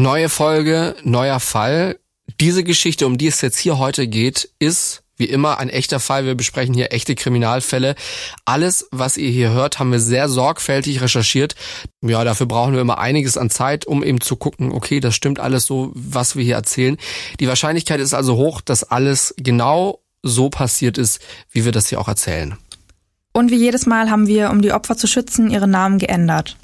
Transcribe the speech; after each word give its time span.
Neue 0.00 0.28
Folge, 0.28 0.94
neuer 1.02 1.40
Fall. 1.40 1.98
Diese 2.40 2.62
Geschichte, 2.62 3.04
um 3.04 3.18
die 3.18 3.26
es 3.26 3.40
jetzt 3.40 3.58
hier 3.58 3.78
heute 3.78 4.06
geht, 4.06 4.48
ist 4.60 5.02
wie 5.16 5.24
immer 5.24 5.58
ein 5.58 5.68
echter 5.68 5.98
Fall. 5.98 6.24
Wir 6.24 6.36
besprechen 6.36 6.72
hier 6.72 6.92
echte 6.92 7.16
Kriminalfälle. 7.16 7.96
Alles, 8.44 8.86
was 8.92 9.16
ihr 9.16 9.28
hier 9.28 9.50
hört, 9.50 9.80
haben 9.80 9.90
wir 9.90 9.98
sehr 9.98 10.28
sorgfältig 10.28 11.00
recherchiert. 11.00 11.56
Ja, 12.00 12.22
dafür 12.22 12.46
brauchen 12.46 12.74
wir 12.74 12.80
immer 12.80 12.98
einiges 12.98 13.36
an 13.36 13.50
Zeit, 13.50 13.86
um 13.86 14.04
eben 14.04 14.20
zu 14.20 14.36
gucken, 14.36 14.70
okay, 14.70 15.00
das 15.00 15.16
stimmt 15.16 15.40
alles 15.40 15.66
so, 15.66 15.90
was 15.96 16.36
wir 16.36 16.44
hier 16.44 16.54
erzählen. 16.54 16.96
Die 17.40 17.48
Wahrscheinlichkeit 17.48 17.98
ist 17.98 18.14
also 18.14 18.36
hoch, 18.36 18.60
dass 18.60 18.84
alles 18.84 19.34
genau 19.36 19.98
so 20.22 20.48
passiert 20.48 20.96
ist, 20.96 21.20
wie 21.50 21.64
wir 21.64 21.72
das 21.72 21.88
hier 21.88 22.00
auch 22.00 22.06
erzählen. 22.06 22.56
Und 23.32 23.50
wie 23.50 23.58
jedes 23.58 23.86
Mal 23.86 24.12
haben 24.12 24.28
wir, 24.28 24.50
um 24.50 24.62
die 24.62 24.70
Opfer 24.70 24.96
zu 24.96 25.08
schützen, 25.08 25.50
ihre 25.50 25.66
Namen 25.66 25.98
geändert. 25.98 26.56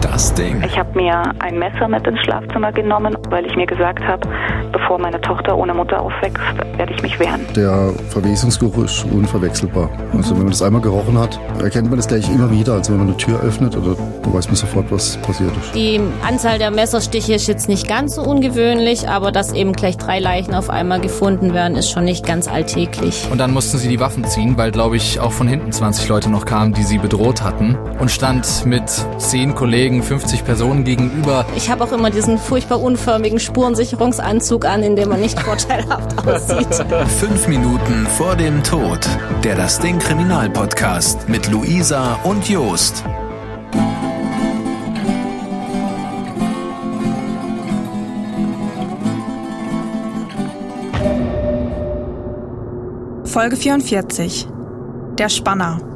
Das 0.00 0.34
Ding. 0.34 0.62
Ich 0.64 0.78
habe 0.78 0.90
mir 0.94 1.22
ein 1.38 1.58
Messer 1.58 1.88
mit 1.88 2.06
ins 2.06 2.20
Schlafzimmer 2.20 2.72
genommen, 2.72 3.16
weil 3.30 3.46
ich 3.46 3.56
mir 3.56 3.66
gesagt 3.66 4.00
habe, 4.06 4.28
bevor 4.70 4.98
meine 4.98 5.20
Tochter 5.20 5.56
ohne 5.56 5.72
Mutter 5.72 6.00
aufwächst, 6.00 6.38
werde 6.76 6.92
ich 6.92 7.02
mich 7.02 7.18
wehren. 7.18 7.40
Der 7.56 7.90
Verwesungsgeruch 8.10 8.84
ist 8.84 9.04
unverwechselbar. 9.10 9.88
Also 10.12 10.32
wenn 10.32 10.42
man 10.42 10.50
das 10.50 10.62
einmal 10.62 10.82
gerochen 10.82 11.18
hat, 11.18 11.40
erkennt 11.60 11.88
man 11.88 11.96
das 11.96 12.06
gleich 12.06 12.28
immer 12.28 12.50
wieder. 12.50 12.74
Also 12.74 12.92
wenn 12.92 12.98
man 12.98 13.08
eine 13.08 13.16
Tür 13.16 13.40
öffnet, 13.40 13.76
oder 13.76 13.96
dann 14.22 14.34
weiß 14.34 14.48
man 14.48 14.56
sofort, 14.56 14.92
was 14.92 15.16
passiert 15.18 15.52
ist. 15.56 15.74
Die 15.74 16.00
Anzahl 16.26 16.58
der 16.58 16.70
Messerstiche 16.70 17.34
ist 17.34 17.48
jetzt 17.48 17.68
nicht 17.68 17.88
ganz 17.88 18.16
so 18.16 18.22
ungewöhnlich, 18.22 19.08
aber 19.08 19.32
dass 19.32 19.52
eben 19.52 19.72
gleich 19.72 19.96
drei 19.96 20.18
Leichen 20.18 20.54
auf 20.54 20.70
einmal 20.70 21.00
gefunden 21.00 21.54
werden, 21.54 21.76
ist 21.76 21.90
schon 21.90 22.04
nicht 22.04 22.26
ganz 22.26 22.46
alltäglich. 22.46 23.26
Und 23.32 23.38
dann 23.38 23.52
mussten 23.52 23.78
sie 23.78 23.88
die 23.88 24.00
Waffen 24.00 24.24
ziehen, 24.24 24.56
weil, 24.58 24.70
glaube 24.70 24.96
ich, 24.96 25.18
auch 25.18 25.32
von 25.32 25.48
hinten 25.48 25.72
20 25.72 26.08
Leute 26.08 26.30
noch 26.30 26.44
kamen, 26.44 26.74
die 26.74 26.82
sie 26.82 26.98
bedroht 26.98 27.42
hatten. 27.42 27.76
Und 27.98 28.10
stand 28.10 28.66
mit 28.66 28.84
zehn 29.18 29.54
Kollegen, 29.54 29.63
50 30.02 30.44
Personen 30.44 30.84
gegenüber. 30.84 31.46
Ich 31.56 31.70
habe 31.70 31.84
auch 31.84 31.92
immer 31.92 32.10
diesen 32.10 32.38
furchtbar 32.38 32.80
unförmigen 32.80 33.38
Spurensicherungsanzug 33.38 34.64
an, 34.64 34.82
in 34.82 34.96
dem 34.96 35.08
man 35.08 35.20
nicht 35.20 35.40
vorteilhaft 35.44 36.26
aussieht. 36.26 36.84
Fünf 37.18 37.48
Minuten 37.48 38.06
vor 38.16 38.36
dem 38.36 38.62
Tod. 38.62 39.00
Der 39.42 39.54
Das 39.56 39.78
Ding 39.78 39.98
Kriminalpodcast 39.98 41.28
mit 41.28 41.50
Luisa 41.50 42.18
und 42.24 42.48
Jost. 42.48 43.04
Folge 53.24 53.56
44. 53.56 54.46
Der 55.18 55.28
Spanner. 55.28 55.93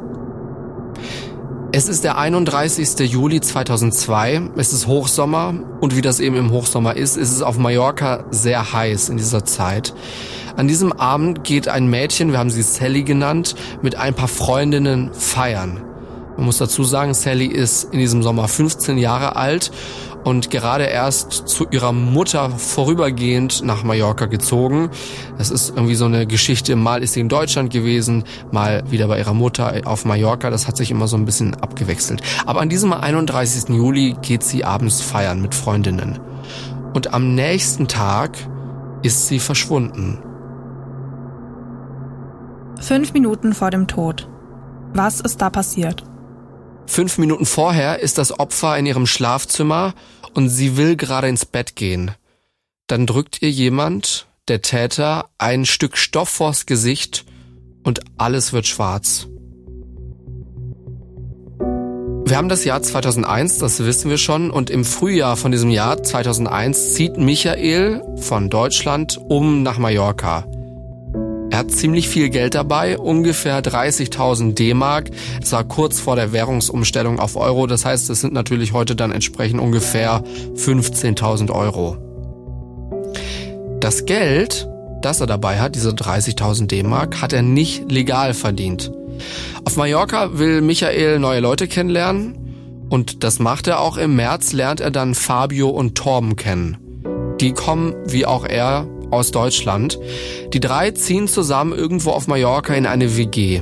Es 1.71 1.87
ist 1.87 2.03
der 2.03 2.17
31. 2.17 3.11
Juli 3.11 3.41
2002. 3.41 4.49
Es 4.55 4.73
ist 4.73 4.87
Hochsommer 4.87 5.53
und 5.79 5.95
wie 5.95 6.01
das 6.01 6.19
eben 6.19 6.35
im 6.35 6.49
Hochsommer 6.49 6.95
ist, 6.95 7.15
ist 7.15 7.31
es 7.31 7.43
auf 7.43 7.59
Mallorca 7.59 8.25
sehr 8.31 8.73
heiß 8.73 9.09
in 9.09 9.17
dieser 9.17 9.45
Zeit. 9.45 9.93
An 10.57 10.67
diesem 10.67 10.91
Abend 10.91 11.43
geht 11.43 11.67
ein 11.67 11.87
Mädchen, 11.87 12.31
wir 12.31 12.39
haben 12.39 12.49
sie 12.49 12.63
Sally 12.63 13.03
genannt, 13.03 13.53
mit 13.83 13.95
ein 13.95 14.15
paar 14.15 14.27
Freundinnen 14.27 15.13
feiern. 15.13 15.79
Man 16.37 16.45
muss 16.45 16.57
dazu 16.57 16.83
sagen, 16.83 17.13
Sally 17.13 17.45
ist 17.45 17.93
in 17.93 17.99
diesem 17.99 18.23
Sommer 18.23 18.47
15 18.47 18.97
Jahre 18.97 19.35
alt 19.35 19.71
und 20.29 20.51
gerade 20.51 20.83
erst 20.83 21.49
zu 21.49 21.67
ihrer 21.71 21.91
Mutter 21.91 22.51
vorübergehend 22.51 23.63
nach 23.63 23.83
Mallorca 23.83 24.27
gezogen. 24.27 24.91
Das 25.39 25.49
ist 25.49 25.71
irgendwie 25.71 25.95
so 25.95 26.05
eine 26.05 26.27
Geschichte, 26.27 26.75
mal 26.75 27.01
ist 27.01 27.13
sie 27.13 27.19
in 27.19 27.29
Deutschland 27.29 27.73
gewesen, 27.73 28.23
mal 28.51 28.83
wieder 28.91 29.07
bei 29.07 29.17
ihrer 29.17 29.33
Mutter 29.33 29.81
auf 29.85 30.05
Mallorca. 30.05 30.51
Das 30.51 30.67
hat 30.67 30.77
sich 30.77 30.91
immer 30.91 31.07
so 31.07 31.17
ein 31.17 31.25
bisschen 31.25 31.55
abgewechselt. 31.55 32.21
Aber 32.45 32.61
an 32.61 32.69
diesem 32.69 32.93
31. 32.93 33.69
Juli 33.69 34.15
geht 34.21 34.43
sie 34.43 34.63
abends 34.63 35.01
feiern 35.01 35.41
mit 35.41 35.55
Freundinnen. 35.55 36.19
Und 36.93 37.11
am 37.11 37.33
nächsten 37.33 37.87
Tag 37.87 38.37
ist 39.01 39.27
sie 39.27 39.39
verschwunden. 39.39 40.19
Fünf 42.79 43.13
Minuten 43.13 43.53
vor 43.53 43.71
dem 43.71 43.87
Tod. 43.87 44.29
Was 44.93 45.21
ist 45.21 45.41
da 45.41 45.49
passiert? 45.49 46.03
Fünf 46.89 47.19
Minuten 47.19 47.45
vorher 47.45 47.99
ist 47.99 48.17
das 48.17 48.39
Opfer 48.39 48.75
in 48.75 48.87
ihrem 48.87 49.05
Schlafzimmer 49.05 49.93
und 50.33 50.49
sie 50.49 50.77
will 50.77 50.95
gerade 50.95 51.27
ins 51.27 51.45
Bett 51.45 51.75
gehen. 51.75 52.11
Dann 52.87 53.05
drückt 53.05 53.41
ihr 53.41 53.51
jemand, 53.51 54.27
der 54.47 54.61
Täter, 54.61 55.29
ein 55.37 55.65
Stück 55.65 55.97
Stoff 55.97 56.29
vors 56.29 56.65
Gesicht 56.65 57.25
und 57.83 58.01
alles 58.17 58.51
wird 58.53 58.65
schwarz. 58.65 59.27
Wir 62.25 62.37
haben 62.37 62.49
das 62.49 62.63
Jahr 62.63 62.81
2001, 62.81 63.57
das 63.57 63.83
wissen 63.83 64.11
wir 64.11 64.19
schon, 64.19 64.51
und 64.51 64.69
im 64.69 64.85
Frühjahr 64.85 65.35
von 65.35 65.51
diesem 65.51 65.71
Jahr 65.71 66.03
2001 66.03 66.93
zieht 66.93 67.17
Michael 67.17 68.03
von 68.17 68.51
Deutschland 68.51 69.17
um 69.17 69.63
nach 69.63 69.79
Mallorca. 69.79 70.45
Er 71.51 71.59
hat 71.59 71.71
ziemlich 71.71 72.07
viel 72.07 72.29
Geld 72.29 72.55
dabei, 72.55 72.97
ungefähr 72.97 73.61
30.000 73.61 74.53
D-Mark. 74.53 75.09
Das 75.39 75.51
war 75.51 75.63
kurz 75.63 75.99
vor 75.99 76.15
der 76.15 76.31
Währungsumstellung 76.31 77.19
auf 77.19 77.35
Euro. 77.35 77.65
Das 77.65 77.85
heißt, 77.85 78.09
es 78.09 78.21
sind 78.21 78.33
natürlich 78.33 78.73
heute 78.73 78.95
dann 78.95 79.11
entsprechend 79.11 79.59
ungefähr 79.59 80.23
15.000 80.55 81.51
Euro. 81.51 81.97
Das 83.79 84.05
Geld, 84.05 84.67
das 85.01 85.21
er 85.21 85.27
dabei 85.27 85.59
hat, 85.59 85.75
diese 85.75 85.89
30.000 85.89 86.67
D-Mark, 86.67 87.21
hat 87.21 87.33
er 87.33 87.41
nicht 87.41 87.91
legal 87.91 88.33
verdient. 88.33 88.91
Auf 89.65 89.75
Mallorca 89.75 90.37
will 90.37 90.61
Michael 90.61 91.19
neue 91.19 91.39
Leute 91.39 91.67
kennenlernen 91.67 92.37
und 92.89 93.23
das 93.23 93.39
macht 93.39 93.67
er 93.67 93.79
auch. 93.79 93.97
Im 93.97 94.15
März 94.15 94.53
lernt 94.53 94.81
er 94.81 94.91
dann 94.91 95.15
Fabio 95.15 95.69
und 95.69 95.95
Torben 95.95 96.35
kennen. 96.35 96.77
Die 97.39 97.53
kommen, 97.53 97.95
wie 98.05 98.25
auch 98.25 98.45
er, 98.45 98.85
aus 99.11 99.31
Deutschland. 99.31 99.99
Die 100.53 100.59
drei 100.59 100.91
ziehen 100.91 101.27
zusammen 101.27 101.73
irgendwo 101.73 102.11
auf 102.11 102.27
Mallorca 102.27 102.73
in 102.73 102.85
eine 102.85 103.17
WG. 103.17 103.61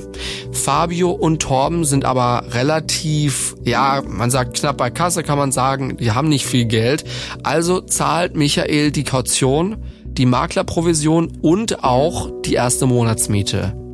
Fabio 0.51 1.11
und 1.11 1.41
Torben 1.41 1.85
sind 1.85 2.05
aber 2.05 2.43
relativ, 2.51 3.55
ja, 3.63 4.01
man 4.07 4.31
sagt 4.31 4.59
knapp 4.59 4.77
bei 4.77 4.89
Kasse, 4.89 5.23
kann 5.23 5.37
man 5.37 5.51
sagen, 5.51 5.97
die 5.97 6.11
haben 6.11 6.29
nicht 6.29 6.45
viel 6.45 6.65
Geld. 6.65 7.03
Also 7.43 7.81
zahlt 7.81 8.35
Michael 8.35 8.91
die 8.91 9.03
Kaution, 9.03 9.77
die 10.05 10.25
Maklerprovision 10.25 11.37
und 11.41 11.83
auch 11.83 12.31
die 12.43 12.53
erste 12.53 12.85
Monatsmiete. 12.85 13.86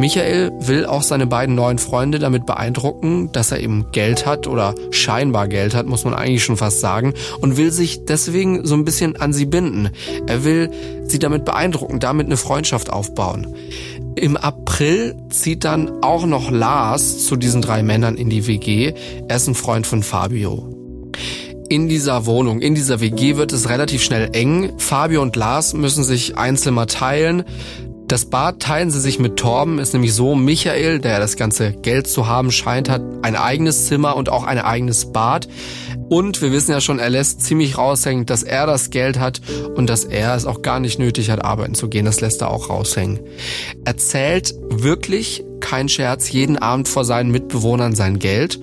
Michael 0.00 0.50
will 0.60 0.86
auch 0.86 1.02
seine 1.02 1.26
beiden 1.26 1.54
neuen 1.54 1.76
Freunde 1.76 2.18
damit 2.18 2.46
beeindrucken, 2.46 3.30
dass 3.32 3.52
er 3.52 3.60
eben 3.60 3.92
Geld 3.92 4.24
hat 4.24 4.46
oder 4.46 4.74
scheinbar 4.90 5.46
Geld 5.46 5.74
hat, 5.74 5.86
muss 5.86 6.04
man 6.04 6.14
eigentlich 6.14 6.42
schon 6.42 6.56
fast 6.56 6.80
sagen, 6.80 7.12
und 7.42 7.58
will 7.58 7.70
sich 7.70 8.06
deswegen 8.06 8.64
so 8.64 8.74
ein 8.76 8.86
bisschen 8.86 9.16
an 9.20 9.34
sie 9.34 9.44
binden. 9.44 9.90
Er 10.26 10.42
will 10.42 10.70
sie 11.04 11.18
damit 11.18 11.44
beeindrucken, 11.44 12.00
damit 12.00 12.28
eine 12.28 12.38
Freundschaft 12.38 12.90
aufbauen. 12.90 13.54
Im 14.16 14.38
April 14.38 15.16
zieht 15.28 15.64
dann 15.64 16.02
auch 16.02 16.24
noch 16.24 16.50
Lars 16.50 17.26
zu 17.26 17.36
diesen 17.36 17.60
drei 17.60 17.82
Männern 17.82 18.16
in 18.16 18.30
die 18.30 18.46
WG. 18.46 18.94
Er 19.28 19.36
ist 19.36 19.48
ein 19.48 19.54
Freund 19.54 19.86
von 19.86 20.02
Fabio. 20.02 20.74
In 21.68 21.90
dieser 21.90 22.24
Wohnung, 22.24 22.62
in 22.62 22.74
dieser 22.74 23.00
WG 23.00 23.36
wird 23.36 23.52
es 23.52 23.68
relativ 23.68 24.02
schnell 24.02 24.30
eng. 24.32 24.72
Fabio 24.78 25.20
und 25.20 25.36
Lars 25.36 25.74
müssen 25.74 26.04
sich 26.04 26.38
ein 26.38 26.56
Zimmer 26.56 26.86
teilen. 26.86 27.44
Das 28.10 28.24
Bad 28.24 28.58
teilen 28.58 28.90
sie 28.90 29.00
sich 29.00 29.20
mit 29.20 29.36
Torben, 29.36 29.78
ist 29.78 29.92
nämlich 29.92 30.14
so, 30.14 30.34
Michael, 30.34 30.98
der 30.98 31.20
das 31.20 31.36
ganze 31.36 31.70
Geld 31.70 32.08
zu 32.08 32.26
haben 32.26 32.50
scheint, 32.50 32.88
hat 32.88 33.02
ein 33.22 33.36
eigenes 33.36 33.86
Zimmer 33.86 34.16
und 34.16 34.30
auch 34.30 34.42
ein 34.42 34.58
eigenes 34.58 35.12
Bad. 35.12 35.46
Und 36.08 36.42
wir 36.42 36.50
wissen 36.50 36.72
ja 36.72 36.80
schon, 36.80 36.98
er 36.98 37.08
lässt 37.08 37.40
ziemlich 37.42 37.78
raushängen, 37.78 38.26
dass 38.26 38.42
er 38.42 38.66
das 38.66 38.90
Geld 38.90 39.20
hat 39.20 39.40
und 39.76 39.88
dass 39.88 40.02
er 40.02 40.34
es 40.34 40.44
auch 40.44 40.62
gar 40.62 40.80
nicht 40.80 40.98
nötig 40.98 41.30
hat, 41.30 41.44
arbeiten 41.44 41.76
zu 41.76 41.88
gehen. 41.88 42.04
Das 42.04 42.20
lässt 42.20 42.40
er 42.40 42.50
auch 42.50 42.68
raushängen. 42.68 43.20
Er 43.84 43.96
zählt 43.96 44.56
wirklich, 44.68 45.44
kein 45.60 45.88
Scherz, 45.88 46.32
jeden 46.32 46.58
Abend 46.58 46.88
vor 46.88 47.04
seinen 47.04 47.30
Mitbewohnern 47.30 47.94
sein 47.94 48.18
Geld. 48.18 48.58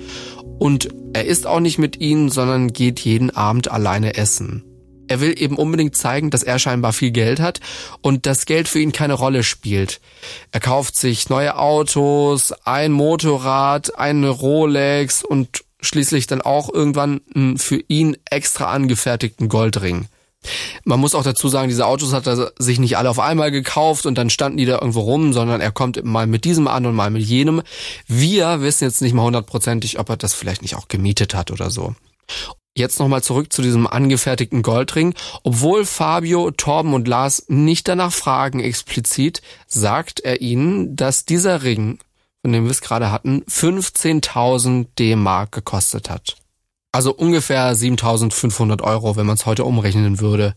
Und 0.59 0.89
er 1.13 1.23
isst 1.23 1.47
auch 1.47 1.61
nicht 1.61 1.77
mit 1.77 2.01
ihnen, 2.01 2.27
sondern 2.27 2.73
geht 2.73 2.99
jeden 2.99 3.29
Abend 3.29 3.71
alleine 3.71 4.15
essen. 4.15 4.65
Er 5.07 5.19
will 5.19 5.41
eben 5.41 5.57
unbedingt 5.57 5.95
zeigen, 5.95 6.29
dass 6.29 6.43
er 6.43 6.59
scheinbar 6.59 6.93
viel 6.93 7.11
Geld 7.11 7.39
hat 7.39 7.59
und 8.01 8.25
das 8.25 8.45
Geld 8.45 8.67
für 8.67 8.79
ihn 8.79 8.91
keine 8.91 9.13
Rolle 9.13 9.43
spielt. 9.43 9.99
Er 10.51 10.59
kauft 10.59 10.95
sich 10.95 11.29
neue 11.29 11.57
Autos, 11.57 12.53
ein 12.65 12.91
Motorrad, 12.91 13.97
eine 13.97 14.29
Rolex 14.29 15.23
und 15.23 15.63
schließlich 15.79 16.27
dann 16.27 16.41
auch 16.41 16.73
irgendwann 16.73 17.21
einen 17.35 17.57
für 17.57 17.81
ihn 17.87 18.17
extra 18.29 18.71
angefertigten 18.71 19.49
Goldring. 19.49 20.07
Man 20.85 20.99
muss 20.99 21.15
auch 21.15 21.23
dazu 21.23 21.49
sagen, 21.49 21.67
diese 21.67 21.85
Autos 21.85 22.13
hat 22.13 22.27
er 22.27 22.51
sich 22.57 22.79
nicht 22.79 22.97
alle 22.97 23.09
auf 23.09 23.19
einmal 23.19 23.51
gekauft 23.51 24.05
und 24.05 24.17
dann 24.17 24.29
standen 24.29 24.57
die 24.57 24.65
da 24.65 24.75
irgendwo 24.75 25.01
rum, 25.01 25.33
sondern 25.33 25.61
er 25.61 25.71
kommt 25.71 26.03
mal 26.03 26.27
mit 26.27 26.45
diesem 26.45 26.67
an 26.67 26.85
und 26.85 26.95
mal 26.95 27.09
mit 27.09 27.23
jenem. 27.23 27.61
Wir 28.07 28.61
wissen 28.61 28.85
jetzt 28.85 29.01
nicht 29.01 29.13
mal 29.13 29.23
hundertprozentig, 29.23 29.99
ob 29.99 30.09
er 30.09 30.17
das 30.17 30.33
vielleicht 30.33 30.61
nicht 30.61 30.75
auch 30.75 30.87
gemietet 30.87 31.33
hat 31.33 31.51
oder 31.51 31.69
so. 31.69 31.95
Jetzt 32.77 32.99
nochmal 32.99 33.23
zurück 33.23 33.51
zu 33.51 33.63
diesem 33.63 33.87
angefertigten 33.87 34.61
Goldring. 34.61 35.15
Obwohl 35.41 35.83
Fabio, 35.83 36.51
Torben 36.51 36.93
und 36.93 37.07
Lars 37.07 37.45
nicht 37.47 37.87
danach 37.87 38.13
fragen 38.13 38.59
explizit, 38.59 39.41
sagt 39.65 40.19
er 40.19 40.41
ihnen, 40.41 40.95
dass 40.95 41.25
dieser 41.25 41.63
Ring, 41.63 41.97
von 42.43 42.51
dem 42.51 42.65
wir 42.65 42.71
es 42.71 42.81
gerade 42.81 43.11
hatten, 43.11 43.41
15.000 43.49 44.89
D-Mark 44.99 45.53
gekostet 45.53 46.11
hat. 46.11 46.35
Also 46.91 47.15
ungefähr 47.15 47.73
7500 47.73 48.83
Euro, 48.83 49.15
wenn 49.15 49.25
man 49.25 49.37
es 49.37 49.47
heute 49.47 49.63
umrechnen 49.63 50.19
würde. 50.19 50.53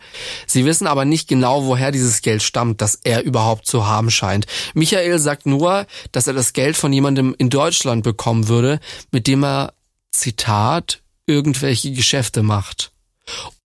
Sie 0.47 0.67
wissen 0.67 0.87
aber 0.87 1.07
nicht 1.07 1.27
genau, 1.27 1.65
woher 1.65 1.91
dieses 1.91 2.21
Geld 2.21 2.43
stammt, 2.43 2.83
das 2.83 2.97
er 3.03 3.23
überhaupt 3.23 3.67
zu 3.67 3.87
haben 3.87 4.11
scheint. 4.11 4.47
Michael 4.75 5.19
sagt 5.19 5.47
nur, 5.47 5.87
dass 6.13 6.27
er 6.27 6.35
das 6.35 6.53
Geld 6.53 6.77
von 6.77 6.93
jemandem 6.93 7.35
in 7.39 7.49
Deutschland 7.49 8.05
bekommen 8.05 8.49
würde, 8.49 8.79
mit 9.11 9.27
dem 9.27 9.43
er, 9.43 9.73
Zitat, 10.13 11.01
irgendwelche 11.27 11.93
Geschäfte 11.93 12.43
macht. 12.43 12.93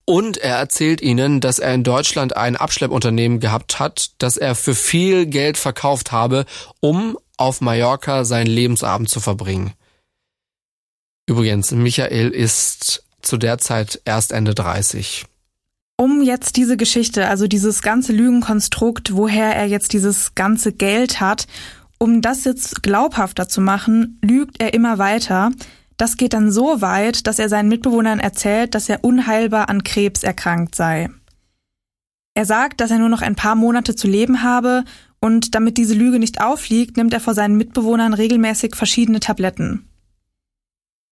Und 0.04 0.36
er 0.38 0.56
erzählt 0.56 1.00
ihnen, 1.00 1.40
dass 1.40 1.58
er 1.58 1.74
in 1.74 1.82
Deutschland 1.82 2.36
ein 2.36 2.56
Abschleppunternehmen 2.56 3.40
gehabt 3.40 3.80
hat, 3.80 4.12
das 4.18 4.36
er 4.36 4.54
für 4.54 4.74
viel 4.74 5.26
Geld 5.26 5.58
verkauft 5.58 6.12
habe, 6.12 6.46
um 6.80 7.18
auf 7.36 7.60
Mallorca 7.60 8.24
seinen 8.24 8.46
Lebensabend 8.46 9.08
zu 9.08 9.18
verbringen. 9.18 9.72
Übrigens, 11.26 11.72
Michael 11.72 12.30
ist 12.30 13.02
zu 13.20 13.36
der 13.36 13.58
Zeit 13.58 14.00
erst 14.04 14.30
Ende 14.30 14.54
30. 14.54 15.26
Um 15.96 16.22
jetzt 16.22 16.56
diese 16.56 16.76
Geschichte, 16.76 17.26
also 17.26 17.48
dieses 17.48 17.82
ganze 17.82 18.12
Lügenkonstrukt, 18.12 19.16
woher 19.16 19.56
er 19.56 19.66
jetzt 19.66 19.92
dieses 19.92 20.34
ganze 20.34 20.72
Geld 20.72 21.20
hat, 21.20 21.46
um 21.98 22.20
das 22.20 22.44
jetzt 22.44 22.82
glaubhafter 22.82 23.48
zu 23.48 23.60
machen, 23.60 24.20
lügt 24.22 24.60
er 24.60 24.74
immer 24.74 24.98
weiter. 24.98 25.50
Das 25.96 26.16
geht 26.16 26.34
dann 26.34 26.50
so 26.50 26.80
weit, 26.82 27.26
dass 27.26 27.38
er 27.38 27.48
seinen 27.48 27.68
Mitbewohnern 27.68 28.20
erzählt, 28.20 28.74
dass 28.74 28.88
er 28.88 29.02
unheilbar 29.02 29.68
an 29.68 29.82
Krebs 29.82 30.22
erkrankt 30.22 30.74
sei. 30.74 31.08
Er 32.34 32.44
sagt, 32.44 32.80
dass 32.80 32.90
er 32.90 32.98
nur 32.98 33.08
noch 33.08 33.22
ein 33.22 33.34
paar 33.34 33.54
Monate 33.54 33.94
zu 33.94 34.06
leben 34.06 34.42
habe 34.42 34.84
und 35.20 35.54
damit 35.54 35.78
diese 35.78 35.94
Lüge 35.94 36.18
nicht 36.18 36.42
auffliegt, 36.42 36.98
nimmt 36.98 37.14
er 37.14 37.20
vor 37.20 37.34
seinen 37.34 37.56
Mitbewohnern 37.56 38.12
regelmäßig 38.12 38.76
verschiedene 38.76 39.20
Tabletten. 39.20 39.88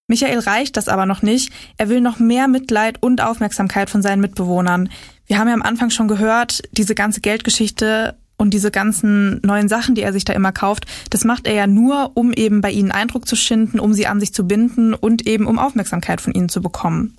Michael 0.07 0.41
reicht 0.41 0.77
das 0.77 0.89
aber 0.89 1.07
noch 1.07 1.23
nicht. 1.23 1.51
Er 1.79 1.89
will 1.89 2.03
noch 2.03 2.19
mehr 2.19 2.47
Mitleid 2.47 3.03
und 3.03 3.23
Aufmerksamkeit 3.23 3.89
von 3.89 4.03
seinen 4.03 4.21
Mitbewohnern. 4.21 4.91
Wir 5.27 5.39
haben 5.39 5.49
ja 5.49 5.55
am 5.55 5.63
Anfang 5.63 5.89
schon 5.89 6.09
gehört, 6.09 6.63
diese 6.73 6.95
ganze 6.95 7.23
Geldgeschichte 7.23 8.19
und 8.45 8.51
diese 8.51 8.71
ganzen 8.71 9.41
neuen 9.43 9.69
Sachen, 9.69 9.95
die 9.95 10.03
er 10.03 10.13
sich 10.13 10.27
da 10.27 10.35
immer 10.35 10.53
kauft, 10.53 10.85
das 11.09 11.25
macht 11.25 11.47
er 11.47 11.55
ja 11.55 11.67
nur, 11.67 12.11
um 12.13 12.31
eben 12.35 12.61
bei 12.61 12.71
ihnen 12.71 12.91
Eindruck 12.91 13.27
zu 13.27 13.37
schinden, 13.37 13.81
um 13.81 13.95
sie 13.95 14.07
an 14.07 14.21
sich 14.21 14.35
zu 14.35 14.47
binden 14.47 14.93
und 14.93 15.27
eben 15.27 15.47
um 15.47 15.59
Aufmerksamkeit 15.59 16.21
von 16.21 16.35
ihnen 16.35 16.51
zu 16.51 16.61
bekommen. 16.61 17.17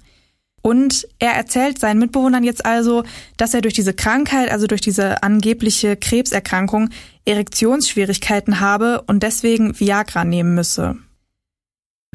Und 0.62 1.07
er 1.18 1.31
erzählt 1.31 1.80
seinen 1.80 1.98
Mitbewohnern 1.98 2.44
jetzt 2.44 2.63
also, 2.63 3.04
dass 3.38 3.56
er 3.56 3.62
durch 3.62 3.74
diese 3.74 3.95
Krankheit, 3.95 4.51
also 4.51 4.68
durch 4.68 4.81
diese 4.81 5.24
angebliche 5.24 5.98
Krebserkrankung, 5.98 6.89
Erektionsschwierigkeiten 7.25 8.60
habe 8.60 9.01
und 9.07 9.24
deswegen 9.24 9.80
Viagra 9.80 10.25
nehmen 10.25 10.54
müsse. 10.54 10.95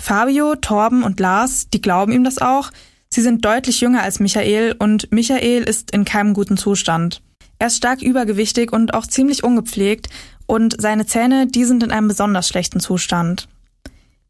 Fabio, 0.00 0.54
Torben 0.54 1.02
und 1.02 1.18
Lars, 1.18 1.68
die 1.68 1.82
glauben 1.82 2.12
ihm 2.12 2.22
das 2.22 2.38
auch. 2.38 2.70
Sie 3.08 3.22
sind 3.22 3.44
deutlich 3.44 3.80
jünger 3.80 4.04
als 4.04 4.20
Michael 4.20 4.76
und 4.78 5.10
Michael 5.10 5.64
ist 5.64 5.90
in 5.90 6.04
keinem 6.04 6.32
guten 6.32 6.56
Zustand. 6.56 7.22
Er 7.60 7.66
ist 7.66 7.76
stark 7.76 8.00
übergewichtig 8.00 8.72
und 8.72 8.94
auch 8.94 9.06
ziemlich 9.06 9.44
ungepflegt 9.44 10.08
und 10.46 10.80
seine 10.80 11.04
Zähne, 11.04 11.46
die 11.46 11.66
sind 11.66 11.82
in 11.82 11.90
einem 11.90 12.08
besonders 12.08 12.48
schlechten 12.48 12.80
Zustand. 12.80 13.48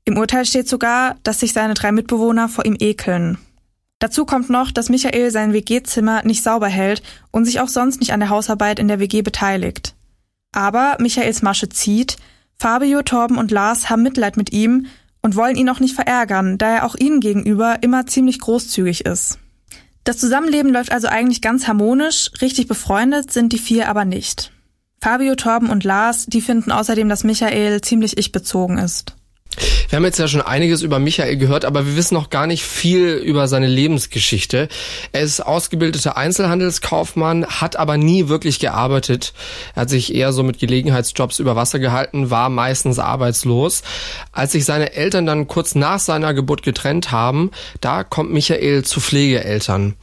Im 0.05 0.19
Urteil 0.19 0.45
steht 0.45 0.69
sogar, 0.69 1.15
dass 1.23 1.39
sich 1.39 1.53
seine 1.53 1.75
drei 1.75 1.93
Mitbewohner 1.93 2.49
vor 2.49 2.65
ihm 2.65 2.77
ekeln. 2.81 3.39
Dazu 4.01 4.25
kommt 4.25 4.51
noch, 4.51 4.73
dass 4.73 4.89
Michael 4.89 5.31
sein 5.31 5.53
WG-Zimmer 5.53 6.25
nicht 6.25 6.43
sauber 6.43 6.67
hält 6.67 7.05
und 7.31 7.45
sich 7.45 7.61
auch 7.61 7.69
sonst 7.69 8.01
nicht 8.01 8.13
an 8.13 8.19
der 8.19 8.31
Hausarbeit 8.31 8.81
in 8.81 8.89
der 8.89 8.99
WG 8.99 9.23
beteiligt. 9.23 9.95
Aber 10.53 10.97
Michaels 10.99 11.41
Masche 11.41 11.69
zieht, 11.69 12.17
Fabio, 12.59 13.03
Torben 13.03 13.39
und 13.39 13.53
Lars 13.53 13.91
haben 13.91 14.03
Mitleid 14.03 14.37
mit 14.37 14.53
ihm 14.53 14.87
und 15.23 15.37
wollen 15.37 15.55
ihn 15.55 15.69
auch 15.69 15.79
nicht 15.79 15.95
verärgern, 15.95 16.59
da 16.59 16.69
er 16.71 16.85
auch 16.85 16.97
ihnen 16.97 17.21
gegenüber 17.21 17.81
immer 17.83 18.07
ziemlich 18.07 18.41
großzügig 18.41 19.07
ist. 19.07 19.39
Das 20.05 20.19
Zusammenleben 20.19 20.73
läuft 20.73 20.93
also 20.93 21.09
eigentlich 21.09 21.43
ganz 21.43 21.69
harmonisch, 21.69 22.31
richtig 22.41 22.69
befreundet 22.69 23.31
sind 23.31 23.53
die 23.53 23.59
vier 23.59 23.89
aber 23.89 24.05
nicht. 24.05 24.53
Fabio, 25.03 25.35
Torben 25.35 25.71
und 25.71 25.85
Lars, 25.85 26.27
die 26.27 26.41
finden 26.41 26.73
außerdem, 26.73 27.09
dass 27.09 27.25
Michael 27.25 27.81
ziemlich 27.81 28.19
ich-bezogen 28.19 28.79
ist. 28.79 29.17
Wir 29.89 29.97
haben 29.97 30.05
jetzt 30.05 30.19
ja 30.19 30.29
schon 30.29 30.43
einiges 30.43 30.83
über 30.83 30.99
Michael 30.99 31.37
gehört, 31.37 31.65
aber 31.65 31.87
wir 31.87 31.97
wissen 31.97 32.15
noch 32.15 32.31
gar 32.31 32.47
nicht 32.47 32.65
viel 32.65 33.15
über 33.15 33.49
seine 33.49 33.67
Lebensgeschichte. 33.67 34.69
Er 35.13 35.21
ist 35.21 35.41
ausgebildeter 35.41 36.17
Einzelhandelskaufmann, 36.17 37.47
hat 37.47 37.77
aber 37.77 37.97
nie 37.97 38.29
wirklich 38.29 38.61
gearbeitet. 38.61 39.33
Er 39.75 39.83
hat 39.83 39.91
sich 39.91 40.15
eher 40.15 40.33
so 40.33 40.43
mit 40.43 40.59
Gelegenheitsjobs 40.59 41.39
über 41.39 41.57
Wasser 41.57 41.79
gehalten, 41.79 42.31
war 42.31 42.51
meistens 42.51 42.99
arbeitslos. 42.99 43.83
Als 44.33 44.53
sich 44.53 44.65
seine 44.65 44.93
Eltern 44.93 45.27
dann 45.27 45.49
kurz 45.49 45.75
nach 45.75 45.99
seiner 45.99 46.35
Geburt 46.35 46.63
getrennt 46.63 47.11
haben, 47.11 47.51
da 47.81 48.05
kommt 48.05 48.33
Michael 48.33 48.85
zu 48.85 49.01
Pflegeeltern. 49.01 49.95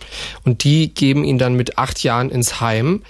Und 0.44 0.64
die 0.64 0.94
geben 0.94 1.24
ihn 1.24 1.38
dann 1.38 1.56
mit 1.56 1.78
acht 1.78 2.04
Jahren 2.04 2.30
ins 2.30 2.60
Heim. 2.60 3.04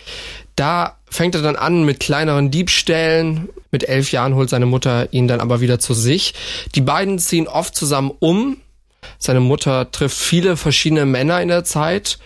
Da 0.57 0.97
fängt 1.09 1.35
er 1.35 1.41
dann 1.41 1.55
an 1.55 1.83
mit 1.83 2.01
kleineren 2.01 2.51
Diebstählen. 2.51 3.47
Mit 3.71 3.87
elf 3.87 4.11
Jahren 4.11 4.35
holt 4.35 4.49
seine 4.49 4.65
Mutter 4.65 5.13
ihn 5.13 5.27
dann 5.27 5.39
aber 5.39 5.61
wieder 5.61 5.79
zu 5.79 5.93
sich. 5.93 6.33
Die 6.75 6.81
beiden 6.81 7.19
ziehen 7.19 7.47
oft 7.47 7.75
zusammen 7.75 8.11
um. 8.19 8.57
Seine 9.19 9.39
Mutter 9.39 9.91
trifft 9.91 10.17
viele 10.17 10.57
verschiedene 10.57 11.05
Männer 11.05 11.41
in 11.41 11.47
der 11.47 11.63
Zeit 11.63 12.17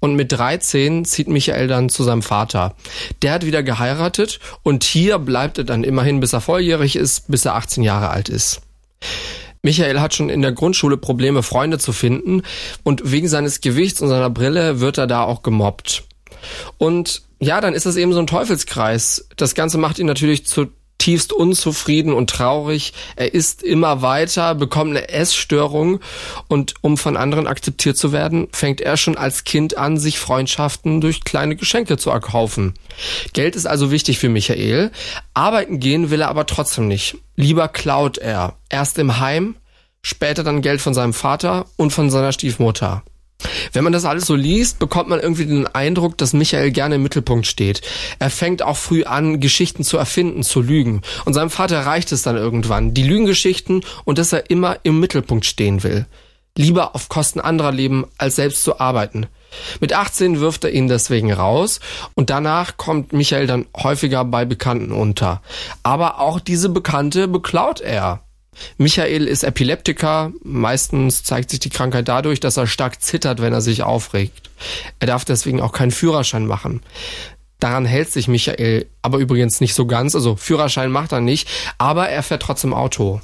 und 0.00 0.14
mit 0.14 0.30
13 0.30 1.06
zieht 1.06 1.28
Michael 1.28 1.66
dann 1.66 1.88
zu 1.88 2.04
seinem 2.04 2.22
Vater. 2.22 2.74
Der 3.22 3.32
hat 3.32 3.46
wieder 3.46 3.62
geheiratet 3.62 4.38
und 4.62 4.84
hier 4.84 5.18
bleibt 5.18 5.58
er 5.58 5.64
dann 5.64 5.82
immerhin, 5.82 6.20
bis 6.20 6.34
er 6.34 6.42
volljährig 6.42 6.94
ist, 6.94 7.30
bis 7.30 7.46
er 7.46 7.54
18 7.54 7.82
Jahre 7.82 8.10
alt 8.10 8.28
ist. 8.28 8.60
Michael 9.62 10.00
hat 10.00 10.14
schon 10.14 10.28
in 10.28 10.42
der 10.42 10.52
Grundschule 10.52 10.98
Probleme, 10.98 11.42
Freunde 11.42 11.78
zu 11.78 11.92
finden 11.92 12.42
und 12.84 13.10
wegen 13.10 13.28
seines 13.28 13.62
Gewichts 13.62 14.00
und 14.02 14.08
seiner 14.08 14.30
Brille 14.30 14.78
wird 14.78 14.98
er 14.98 15.06
da 15.06 15.24
auch 15.24 15.42
gemobbt. 15.42 16.04
Und 16.76 17.22
ja, 17.40 17.60
dann 17.60 17.74
ist 17.74 17.86
das 17.86 17.96
eben 17.96 18.12
so 18.12 18.18
ein 18.18 18.26
Teufelskreis. 18.26 19.28
Das 19.36 19.54
Ganze 19.54 19.78
macht 19.78 19.98
ihn 19.98 20.06
natürlich 20.06 20.44
zutiefst 20.46 21.32
unzufrieden 21.32 22.12
und 22.12 22.30
traurig. 22.30 22.92
Er 23.14 23.32
isst 23.32 23.62
immer 23.62 24.02
weiter, 24.02 24.54
bekommt 24.56 24.90
eine 24.90 25.08
Essstörung 25.08 26.00
und 26.48 26.74
um 26.80 26.96
von 26.96 27.16
anderen 27.16 27.46
akzeptiert 27.46 27.96
zu 27.96 28.12
werden, 28.12 28.48
fängt 28.52 28.80
er 28.80 28.96
schon 28.96 29.16
als 29.16 29.44
Kind 29.44 29.78
an, 29.78 29.98
sich 29.98 30.18
Freundschaften 30.18 31.00
durch 31.00 31.22
kleine 31.22 31.54
Geschenke 31.54 31.96
zu 31.96 32.10
erkaufen. 32.10 32.74
Geld 33.32 33.54
ist 33.54 33.66
also 33.66 33.92
wichtig 33.92 34.18
für 34.18 34.28
Michael. 34.28 34.90
Arbeiten 35.34 35.78
gehen 35.78 36.10
will 36.10 36.22
er 36.22 36.28
aber 36.28 36.46
trotzdem 36.46 36.88
nicht. 36.88 37.18
Lieber 37.36 37.68
klaut 37.68 38.18
er. 38.18 38.56
Erst 38.68 38.98
im 38.98 39.20
Heim, 39.20 39.54
später 40.02 40.42
dann 40.42 40.62
Geld 40.62 40.80
von 40.80 40.94
seinem 40.94 41.12
Vater 41.12 41.66
und 41.76 41.92
von 41.92 42.10
seiner 42.10 42.32
Stiefmutter. 42.32 43.04
Wenn 43.72 43.84
man 43.84 43.92
das 43.92 44.04
alles 44.04 44.26
so 44.26 44.34
liest, 44.34 44.78
bekommt 44.78 45.08
man 45.08 45.20
irgendwie 45.20 45.46
den 45.46 45.66
Eindruck, 45.66 46.18
dass 46.18 46.32
Michael 46.32 46.70
gerne 46.70 46.96
im 46.96 47.02
Mittelpunkt 47.02 47.46
steht. 47.46 47.80
Er 48.18 48.30
fängt 48.30 48.62
auch 48.62 48.76
früh 48.76 49.04
an, 49.04 49.40
Geschichten 49.40 49.84
zu 49.84 49.98
erfinden, 49.98 50.42
zu 50.42 50.60
lügen. 50.60 51.02
Und 51.24 51.34
seinem 51.34 51.50
Vater 51.50 51.86
reicht 51.86 52.12
es 52.12 52.22
dann 52.22 52.36
irgendwann, 52.36 52.94
die 52.94 53.04
Lügengeschichten 53.04 53.84
und 54.04 54.18
dass 54.18 54.32
er 54.32 54.50
immer 54.50 54.78
im 54.82 55.00
Mittelpunkt 55.00 55.46
stehen 55.46 55.82
will. 55.82 56.06
Lieber 56.56 56.94
auf 56.96 57.08
Kosten 57.08 57.40
anderer 57.40 57.70
leben, 57.70 58.06
als 58.18 58.36
selbst 58.36 58.64
zu 58.64 58.80
arbeiten. 58.80 59.26
Mit 59.80 59.92
18 59.92 60.40
wirft 60.40 60.64
er 60.64 60.72
ihn 60.72 60.88
deswegen 60.88 61.32
raus 61.32 61.80
und 62.14 62.30
danach 62.30 62.76
kommt 62.76 63.12
Michael 63.12 63.46
dann 63.46 63.66
häufiger 63.76 64.24
bei 64.24 64.44
Bekannten 64.44 64.92
unter. 64.92 65.40
Aber 65.82 66.20
auch 66.20 66.40
diese 66.40 66.68
Bekannte 66.68 67.28
beklaut 67.28 67.80
er. 67.80 68.24
Michael 68.76 69.26
ist 69.26 69.44
Epileptiker. 69.44 70.32
Meistens 70.42 71.22
zeigt 71.22 71.50
sich 71.50 71.60
die 71.60 71.70
Krankheit 71.70 72.08
dadurch, 72.08 72.40
dass 72.40 72.56
er 72.56 72.66
stark 72.66 73.02
zittert, 73.02 73.40
wenn 73.40 73.52
er 73.52 73.60
sich 73.60 73.82
aufregt. 73.82 74.50
Er 75.00 75.06
darf 75.06 75.24
deswegen 75.24 75.60
auch 75.60 75.72
keinen 75.72 75.90
Führerschein 75.90 76.46
machen. 76.46 76.82
Daran 77.60 77.86
hält 77.86 78.12
sich 78.12 78.28
Michael 78.28 78.86
aber 79.02 79.18
übrigens 79.18 79.60
nicht 79.60 79.74
so 79.74 79.86
ganz. 79.86 80.14
Also 80.14 80.36
Führerschein 80.36 80.90
macht 80.90 81.12
er 81.12 81.20
nicht, 81.20 81.48
aber 81.78 82.08
er 82.08 82.22
fährt 82.22 82.42
trotzdem 82.42 82.72
Auto. 82.72 83.20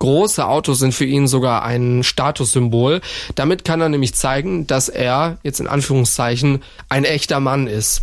Große 0.00 0.46
Autos 0.46 0.78
sind 0.78 0.94
für 0.94 1.06
ihn 1.06 1.26
sogar 1.26 1.64
ein 1.64 2.04
Statussymbol. 2.04 3.00
Damit 3.34 3.64
kann 3.64 3.80
er 3.80 3.88
nämlich 3.88 4.14
zeigen, 4.14 4.66
dass 4.66 4.88
er, 4.88 5.38
jetzt 5.42 5.58
in 5.58 5.66
Anführungszeichen, 5.66 6.62
ein 6.88 7.04
echter 7.04 7.40
Mann 7.40 7.66
ist. 7.66 8.02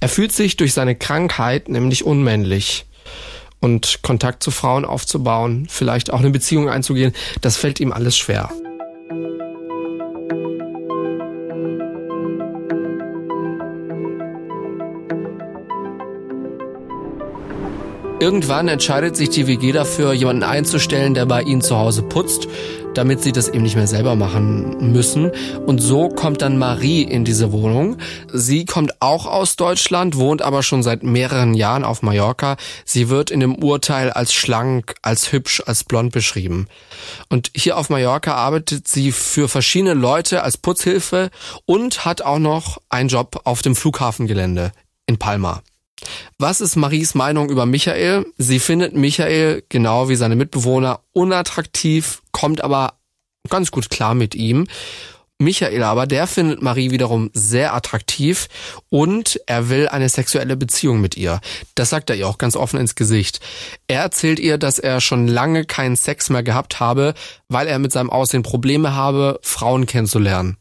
Er 0.00 0.10
fühlt 0.10 0.32
sich 0.32 0.56
durch 0.56 0.74
seine 0.74 0.96
Krankheit 0.96 1.70
nämlich 1.70 2.04
unmännlich 2.04 2.84
und 3.60 4.00
Kontakt 4.02 4.42
zu 4.42 4.50
Frauen 4.50 4.84
aufzubauen, 4.84 5.66
vielleicht 5.68 6.12
auch 6.12 6.20
eine 6.20 6.30
Beziehung 6.30 6.68
einzugehen, 6.68 7.12
das 7.40 7.56
fällt 7.56 7.80
ihm 7.80 7.92
alles 7.92 8.16
schwer. 8.16 8.50
Irgendwann 18.20 18.68
entscheidet 18.68 19.16
sich 19.16 19.30
die 19.30 19.46
WG 19.46 19.72
dafür, 19.72 20.12
jemanden 20.12 20.42
einzustellen, 20.42 21.14
der 21.14 21.24
bei 21.24 21.40
ihnen 21.40 21.62
zu 21.62 21.78
Hause 21.78 22.02
putzt, 22.02 22.48
damit 22.94 23.22
sie 23.22 23.32
das 23.32 23.48
eben 23.48 23.62
nicht 23.62 23.76
mehr 23.76 23.86
selber 23.86 24.16
machen 24.16 24.92
müssen. 24.92 25.32
Und 25.66 25.80
so 25.80 26.08
kommt 26.08 26.42
dann 26.42 26.58
Marie 26.58 27.02
in 27.02 27.24
diese 27.24 27.52
Wohnung. 27.52 27.98
Sie 28.32 28.64
kommt 28.64 29.00
auch 29.00 29.26
aus 29.26 29.56
Deutschland, 29.56 30.16
wohnt 30.16 30.42
aber 30.42 30.62
schon 30.62 30.82
seit 30.82 31.02
mehreren 31.02 31.54
Jahren 31.54 31.84
auf 31.84 32.02
Mallorca. 32.02 32.56
Sie 32.84 33.08
wird 33.08 33.30
in 33.30 33.40
dem 33.40 33.54
Urteil 33.56 34.10
als 34.10 34.32
schlank, 34.32 34.94
als 35.02 35.32
hübsch, 35.32 35.62
als 35.66 35.84
blond 35.84 36.12
beschrieben. 36.12 36.66
Und 37.28 37.50
hier 37.54 37.76
auf 37.76 37.90
Mallorca 37.90 38.34
arbeitet 38.34 38.88
sie 38.88 39.12
für 39.12 39.48
verschiedene 39.48 39.94
Leute 39.94 40.42
als 40.42 40.56
Putzhilfe 40.56 41.30
und 41.66 42.04
hat 42.04 42.22
auch 42.22 42.38
noch 42.38 42.78
einen 42.88 43.08
Job 43.08 43.42
auf 43.44 43.62
dem 43.62 43.76
Flughafengelände 43.76 44.72
in 45.06 45.18
Palma. 45.18 45.62
Was 46.38 46.60
ist 46.60 46.76
Maries 46.76 47.14
Meinung 47.14 47.50
über 47.50 47.66
Michael? 47.66 48.26
Sie 48.38 48.58
findet 48.58 48.94
Michael, 48.94 49.62
genau 49.68 50.08
wie 50.08 50.16
seine 50.16 50.36
Mitbewohner, 50.36 51.00
unattraktiv, 51.12 52.22
kommt 52.32 52.62
aber 52.62 52.94
ganz 53.48 53.70
gut 53.70 53.90
klar 53.90 54.14
mit 54.14 54.34
ihm. 54.34 54.66
Michael 55.40 55.82
aber, 55.82 56.06
der 56.06 56.26
findet 56.26 56.60
Marie 56.60 56.90
wiederum 56.90 57.30
sehr 57.32 57.74
attraktiv 57.74 58.48
und 58.90 59.40
er 59.46 59.70
will 59.70 59.88
eine 59.88 60.10
sexuelle 60.10 60.54
Beziehung 60.54 61.00
mit 61.00 61.16
ihr. 61.16 61.40
Das 61.74 61.88
sagt 61.88 62.10
er 62.10 62.16
ihr 62.16 62.28
auch 62.28 62.36
ganz 62.36 62.56
offen 62.56 62.78
ins 62.78 62.94
Gesicht. 62.94 63.40
Er 63.88 64.02
erzählt 64.02 64.38
ihr, 64.38 64.58
dass 64.58 64.78
er 64.78 65.00
schon 65.00 65.26
lange 65.26 65.64
keinen 65.64 65.96
Sex 65.96 66.28
mehr 66.28 66.42
gehabt 66.42 66.78
habe, 66.78 67.14
weil 67.48 67.68
er 67.68 67.78
mit 67.78 67.90
seinem 67.90 68.10
Aussehen 68.10 68.42
Probleme 68.42 68.94
habe, 68.94 69.40
Frauen 69.42 69.86
kennenzulernen. 69.86 70.58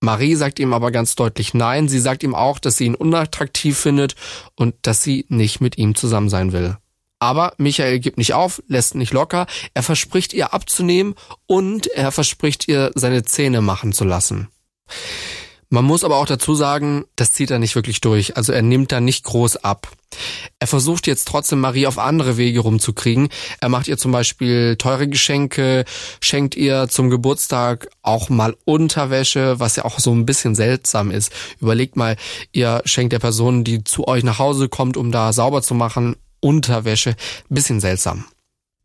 Marie 0.00 0.34
sagt 0.34 0.58
ihm 0.58 0.72
aber 0.72 0.90
ganz 0.90 1.14
deutlich 1.14 1.54
nein. 1.54 1.88
Sie 1.88 1.98
sagt 1.98 2.22
ihm 2.22 2.34
auch, 2.34 2.58
dass 2.58 2.76
sie 2.76 2.86
ihn 2.86 2.94
unattraktiv 2.94 3.78
findet 3.78 4.14
und 4.54 4.74
dass 4.82 5.02
sie 5.02 5.26
nicht 5.28 5.60
mit 5.60 5.78
ihm 5.78 5.94
zusammen 5.94 6.28
sein 6.28 6.52
will. 6.52 6.76
Aber 7.18 7.54
Michael 7.56 7.98
gibt 7.98 8.18
nicht 8.18 8.34
auf, 8.34 8.62
lässt 8.68 8.94
nicht 8.94 9.12
locker. 9.12 9.46
Er 9.72 9.82
verspricht 9.82 10.34
ihr 10.34 10.52
abzunehmen 10.52 11.14
und 11.46 11.86
er 11.86 12.12
verspricht 12.12 12.68
ihr 12.68 12.90
seine 12.94 13.24
Zähne 13.24 13.62
machen 13.62 13.92
zu 13.92 14.04
lassen. 14.04 14.48
Man 15.68 15.84
muss 15.84 16.04
aber 16.04 16.18
auch 16.18 16.26
dazu 16.26 16.54
sagen, 16.54 17.06
das 17.16 17.32
zieht 17.32 17.50
er 17.50 17.58
nicht 17.58 17.74
wirklich 17.74 18.00
durch. 18.00 18.36
Also 18.36 18.52
er 18.52 18.62
nimmt 18.62 18.92
da 18.92 19.00
nicht 19.00 19.24
groß 19.24 19.56
ab. 19.58 19.90
Er 20.60 20.68
versucht 20.68 21.08
jetzt 21.08 21.26
trotzdem 21.26 21.60
Marie 21.60 21.88
auf 21.88 21.98
andere 21.98 22.36
Wege 22.36 22.60
rumzukriegen. 22.60 23.28
Er 23.60 23.68
macht 23.68 23.88
ihr 23.88 23.98
zum 23.98 24.12
Beispiel 24.12 24.76
teure 24.76 25.08
Geschenke, 25.08 25.84
schenkt 26.20 26.54
ihr 26.54 26.86
zum 26.88 27.10
Geburtstag 27.10 27.88
auch 28.02 28.28
mal 28.28 28.56
Unterwäsche, 28.64 29.58
was 29.58 29.74
ja 29.74 29.84
auch 29.84 29.98
so 29.98 30.12
ein 30.12 30.24
bisschen 30.24 30.54
seltsam 30.54 31.10
ist. 31.10 31.32
Überlegt 31.60 31.96
mal, 31.96 32.16
ihr 32.52 32.80
schenkt 32.84 33.12
der 33.12 33.18
Person, 33.18 33.64
die 33.64 33.82
zu 33.82 34.06
euch 34.06 34.22
nach 34.22 34.38
Hause 34.38 34.68
kommt, 34.68 34.96
um 34.96 35.10
da 35.10 35.32
sauber 35.32 35.62
zu 35.62 35.74
machen, 35.74 36.14
Unterwäsche. 36.40 37.16
Bisschen 37.48 37.80
seltsam. 37.80 38.24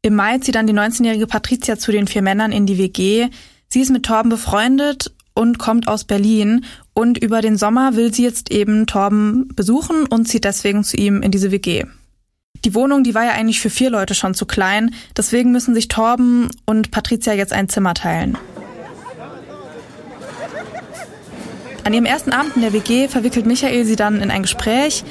Im 0.02 0.16
Mai 0.16 0.40
zieht 0.40 0.56
dann 0.56 0.66
die 0.66 0.74
19-jährige 0.74 1.28
Patricia 1.28 1.78
zu 1.78 1.92
den 1.92 2.08
vier 2.08 2.24
Männern 2.24 2.52
in 2.52 2.66
die 2.66 2.80
WG. 2.80 3.28
Sie 3.70 3.82
ist 3.82 3.92
mit 3.92 4.04
Torben 4.04 4.30
befreundet 4.30 5.12
und 5.34 5.58
kommt 5.58 5.88
aus 5.88 6.04
Berlin. 6.04 6.66
Und 6.94 7.18
über 7.18 7.42
den 7.42 7.58
Sommer 7.58 7.96
will 7.96 8.14
sie 8.14 8.24
jetzt 8.24 8.52
eben 8.52 8.88
Torben 8.88 9.50
besuchen 9.56 10.06
und 10.08 10.28
zieht 10.28 10.44
deswegen 10.44 10.84
zu 10.84 10.98
ihm 10.98 11.22
in 11.22 11.32
diese 11.32 11.52
WG. 11.52 11.86
Die 12.64 12.76
Wohnung, 12.76 13.04
die 13.04 13.16
war 13.16 13.26
ja 13.26 13.32
eigentlich 13.32 13.60
für 13.60 13.70
vier 13.70 13.90
Leute 13.90 14.14
schon 14.14 14.34
zu 14.36 14.46
klein. 14.46 14.94
Deswegen 15.18 15.52
müssen 15.52 15.74
sich 15.74 15.88
Torben 15.88 16.50
und 16.66 16.92
Patricia 16.92 17.34
jetzt 17.34 17.54
ein 17.54 17.70
Zimmer 17.70 17.94
teilen. 17.94 18.38
An 21.84 21.94
ihrem 21.94 22.06
ersten 22.06 22.32
Abend 22.32 22.56
in 22.56 22.62
der 22.62 22.74
WG 22.74 23.08
verwickelt 23.08 23.48
Michael 23.48 23.86
sie 23.86 23.96
dann 23.96 24.22
in 24.22 24.30
ein 24.30 24.44
Gespräch. 24.44 25.04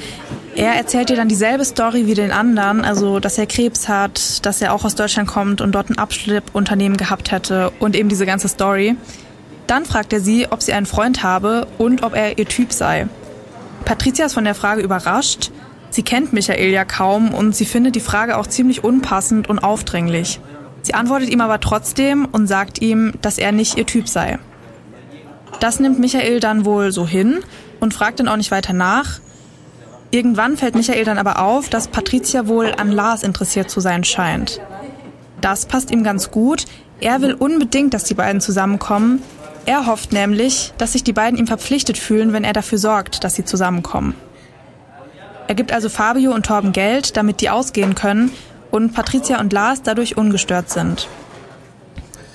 Er 0.55 0.73
erzählt 0.73 1.09
ihr 1.09 1.15
dann 1.17 1.27
dieselbe 1.27 1.65
Story 1.65 2.07
wie 2.07 2.13
den 2.13 2.31
anderen, 2.31 2.85
also 2.85 3.19
dass 3.19 3.37
er 3.37 3.45
Krebs 3.45 3.89
hat, 3.89 4.45
dass 4.45 4.61
er 4.61 4.73
auch 4.73 4.85
aus 4.85 4.95
Deutschland 4.95 5.27
kommt 5.27 5.59
und 5.59 5.73
dort 5.73 5.89
ein 5.89 5.97
Abschleppunternehmen 5.97 6.97
gehabt 6.97 7.31
hätte 7.31 7.71
und 7.79 7.95
eben 7.95 8.09
diese 8.09 8.25
ganze 8.25 8.47
Story. 8.47 8.95
Dann 9.67 9.85
fragt 9.85 10.13
er 10.13 10.19
sie, 10.19 10.47
ob 10.49 10.61
sie 10.61 10.73
einen 10.73 10.85
Freund 10.85 11.23
habe 11.23 11.67
und 11.77 12.03
ob 12.03 12.15
er 12.15 12.37
ihr 12.37 12.45
Typ 12.45 12.73
sei. 12.73 13.07
Patricia 13.85 14.25
ist 14.25 14.33
von 14.33 14.43
der 14.43 14.55
Frage 14.55 14.81
überrascht. 14.81 15.51
Sie 15.89 16.03
kennt 16.03 16.33
Michael 16.33 16.69
ja 16.69 16.85
kaum 16.85 17.33
und 17.33 17.55
sie 17.55 17.65
findet 17.65 17.95
die 17.95 17.99
Frage 17.99 18.37
auch 18.37 18.47
ziemlich 18.47 18.83
unpassend 18.83 19.49
und 19.49 19.59
aufdringlich. 19.59 20.39
Sie 20.83 20.93
antwortet 20.93 21.29
ihm 21.29 21.41
aber 21.41 21.59
trotzdem 21.59 22.25
und 22.25 22.47
sagt 22.47 22.81
ihm, 22.81 23.13
dass 23.21 23.37
er 23.37 23.51
nicht 23.51 23.77
ihr 23.77 23.85
Typ 23.85 24.07
sei. 24.07 24.39
Das 25.59 25.79
nimmt 25.79 25.99
Michael 25.99 26.39
dann 26.39 26.65
wohl 26.65 26.91
so 26.91 27.05
hin 27.05 27.39
und 27.79 27.93
fragt 27.93 28.19
dann 28.19 28.27
auch 28.27 28.37
nicht 28.37 28.51
weiter 28.51 28.73
nach. 28.73 29.19
Irgendwann 30.09 30.57
fällt 30.57 30.75
Michael 30.75 31.05
dann 31.05 31.17
aber 31.17 31.39
auf, 31.39 31.69
dass 31.69 31.87
Patricia 31.87 32.47
wohl 32.47 32.73
an 32.75 32.91
Lars 32.91 33.23
interessiert 33.23 33.69
zu 33.69 33.79
sein 33.79 34.03
scheint. 34.03 34.59
Das 35.39 35.65
passt 35.65 35.91
ihm 35.91 36.03
ganz 36.03 36.31
gut. 36.31 36.65
Er 36.99 37.21
will 37.21 37.33
unbedingt, 37.33 37.93
dass 37.93 38.03
die 38.03 38.13
beiden 38.13 38.41
zusammenkommen, 38.41 39.21
er 39.65 39.85
hofft 39.85 40.11
nämlich, 40.11 40.73
dass 40.77 40.93
sich 40.93 41.03
die 41.03 41.13
beiden 41.13 41.37
ihm 41.37 41.47
verpflichtet 41.47 41.97
fühlen, 41.97 42.33
wenn 42.33 42.43
er 42.43 42.53
dafür 42.53 42.77
sorgt, 42.77 43.23
dass 43.23 43.35
sie 43.35 43.45
zusammenkommen. 43.45 44.15
Er 45.47 45.55
gibt 45.55 45.71
also 45.71 45.89
Fabio 45.89 46.33
und 46.33 46.45
Torben 46.45 46.71
Geld, 46.71 47.17
damit 47.17 47.41
die 47.41 47.49
ausgehen 47.49 47.93
können 47.95 48.31
und 48.71 48.93
Patricia 48.93 49.39
und 49.39 49.53
Lars 49.53 49.81
dadurch 49.83 50.17
ungestört 50.17 50.69
sind. 50.69 51.07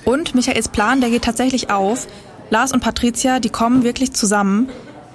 Und 0.05 0.35
Michaels 0.35 0.69
Plan, 0.69 1.01
der 1.01 1.09
geht 1.09 1.23
tatsächlich 1.23 1.69
auf. 1.69 2.07
Lars 2.49 2.71
und 2.71 2.79
Patricia, 2.79 3.39
die 3.39 3.49
kommen 3.49 3.83
wirklich 3.83 4.13
zusammen. 4.13 4.69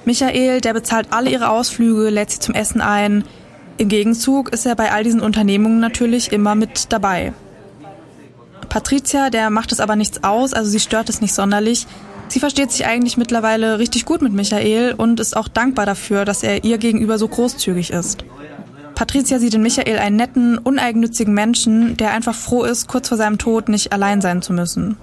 Michael, 0.05 0.61
der 0.61 0.75
bezahlt 0.75 1.09
alle 1.13 1.31
ihre 1.31 1.49
Ausflüge, 1.49 2.11
lädt 2.11 2.31
sie 2.31 2.41
zum 2.41 2.55
Essen 2.55 2.81
ein. 2.81 3.25
Im 3.79 3.89
Gegenzug 3.89 4.51
ist 4.51 4.67
er 4.67 4.75
bei 4.75 4.91
all 4.93 5.05
diesen 5.05 5.21
Unternehmungen 5.21 5.81
natürlich 5.81 6.33
immer 6.33 6.55
mit 6.55 6.93
dabei. 6.93 7.33
Patricia, 8.73 9.29
der 9.29 9.51
macht 9.51 9.71
es 9.71 9.81
aber 9.81 9.97
nichts 9.97 10.25
aus, 10.25 10.55
also 10.55 10.71
sie 10.71 10.81
stört 10.81 11.11
es 11.11 11.21
nicht 11.21 11.35
sonderlich. 11.35 11.87
Sie 12.29 12.41
versteht 12.41 12.73
sich 12.73 12.87
eigentlich 12.87 13.19
mittlerweile 13.19 13.79
richtig 13.79 14.07
gut 14.07 14.23
mit 14.23 14.33
Michael 14.33 14.95
und 14.97 15.21
ist 15.21 15.37
auch 15.37 15.49
dankbar 15.49 15.85
dafür, 15.85 16.25
dass 16.25 16.43
er 16.43 16.65
ihr 16.65 16.79
gegenüber 16.79 17.19
so 17.19 17.29
großzügig 17.29 17.91
ist. 17.91 18.25
Patricia 18.95 19.39
sieht 19.39 19.53
in 19.53 19.61
Michael 19.61 19.99
einen 19.99 20.17
netten, 20.17 20.57
uneigennützigen 20.57 21.35
Menschen, 21.35 21.99
der 21.99 22.13
einfach 22.13 22.35
froh 22.35 22.65
ist, 22.65 22.89
kurz 22.89 23.09
vor 23.09 23.19
seinem 23.19 23.37
Tod 23.37 23.69
nicht 23.69 23.93
allein 23.93 24.23
sein 24.23 24.41
zu 24.41 24.55
müssen. 24.55 24.97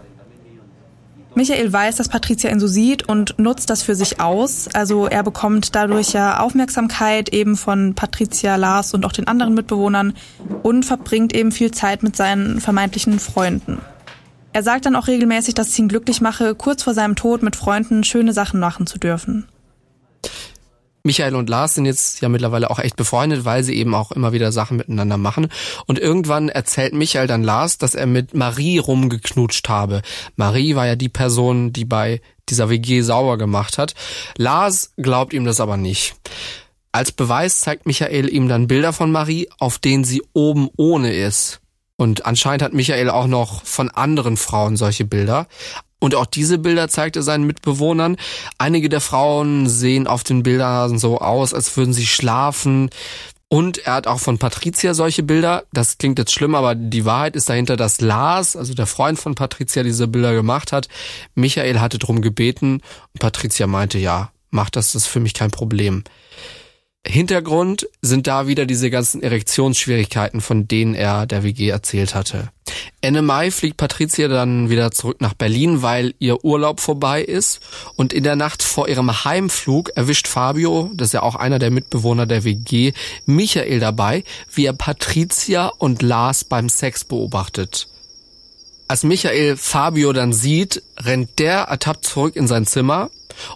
Michael 1.39 1.72
weiß, 1.72 1.96
dass 1.96 2.10
Patricia 2.10 2.51
ihn 2.51 2.60
so 2.60 2.67
sieht 2.67 3.08
und 3.08 3.39
nutzt 3.39 3.69
das 3.69 3.81
für 3.81 3.96
sich 3.96 4.19
aus. 4.19 4.67
Also 4.74 5.08
er 5.08 5.24
bekommt 5.24 5.74
dadurch 5.74 6.12
ja 6.12 6.41
Aufmerksamkeit 6.41 7.29
eben 7.29 7.55
von 7.55 7.93
Patricia, 7.93 8.58
Lars 8.58 8.93
und 8.93 9.05
auch 9.05 9.13
den 9.13 9.25
anderen 9.25 9.53
Mitbewohnern 9.53 10.15
und 10.63 10.84
verbringt 10.84 11.34
eben 11.34 11.53
viel 11.53 11.72
Zeit 11.72 12.03
mit 12.03 12.17
seinen 12.17 12.60
vermeintlichen 12.60 13.19
Freunden. 13.19 13.77
Er 14.51 14.63
sagt 14.63 14.86
dann 14.86 14.98
auch 14.98 15.08
regelmäßig, 15.08 15.53
dass 15.53 15.69
es 15.69 15.79
ihn 15.79 15.88
glücklich 15.88 16.19
mache, 16.19 16.55
kurz 16.55 16.84
vor 16.84 16.93
seinem 16.93 17.15
Tod 17.15 17.41
mit 17.41 17.55
Freunden 17.55 18.03
schöne 18.03 18.34
Sachen 18.34 18.60
machen 18.60 18.86
zu 18.86 19.00
dürfen. 19.00 19.48
Michael 21.03 21.36
und 21.36 21.50
Lars 21.50 21.75
sind 21.75 21.86
jetzt 21.86 22.22
ja 22.22 22.29
mittlerweile 22.29 22.70
auch 22.70 22.79
echt 22.79 22.96
befreundet, 22.96 23.46
weil 23.46 23.63
sie 23.63 23.75
eben 23.75 23.96
auch 23.96 24.12
immer 24.12 24.34
wieder 24.34 24.51
Sachen 24.51 24.77
miteinander 24.77 25.18
machen. 25.18 25.48
Und 25.86 26.00
irgendwann 26.00 26.50
erzählt 26.50 26.94
Michael 26.94 27.27
dann 27.27 27.44
Lars, 27.44 27.77
dass 27.77 27.96
er 27.96 28.06
mit 28.06 28.34
Marie 28.34 28.77
rumgeknutscht 28.79 29.70
habe. 29.70 30.01
Marie 30.36 30.75
war 30.75 30.88
ja 30.88 30.96
die 30.96 31.10
Person, 31.10 31.72
die 31.72 31.86
bei 31.86 32.22
dieser 32.50 32.70
WG 32.70 33.01
sauber 33.01 33.38
gemacht 33.38 33.77
hat. 33.77 33.94
Lars 34.38 34.94
glaubt 34.98 35.34
ihm 35.34 35.46
das 35.46 35.62
aber 35.62 35.77
nicht. 35.77 36.15
Als 36.91 37.12
Beweis 37.12 37.60
zeigt 37.60 37.86
Michael 37.86 38.34
ihm 38.34 38.48
dann 38.48 38.68
Bilder 38.68 38.94
von 38.94 39.12
Marie, 39.12 39.48
auf 39.60 39.77
denen 39.77 40.03
sie 40.03 40.24
oben 40.34 40.70
ohne 40.75 41.13
ist. 41.13 41.62
Und 41.98 42.25
anscheinend 42.25 42.63
hat 42.63 42.74
Michael 42.74 43.10
auch 43.10 43.27
noch 43.27 43.63
von 43.63 43.89
anderen 43.89 44.38
Frauen 44.38 44.77
solche 44.77 45.06
Bilder. 45.06 45.48
Und 46.00 46.15
auch 46.15 46.25
diese 46.25 46.58
Bilder 46.58 46.88
zeigt 46.88 47.18
er 47.18 47.24
seinen 47.24 47.46
Mitbewohnern. 47.46 48.15
Einige 48.58 48.89
der 48.89 49.01
Frauen 49.01 49.68
sehen 49.68 50.08
auf 50.08 50.24
den 50.24 50.44
Bildern 50.44 50.98
so 50.98 51.20
aus, 51.20 51.53
als 51.53 51.75
würden 51.75 51.94
sie 51.94 52.08
schlafen. 52.08 52.89
Und 53.50 53.79
er 53.79 53.94
hat 53.94 54.08
auch 54.08 54.20
von 54.20 54.38
Patricia 54.38 54.94
solche 54.94 55.24
Bilder. 55.24 55.63
Das 55.74 55.98
klingt 55.98 56.20
jetzt 56.20 56.34
schlimm, 56.34 56.53
aber 56.56 56.75
die 56.75 57.03
Wahrheit 57.03 57.36
ist 57.36 57.50
dahinter, 57.50 57.75
dass 57.75 58.00
Lars, 58.00 58.56
also 58.56 58.75
der 58.75 58.86
Freund 58.86 59.20
von 59.20 59.36
Patricia, 59.36 59.82
diese 59.84 60.08
Bilder 60.08 60.34
gemacht 60.34 60.72
hat. 60.72 60.88
Michael 61.34 61.79
hatte 61.79 61.98
drum 61.98 62.22
gebeten 62.22 62.82
und 63.13 63.20
Patricia 63.20 63.65
meinte, 63.65 63.98
ja, 63.98 64.32
mach 64.51 64.70
das, 64.70 64.91
das 64.94 65.03
ist 65.03 65.08
für 65.08 65.20
mich 65.20 65.34
kein 65.34 65.51
Problem. 65.51 66.03
Hintergrund 67.06 67.88
sind 68.01 68.27
da 68.27 68.48
wieder 68.48 68.65
diese 68.65 68.89
ganzen 68.89 69.24
Erektionsschwierigkeiten, 69.24 70.41
von 70.41 70.68
denen 70.68 70.96
er 70.96 71.25
der 71.25 71.44
WG 71.44 71.70
erzählt 71.70 72.13
hatte. 72.13 72.50
Ende 73.01 73.22
Mai 73.22 73.51
fliegt 73.51 73.77
Patricia 73.77 74.27
dann 74.27 74.70
wieder 74.70 74.91
zurück 74.91 75.22
nach 75.22 75.34
Berlin, 75.34 75.82
weil 75.82 76.13
ihr 76.20 76.44
Urlaub 76.44 76.79
vorbei 76.79 77.24
ist. 77.24 77.62
Und 77.96 78.13
in 78.13 78.24
der 78.24 78.36
Nacht 78.36 78.62
vor 78.62 78.88
ihrem 78.88 79.24
Heimflug 79.25 79.89
erwischt 79.96 80.27
Fabio, 80.27 80.91
das 80.94 81.10
ist 81.10 81.13
ja 81.13 81.24
auch 81.24 81.36
einer 81.36 81.58
der 81.58 81.72
Mitbewohner 81.72 82.25
der 82.25 82.44
WG, 82.44 82.94
Michael 83.25 83.79
dabei, 83.79 84.24
wie 84.53 84.65
er 84.65 84.74
Patricia 84.74 85.68
und 85.68 86.01
Lars 86.01 86.44
beim 86.44 86.70
Sex 86.70 87.06
beobachtet. 87.06 87.88
Als 88.89 89.03
Michael 89.03 89.55
Fabio 89.55 90.13
dann 90.13 90.34
sieht, 90.34 90.81
rennt 90.98 91.38
der 91.38 91.60
ertappt 91.60 92.05
zurück 92.05 92.36
in 92.36 92.48
sein 92.48 92.65
Zimmer 92.65 93.12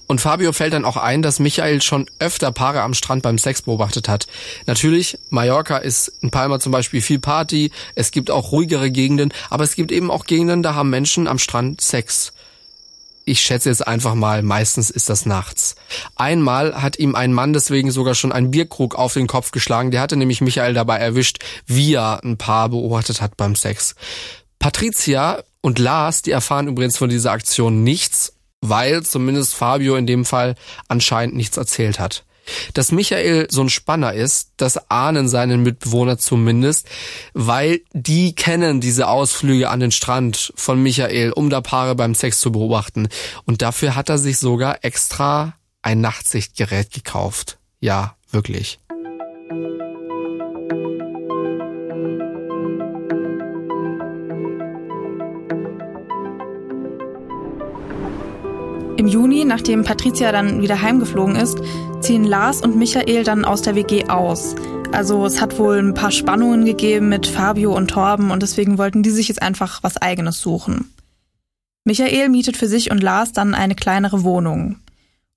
Und 0.06 0.22
Fabio 0.22 0.54
fällt 0.54 0.74
dann 0.74 0.86
auch 0.86 0.96
ein, 0.96 1.24
dass 1.24 1.40
Michael 1.40 1.82
schon 1.82 2.06
öfter 2.20 2.52
Paare 2.52 2.84
am 2.84 2.94
Strand 2.94 3.24
beim 3.24 3.40
Sex 3.40 3.64
beobachtet 3.64 4.08
hat. 4.08 4.28
Natürlich, 4.68 5.18
Mallorca 5.32 5.78
ist 5.78 6.10
in 6.22 6.30
Palma 6.30 6.60
zum 6.60 6.72
Beispiel 6.72 7.02
viel 7.02 7.18
Party, 7.18 7.72
es 7.96 8.12
gibt 8.12 8.30
auch 8.30 8.52
ruhigere 8.52 8.92
Gegenden, 8.92 9.34
aber 9.50 9.64
es 9.64 9.74
gibt 9.74 9.92
eben 9.92 10.12
auch 10.12 10.26
Gegenden, 10.26 10.62
da 10.62 10.76
haben 10.76 10.92
Menschen 10.92 11.28
am 11.28 11.40
Strand 11.40 11.82
Sex. 11.82 12.34
Ich 13.26 13.40
schätze 13.40 13.70
jetzt 13.70 13.88
einfach 13.88 14.14
mal, 14.14 14.44
meistens 14.44 14.92
ist 14.92 15.10
das 15.10 15.26
nachts. 15.26 15.76
Einmal 16.16 16.80
hat 16.80 17.00
ihm 17.00 17.16
ein 17.16 17.34
Mann 17.34 17.54
deswegen 17.54 17.90
sogar 17.90 18.14
schon 18.14 18.32
einen 18.32 18.52
Bierkrug 18.52 18.94
auf 18.94 19.14
den 19.14 19.26
Kopf 19.26 19.50
geschlagen. 19.50 19.90
Der 19.90 20.02
hatte 20.02 20.16
nämlich 20.18 20.42
Michael 20.42 20.76
dabei 20.76 20.98
erwischt, 21.00 21.40
wie 21.66 21.96
er 21.96 22.24
ein 22.24 22.38
Paar 22.38 22.70
beobachtet 22.70 23.20
hat 23.20 23.36
beim 23.36 23.56
Sex. 23.56 23.96
Patricia 24.64 25.44
und 25.62 25.78
Lars, 25.78 26.24
die 26.24 26.32
erfahren 26.32 26.68
übrigens 26.68 26.98
von 26.98 27.10
dieser 27.10 27.32
Aktion 27.32 27.84
nichts 27.84 28.34
weil 28.64 29.04
zumindest 29.04 29.56
Fabio 29.56 29.96
in 29.96 30.08
dem 30.08 30.26
Fall 30.26 30.56
anscheinend 30.88 31.36
nichts 31.36 31.58
erzählt 31.58 32.00
hat. 32.00 32.24
Dass 32.74 32.92
Michael 32.92 33.48
so 33.50 33.62
ein 33.62 33.70
Spanner 33.70 34.14
ist, 34.14 34.52
das 34.58 34.90
ahnen 34.90 35.30
seine 35.30 35.58
Mitbewohner 35.58 36.18
zumindest, 36.18 36.90
weil 37.34 37.82
die 37.94 38.36
kennen 38.36 38.82
diese 38.82 39.08
Ausflüge 39.08 39.70
an 39.70 39.80
den 39.80 39.92
Strand 39.92 40.54
von 40.56 40.82
Michael, 40.82 41.32
um 41.32 41.50
da 41.50 41.62
Paare 41.62 41.96
beim 41.96 42.16
Sex 42.16 42.40
zu 42.40 42.52
beobachten. 42.52 43.08
Und 43.46 43.62
dafür 43.62 43.96
hat 43.96 44.10
er 44.10 44.18
sich 44.18 44.40
sogar 44.40 44.84
extra 44.84 45.56
ein 45.82 46.02
Nachtsichtgerät 46.02 46.92
gekauft. 46.92 47.60
Ja, 47.80 48.16
wirklich. 48.32 48.80
Im 59.04 59.10
Juni, 59.10 59.44
nachdem 59.44 59.84
Patricia 59.84 60.32
dann 60.32 60.62
wieder 60.62 60.82
heimgeflogen 60.82 61.36
ist, 61.36 61.58
ziehen 62.00 62.24
Lars 62.24 62.62
und 62.62 62.78
Michael 62.78 63.26
dann 63.26 63.44
aus 63.44 63.62
der 63.62 63.76
WG 63.76 64.06
aus. 64.06 64.56
Also 64.94 65.26
es 65.26 65.42
hat 65.42 65.60
wohl 65.60 65.78
ein 65.78 65.94
paar 65.94 66.12
Spannungen 66.12 66.64
gegeben 66.64 67.10
mit 67.10 67.28
Fabio 67.28 67.76
und 67.76 67.90
Torben 67.90 68.32
und 68.32 68.42
deswegen 68.42 68.78
wollten 68.78 69.04
die 69.04 69.10
sich 69.10 69.28
jetzt 69.28 69.42
einfach 69.42 69.84
was 69.84 69.98
eigenes 69.98 70.40
suchen. 70.40 70.94
Michael 71.84 72.30
mietet 72.30 72.56
für 72.56 72.70
sich 72.70 72.92
und 72.92 73.04
Lars 73.04 73.34
dann 73.34 73.56
eine 73.56 73.76
kleinere 73.76 74.24
Wohnung. 74.24 74.78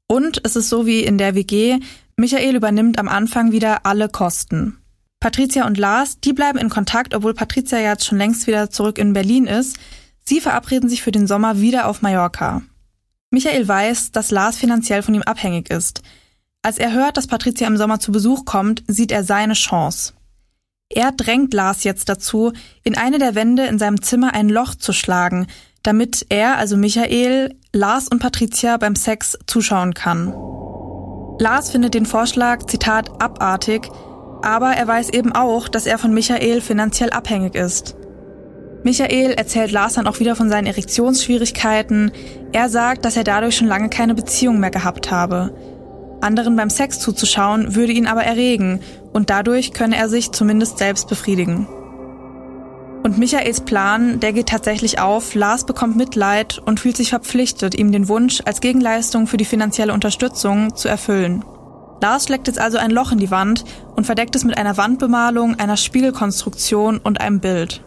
Und 0.07 0.41
es 0.45 0.55
ist 0.55 0.69
so 0.69 0.87
wie 0.87 1.01
in 1.01 1.19
der 1.19 1.35
WG, 1.35 1.81
Michael 2.17 2.55
übernimmt 2.55 3.01
am 3.01 3.09
Anfang 3.09 3.51
wieder 3.51 3.85
alle 3.85 4.09
Kosten. 4.09 4.79
Patricia 5.19 5.67
und 5.67 5.77
Lars, 5.77 6.21
die 6.21 6.33
bleiben 6.33 6.61
in 6.61 6.71
Kontakt, 6.71 7.17
obwohl 7.17 7.35
Patricia 7.35 7.81
jetzt 7.81 8.07
schon 8.07 8.19
längst 8.19 8.47
wieder 8.47 8.71
zurück 8.71 8.97
in 8.97 9.13
Berlin 9.13 9.49
ist. 9.49 9.77
Sie 10.23 10.41
verabreden 10.41 10.89
sich 10.89 11.03
für 11.03 11.11
den 11.11 11.27
Sommer 11.27 11.61
wieder 11.61 11.89
auf 11.89 12.01
Mallorca. 12.01 12.63
Michael 13.37 13.69
weiß, 13.69 14.13
dass 14.13 14.31
Lars 14.31 14.57
finanziell 14.57 15.03
von 15.03 15.13
ihm 15.13 15.21
abhängig 15.21 15.69
ist. 15.69 16.01
Als 16.63 16.79
er 16.79 16.95
hört, 16.95 17.19
dass 17.19 17.27
Patricia 17.27 17.67
im 17.67 17.77
Sommer 17.77 18.01
zu 18.01 18.11
Besuch 18.11 18.47
kommt, 18.47 18.83
sieht 18.87 19.13
er 19.13 19.25
seine 19.25 19.53
Chance. 19.53 20.15
Er 20.89 21.13
drängt 21.13 21.53
Lars 21.53 21.85
jetzt 21.85 22.09
dazu, 22.09 22.55
in 22.83 22.97
eine 22.97 23.19
der 23.19 23.35
Wände 23.35 23.67
in 23.67 23.79
seinem 23.79 24.01
Zimmer 24.01 24.33
ein 24.33 24.49
Loch 24.49 24.75
zu 24.75 24.95
schlagen, 24.95 25.49
damit 25.83 26.25
er, 26.31 26.57
also 26.57 26.79
Michael, 26.79 27.55
Lars 27.75 28.09
und 28.09 28.21
Patricia 28.21 28.79
beim 28.79 28.97
Sex 28.97 29.37
zuschauen 29.47 29.93
kann. 29.93 30.29
Lars 31.39 31.69
findet 31.69 31.93
den 31.93 32.07
Vorschlag, 32.07 32.65
Zitat, 32.65 33.21
abartig, 33.21 33.91
aber 34.41 34.71
er 34.71 34.87
weiß 34.87 35.11
eben 35.11 35.33
auch, 35.33 35.69
dass 35.69 35.85
er 35.85 35.99
von 35.99 36.15
Michael 36.15 36.63
finanziell 36.63 37.11
abhängig 37.11 37.55
ist. 37.55 37.97
Michael 38.87 39.33
erzählt 39.33 39.73
Lars 39.73 39.95
dann 39.95 40.07
auch 40.07 40.21
wieder 40.21 40.37
von 40.37 40.49
seinen 40.49 40.69
Erektionsschwierigkeiten. 40.69 42.13
Er 42.53 42.69
sagt, 42.69 43.05
dass 43.05 43.17
er 43.17 43.25
dadurch 43.25 43.57
schon 43.57 43.67
lange 43.67 43.89
keine 43.89 44.15
Beziehung 44.15 44.61
mehr 44.61 44.71
gehabt 44.71 45.11
habe. 45.11 45.53
Anderen 46.21 46.55
beim 46.55 46.71
Sex 46.71 47.01
zuzuschauen 47.01 47.75
würde 47.75 47.91
ihn 47.91 48.07
aber 48.07 48.23
erregen 48.23 48.79
und 49.13 49.29
dadurch 49.29 49.73
könne 49.73 49.97
er 49.97 50.09
sich 50.09 50.31
zumindest 50.31 50.79
selbst 50.79 51.09
befriedigen. 51.09 51.67
Und 53.03 53.19
Michaels 53.19 53.63
Plan, 53.63 54.21
der 54.21 54.33
geht 54.33 54.51
tatsächlich 54.51 55.01
auf. 55.01 55.35
Lars 55.35 55.67
bekommt 55.67 55.97
Mitleid 55.97 56.59
und 56.65 56.79
fühlt 56.79 56.97
sich 56.97 57.11
verpflichtet, 57.11 57.75
ihm 57.75 57.91
den 57.91 58.07
Wunsch 58.07 58.41
als 58.45 58.61
Gegenleistung 58.61 59.27
für 59.27 59.37
die 59.37 59.45
finanzielle 59.45 59.95
Unterstützung 59.95 60.77
zu 60.77 60.87
erfüllen. 60.87 61.45
Lars 62.01 62.27
schlägt 62.27 62.47
jetzt 62.47 62.61
also 62.61 62.79
ein 62.79 62.93
Loch 62.93 63.11
in 63.11 63.19
die 63.19 63.33
Wand 63.33 63.65
und 63.97 64.05
verdeckt 64.05 64.37
es 64.37 64.45
mit 64.45 64.57
einer 64.57 64.77
Wandbemalung, 64.77 65.57
einer 65.57 65.77
Spiegelkonstruktion 65.77 66.99
und 66.99 67.21
einem 67.21 67.41
Bild. 67.41 67.83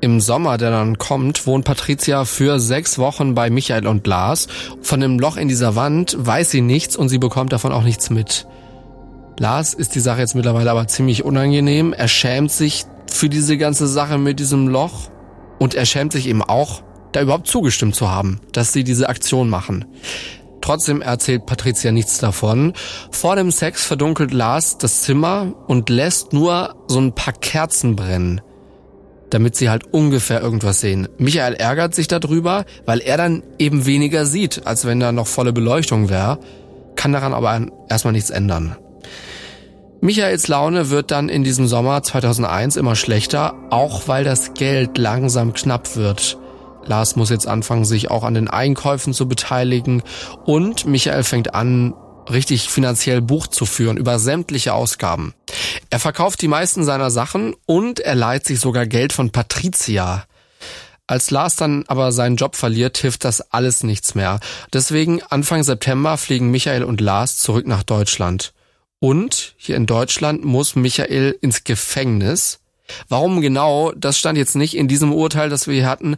Im 0.00 0.20
Sommer, 0.20 0.58
der 0.58 0.70
dann 0.70 0.98
kommt, 0.98 1.46
wohnt 1.46 1.64
Patricia 1.64 2.24
für 2.24 2.58
sechs 2.58 2.98
Wochen 2.98 3.34
bei 3.34 3.48
Michael 3.48 3.86
und 3.86 4.06
Lars. 4.06 4.48
Von 4.82 5.00
dem 5.00 5.18
Loch 5.18 5.36
in 5.36 5.48
dieser 5.48 5.76
Wand 5.76 6.16
weiß 6.18 6.50
sie 6.50 6.60
nichts 6.60 6.96
und 6.96 7.08
sie 7.08 7.18
bekommt 7.18 7.52
davon 7.52 7.72
auch 7.72 7.84
nichts 7.84 8.10
mit. 8.10 8.46
Lars 9.38 9.74
ist 9.74 9.94
die 9.94 10.00
Sache 10.00 10.20
jetzt 10.20 10.34
mittlerweile 10.34 10.70
aber 10.70 10.86
ziemlich 10.86 11.24
unangenehm. 11.24 11.92
Er 11.92 12.08
schämt 12.08 12.52
sich 12.52 12.84
für 13.10 13.28
diese 13.28 13.56
ganze 13.56 13.86
Sache 13.88 14.18
mit 14.18 14.40
diesem 14.40 14.68
Loch 14.68 15.08
und 15.58 15.74
er 15.74 15.86
schämt 15.86 16.12
sich 16.12 16.28
eben 16.28 16.42
auch, 16.42 16.82
da 17.12 17.22
überhaupt 17.22 17.46
zugestimmt 17.46 17.94
zu 17.94 18.10
haben, 18.10 18.40
dass 18.52 18.72
sie 18.72 18.84
diese 18.84 19.08
Aktion 19.08 19.48
machen. 19.48 19.86
Trotzdem 20.60 21.02
erzählt 21.02 21.46
Patricia 21.46 21.92
nichts 21.92 22.18
davon. 22.18 22.72
Vor 23.10 23.36
dem 23.36 23.50
Sex 23.50 23.84
verdunkelt 23.84 24.32
Lars 24.32 24.78
das 24.78 25.02
Zimmer 25.02 25.52
und 25.66 25.90
lässt 25.90 26.32
nur 26.32 26.74
so 26.88 26.98
ein 26.98 27.14
paar 27.14 27.34
Kerzen 27.34 27.96
brennen 27.96 28.40
damit 29.34 29.56
sie 29.56 29.68
halt 29.68 29.92
ungefähr 29.92 30.40
irgendwas 30.40 30.80
sehen. 30.80 31.08
Michael 31.18 31.54
ärgert 31.54 31.94
sich 31.94 32.06
darüber, 32.06 32.64
weil 32.86 33.00
er 33.00 33.16
dann 33.16 33.42
eben 33.58 33.84
weniger 33.84 34.26
sieht, 34.26 34.66
als 34.66 34.86
wenn 34.86 35.00
da 35.00 35.10
noch 35.10 35.26
volle 35.26 35.52
Beleuchtung 35.52 36.08
wäre, 36.08 36.38
kann 36.94 37.12
daran 37.12 37.34
aber 37.34 37.66
erstmal 37.88 38.12
nichts 38.12 38.30
ändern. 38.30 38.76
Michaels 40.00 40.46
Laune 40.46 40.90
wird 40.90 41.10
dann 41.10 41.28
in 41.28 41.42
diesem 41.42 41.66
Sommer 41.66 42.02
2001 42.02 42.76
immer 42.76 42.94
schlechter, 42.94 43.54
auch 43.70 44.06
weil 44.06 44.22
das 44.22 44.54
Geld 44.54 44.98
langsam 44.98 45.52
knapp 45.52 45.96
wird. 45.96 46.38
Lars 46.86 47.16
muss 47.16 47.30
jetzt 47.30 47.48
anfangen, 47.48 47.84
sich 47.84 48.10
auch 48.12 48.22
an 48.22 48.34
den 48.34 48.48
Einkäufen 48.48 49.14
zu 49.14 49.26
beteiligen 49.26 50.02
und 50.44 50.86
Michael 50.86 51.24
fängt 51.24 51.54
an, 51.54 51.94
richtig 52.30 52.68
finanziell 52.68 53.20
Buch 53.20 53.46
zu 53.46 53.66
führen 53.66 53.96
über 53.96 54.18
sämtliche 54.18 54.74
Ausgaben. 54.74 55.34
Er 55.90 56.00
verkauft 56.00 56.42
die 56.42 56.48
meisten 56.48 56.84
seiner 56.84 57.10
Sachen 57.10 57.54
und 57.66 58.00
er 58.00 58.14
leiht 58.14 58.46
sich 58.46 58.60
sogar 58.60 58.86
Geld 58.86 59.12
von 59.12 59.30
Patricia. 59.30 60.24
Als 61.06 61.30
Lars 61.30 61.56
dann 61.56 61.84
aber 61.86 62.12
seinen 62.12 62.36
Job 62.36 62.56
verliert, 62.56 62.96
hilft 62.96 63.24
das 63.24 63.52
alles 63.52 63.82
nichts 63.82 64.14
mehr. 64.14 64.40
Deswegen 64.72 65.22
Anfang 65.22 65.62
September 65.62 66.16
fliegen 66.16 66.50
Michael 66.50 66.84
und 66.84 67.00
Lars 67.00 67.36
zurück 67.36 67.66
nach 67.66 67.82
Deutschland. 67.82 68.54
Und 69.00 69.54
hier 69.58 69.76
in 69.76 69.84
Deutschland 69.84 70.44
muss 70.44 70.76
Michael 70.76 71.36
ins 71.42 71.64
Gefängnis, 71.64 72.60
Warum 73.08 73.40
genau, 73.40 73.92
das 73.92 74.18
stand 74.18 74.38
jetzt 74.38 74.56
nicht 74.56 74.76
in 74.76 74.88
diesem 74.88 75.12
Urteil, 75.12 75.48
das 75.48 75.66
wir 75.66 75.74
hier 75.74 75.88
hatten, 75.88 76.16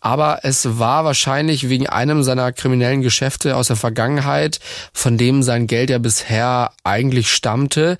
aber 0.00 0.40
es 0.42 0.78
war 0.78 1.04
wahrscheinlich 1.04 1.68
wegen 1.68 1.88
einem 1.88 2.22
seiner 2.22 2.52
kriminellen 2.52 3.02
Geschäfte 3.02 3.56
aus 3.56 3.68
der 3.68 3.76
Vergangenheit, 3.76 4.58
von 4.92 5.18
dem 5.18 5.42
sein 5.42 5.66
Geld 5.66 5.90
ja 5.90 5.98
bisher 5.98 6.72
eigentlich 6.84 7.30
stammte. 7.30 7.98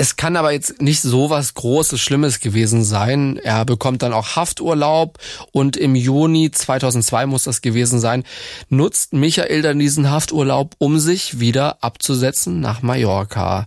Es 0.00 0.16
kann 0.16 0.36
aber 0.36 0.50
jetzt 0.50 0.80
nicht 0.80 1.02
so 1.02 1.28
was 1.28 1.52
Großes, 1.52 2.00
Schlimmes 2.00 2.40
gewesen 2.40 2.84
sein. 2.84 3.36
Er 3.36 3.66
bekommt 3.66 4.00
dann 4.00 4.14
auch 4.14 4.34
Hafturlaub 4.34 5.18
und 5.52 5.76
im 5.76 5.94
Juni 5.94 6.50
2002 6.50 7.26
muss 7.26 7.44
das 7.44 7.60
gewesen 7.60 8.00
sein, 8.00 8.24
nutzt 8.70 9.12
Michael 9.12 9.60
dann 9.60 9.78
diesen 9.78 10.10
Hafturlaub, 10.10 10.74
um 10.78 10.98
sich 10.98 11.38
wieder 11.38 11.84
abzusetzen 11.84 12.60
nach 12.60 12.80
Mallorca 12.80 13.66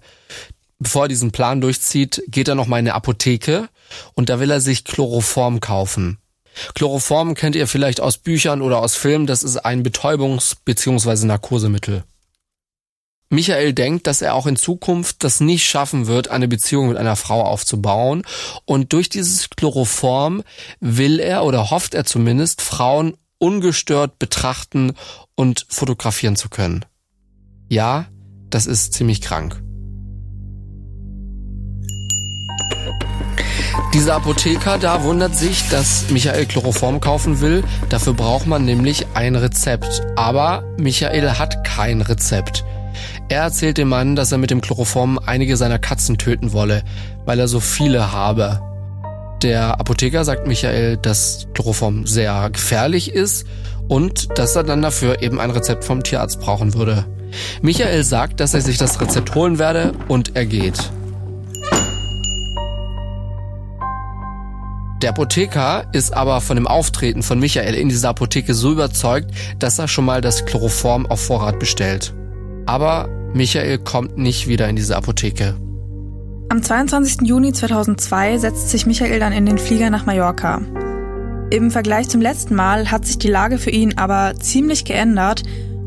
bevor 0.83 1.05
er 1.05 1.07
diesen 1.07 1.31
Plan 1.31 1.61
durchzieht, 1.61 2.23
geht 2.27 2.47
er 2.47 2.55
noch 2.55 2.67
mal 2.67 2.79
in 2.79 2.87
eine 2.87 2.95
Apotheke 2.95 3.69
und 4.13 4.29
da 4.29 4.39
will 4.39 4.51
er 4.51 4.61
sich 4.61 4.85
Chloroform 4.85 5.59
kaufen. 5.59 6.19
Chloroform 6.75 7.33
kennt 7.33 7.55
ihr 7.55 7.67
vielleicht 7.67 7.99
aus 7.99 8.17
Büchern 8.17 8.61
oder 8.61 8.79
aus 8.79 8.95
Filmen, 8.95 9.25
das 9.25 9.43
ist 9.43 9.57
ein 9.57 9.83
Betäubungs- 9.83 10.55
bzw. 10.63 11.25
Narkosemittel. 11.25 12.03
Michael 13.29 13.73
denkt, 13.73 14.05
dass 14.05 14.21
er 14.21 14.35
auch 14.35 14.45
in 14.45 14.55
Zukunft 14.55 15.23
das 15.23 15.39
nicht 15.39 15.65
schaffen 15.65 16.05
wird, 16.05 16.27
eine 16.27 16.47
Beziehung 16.47 16.89
mit 16.89 16.97
einer 16.97 17.15
Frau 17.15 17.41
aufzubauen. 17.41 18.23
Und 18.65 18.93
durch 18.93 19.09
dieses 19.09 19.49
Chloroform 19.49 20.43
will 20.79 21.19
er 21.19 21.43
oder 21.43 21.71
hofft 21.71 21.95
er 21.95 22.05
zumindest, 22.05 22.61
Frauen 22.61 23.17
ungestört 23.39 24.19
betrachten 24.19 24.93
und 25.33 25.65
fotografieren 25.67 26.35
zu 26.35 26.49
können. 26.49 26.85
Ja, 27.69 28.05
das 28.51 28.67
ist 28.67 28.93
ziemlich 28.93 29.21
krank. 29.21 29.63
Dieser 33.93 34.15
Apotheker 34.15 34.79
da 34.79 35.03
wundert 35.03 35.36
sich, 35.36 35.69
dass 35.69 36.10
Michael 36.10 36.47
Chloroform 36.47 36.99
kaufen 36.99 37.41
will. 37.41 37.63
Dafür 37.89 38.13
braucht 38.13 38.47
man 38.47 38.65
nämlich 38.65 39.06
ein 39.13 39.36
Rezept. 39.36 40.01
Aber 40.15 40.63
Michael 40.77 41.29
hat 41.34 41.63
kein 41.63 42.01
Rezept. 42.01 42.65
Er 43.29 43.43
erzählt 43.43 43.77
dem 43.77 43.89
Mann, 43.89 44.15
dass 44.15 44.32
er 44.32 44.39
mit 44.39 44.49
dem 44.49 44.62
Chloroform 44.62 45.19
einige 45.23 45.58
seiner 45.58 45.77
Katzen 45.77 46.17
töten 46.17 46.53
wolle, 46.53 46.82
weil 47.25 47.39
er 47.39 47.47
so 47.47 47.60
viele 47.60 48.12
habe. 48.12 48.62
Der 49.43 49.79
Apotheker 49.79 50.25
sagt 50.25 50.47
Michael, 50.47 50.97
dass 50.97 51.47
Chloroform 51.53 52.08
sehr 52.08 52.49
gefährlich 52.49 53.12
ist 53.12 53.45
und 53.88 54.39
dass 54.39 54.56
er 54.56 54.63
dann 54.63 54.82
dafür 54.82 55.21
eben 55.21 55.39
ein 55.39 55.51
Rezept 55.51 55.84
vom 55.84 56.01
Tierarzt 56.01 56.39
brauchen 56.39 56.73
würde. 56.73 57.06
Michael 57.62 58.03
sagt, 58.03 58.39
dass 58.39 58.56
er 58.56 58.62
sich 58.62 58.79
das 58.79 58.99
Rezept 58.99 59.36
holen 59.36 59.60
werde 59.60 59.91
und 60.08 60.36
er 60.36 60.47
geht. 60.47 60.79
Der 65.03 65.09
Apotheker 65.09 65.83
ist 65.91 66.13
aber 66.13 66.39
von 66.39 66.55
dem 66.55 66.65
Auftreten 66.65 67.23
von 67.23 67.37
Michael 67.37 67.75
in 67.75 67.89
dieser 67.89 68.07
Apotheke 68.07 68.53
so 68.53 68.71
überzeugt, 68.71 69.31
dass 69.59 69.77
er 69.77 69.89
schon 69.89 70.05
mal 70.05 70.21
das 70.21 70.45
Chloroform 70.45 71.05
auf 71.07 71.19
Vorrat 71.25 71.59
bestellt. 71.59 72.13
Aber 72.67 73.09
Michael 73.33 73.79
kommt 73.79 74.17
nicht 74.17 74.47
wieder 74.47 74.69
in 74.69 74.77
diese 74.77 74.95
Apotheke. 74.95 75.57
Am 76.47 76.63
22. 76.63 77.27
Juni 77.27 77.51
2002 77.51 78.37
setzt 78.37 78.69
sich 78.69 78.85
Michael 78.85 79.19
dann 79.19 79.33
in 79.33 79.45
den 79.45 79.57
Flieger 79.57 79.89
nach 79.89 80.05
Mallorca. 80.05 80.61
Im 81.49 81.69
Vergleich 81.69 82.07
zum 82.07 82.21
letzten 82.21 82.55
Mal 82.55 82.89
hat 82.89 83.05
sich 83.05 83.17
die 83.17 83.27
Lage 83.27 83.57
für 83.57 83.71
ihn 83.71 83.97
aber 83.97 84.35
ziemlich 84.39 84.85
geändert. 84.85 85.43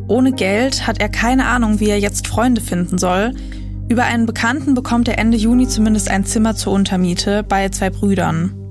Ohne 0.08 0.32
Geld 0.32 0.86
hat 0.86 1.00
er 1.00 1.08
keine 1.08 1.46
Ahnung, 1.46 1.80
wie 1.80 1.88
er 1.88 1.98
jetzt 1.98 2.28
Freunde 2.28 2.60
finden 2.60 2.98
soll. 2.98 3.32
Über 3.88 4.04
einen 4.04 4.26
Bekannten 4.26 4.74
bekommt 4.74 5.08
er 5.08 5.18
Ende 5.18 5.38
Juni 5.38 5.68
zumindest 5.68 6.10
ein 6.10 6.26
Zimmer 6.26 6.54
zur 6.54 6.74
Untermiete 6.74 7.42
bei 7.42 7.70
zwei 7.70 7.88
Brüdern. 7.88 8.65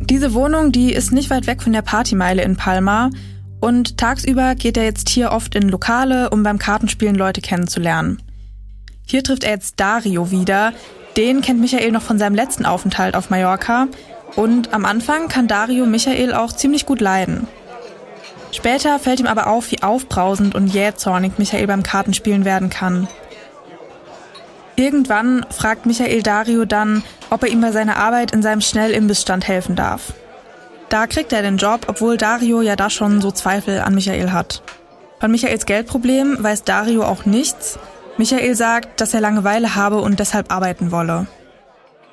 Diese 0.00 0.34
Wohnung, 0.34 0.72
die 0.72 0.92
ist 0.92 1.12
nicht 1.12 1.30
weit 1.30 1.46
weg 1.46 1.62
von 1.62 1.72
der 1.72 1.82
Partymeile 1.82 2.42
in 2.42 2.56
Palma 2.56 3.10
und 3.60 3.98
tagsüber 3.98 4.54
geht 4.54 4.76
er 4.76 4.84
jetzt 4.84 5.08
hier 5.08 5.32
oft 5.32 5.54
in 5.54 5.68
Lokale, 5.68 6.30
um 6.30 6.42
beim 6.42 6.58
Kartenspielen 6.58 7.14
Leute 7.14 7.40
kennenzulernen. 7.40 8.20
Hier 9.06 9.22
trifft 9.22 9.44
er 9.44 9.52
jetzt 9.52 9.78
Dario 9.78 10.30
wieder. 10.30 10.72
Den 11.16 11.42
kennt 11.42 11.60
Michael 11.60 11.92
noch 11.92 12.02
von 12.02 12.18
seinem 12.18 12.34
letzten 12.34 12.64
Aufenthalt 12.64 13.14
auf 13.14 13.30
Mallorca 13.30 13.88
und 14.36 14.72
am 14.72 14.84
Anfang 14.84 15.28
kann 15.28 15.48
Dario 15.48 15.86
Michael 15.86 16.32
auch 16.32 16.52
ziemlich 16.52 16.86
gut 16.86 17.00
leiden. 17.00 17.46
Später 18.52 18.98
fällt 18.98 19.20
ihm 19.20 19.26
aber 19.26 19.46
auf, 19.46 19.70
wie 19.70 19.82
aufbrausend 19.82 20.54
und 20.54 20.68
jähzornig 20.68 21.32
Michael 21.38 21.66
beim 21.66 21.82
Kartenspielen 21.82 22.44
werden 22.44 22.70
kann. 22.70 23.08
Irgendwann 24.80 25.44
fragt 25.50 25.84
Michael 25.84 26.22
Dario 26.22 26.64
dann, 26.64 27.02
ob 27.28 27.42
er 27.42 27.50
ihm 27.50 27.60
bei 27.60 27.70
seiner 27.70 27.98
Arbeit 27.98 28.30
in 28.30 28.40
seinem 28.40 28.62
Schnellimbissstand 28.62 29.46
helfen 29.46 29.76
darf. 29.76 30.14
Da 30.88 31.06
kriegt 31.06 31.34
er 31.34 31.42
den 31.42 31.58
Job, 31.58 31.84
obwohl 31.88 32.16
Dario 32.16 32.62
ja 32.62 32.76
da 32.76 32.88
schon 32.88 33.20
so 33.20 33.30
Zweifel 33.30 33.80
an 33.80 33.94
Michael 33.94 34.32
hat. 34.32 34.62
Von 35.20 35.32
Michaels 35.32 35.66
Geldproblem 35.66 36.42
weiß 36.42 36.64
Dario 36.64 37.04
auch 37.04 37.26
nichts. 37.26 37.78
Michael 38.16 38.54
sagt, 38.54 39.02
dass 39.02 39.12
er 39.12 39.20
Langeweile 39.20 39.74
habe 39.74 40.00
und 40.00 40.18
deshalb 40.18 40.50
arbeiten 40.50 40.92
wolle. 40.92 41.26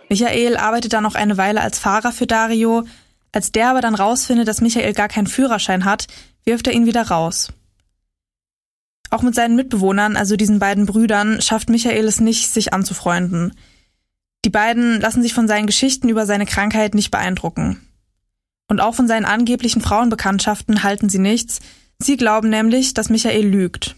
Michael 0.10 0.58
arbeitet 0.58 0.92
dann 0.92 1.04
noch 1.04 1.16
eine 1.16 1.38
Weile 1.38 1.62
als 1.62 1.80
Fahrer 1.80 2.12
für 2.12 2.28
Dario. 2.28 2.84
Als 3.32 3.54
der 3.54 3.70
aber 3.70 3.80
dann 3.80 3.96
rausfindet, 3.96 4.46
dass 4.46 4.60
Michael 4.60 4.92
gar 4.92 5.08
keinen 5.08 5.28
Führerschein 5.28 5.86
hat, 5.86 6.08
wirft 6.44 6.68
er 6.68 6.74
ihn 6.74 6.86
wieder 6.86 7.08
raus. 7.08 7.48
Auch 9.10 9.22
mit 9.22 9.36
seinen 9.36 9.56
Mitbewohnern, 9.56 10.18
also 10.18 10.36
diesen 10.36 10.60
beiden 10.60 10.86
Brüdern, 10.86 11.42
schafft 11.42 11.70
Michael 11.70 12.06
es 12.06 12.20
nicht, 12.20 12.50
sich 12.50 12.74
anzufreunden. 12.74 13.54
Die 14.46 14.50
beiden 14.50 15.00
lassen 15.02 15.22
sich 15.22 15.34
von 15.34 15.48
seinen 15.48 15.68
Geschichten 15.68 16.10
über 16.10 16.26
seine 16.26 16.46
Krankheit 16.46 16.94
nicht 16.94 17.12
beeindrucken. 17.12 17.82
Und 18.70 18.82
auch 18.82 18.96
von 18.96 19.08
seinen 19.08 19.26
angeblichen 19.26 19.82
Frauenbekanntschaften 19.82 20.84
halten 20.84 21.10
sie 21.10 21.20
nichts. 21.20 21.60
Sie 22.00 22.18
glauben 22.18 22.50
nämlich, 22.50 22.94
dass 22.94 23.10
Michael 23.10 23.48
lügt. 23.48 23.96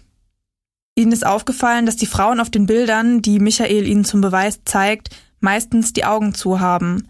Ihnen 0.95 1.11
ist 1.11 1.25
aufgefallen, 1.25 1.85
dass 1.85 1.95
die 1.95 2.05
Frauen 2.05 2.39
auf 2.39 2.49
den 2.49 2.65
Bildern, 2.65 3.21
die 3.21 3.39
Michael 3.39 3.87
ihnen 3.87 4.05
zum 4.05 4.21
Beweis 4.21 4.59
zeigt, 4.65 5.09
meistens 5.39 5.93
die 5.93 6.05
Augen 6.05 6.33
zu 6.33 6.59
haben. 6.59 7.07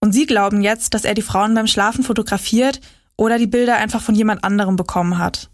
Und 0.00 0.12
sie 0.12 0.26
glauben 0.26 0.62
jetzt, 0.62 0.94
dass 0.94 1.04
er 1.04 1.14
die 1.14 1.22
Frauen 1.22 1.54
beim 1.54 1.66
Schlafen 1.66 2.04
fotografiert 2.04 2.80
oder 3.16 3.38
die 3.38 3.46
Bilder 3.46 3.76
einfach 3.76 4.02
von 4.02 4.14
jemand 4.14 4.44
anderem 4.44 4.76
bekommen 4.76 5.18
hat. 5.18 5.50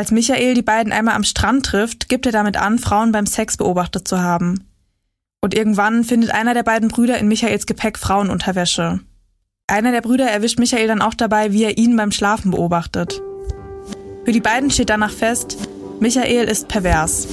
Als 0.00 0.12
Michael 0.12 0.54
die 0.54 0.62
beiden 0.62 0.94
einmal 0.94 1.14
am 1.14 1.24
Strand 1.24 1.66
trifft, 1.66 2.08
gibt 2.08 2.24
er 2.24 2.32
damit 2.32 2.56
an, 2.56 2.78
Frauen 2.78 3.12
beim 3.12 3.26
Sex 3.26 3.58
beobachtet 3.58 4.08
zu 4.08 4.18
haben. 4.18 4.66
Und 5.42 5.54
irgendwann 5.54 6.04
findet 6.04 6.30
einer 6.30 6.54
der 6.54 6.62
beiden 6.62 6.88
Brüder 6.88 7.18
in 7.18 7.28
Michaels 7.28 7.66
Gepäck 7.66 7.98
Frauenunterwäsche. 7.98 9.00
Einer 9.66 9.92
der 9.92 10.00
Brüder 10.00 10.24
erwischt 10.24 10.58
Michael 10.58 10.86
dann 10.86 11.02
auch 11.02 11.12
dabei, 11.12 11.52
wie 11.52 11.64
er 11.64 11.76
ihn 11.76 11.98
beim 11.98 12.12
Schlafen 12.12 12.50
beobachtet. 12.50 13.20
Für 14.24 14.32
die 14.32 14.40
beiden 14.40 14.70
steht 14.70 14.88
danach 14.88 15.12
fest, 15.12 15.58
Michael 16.00 16.48
ist 16.48 16.68
pervers. 16.68 17.28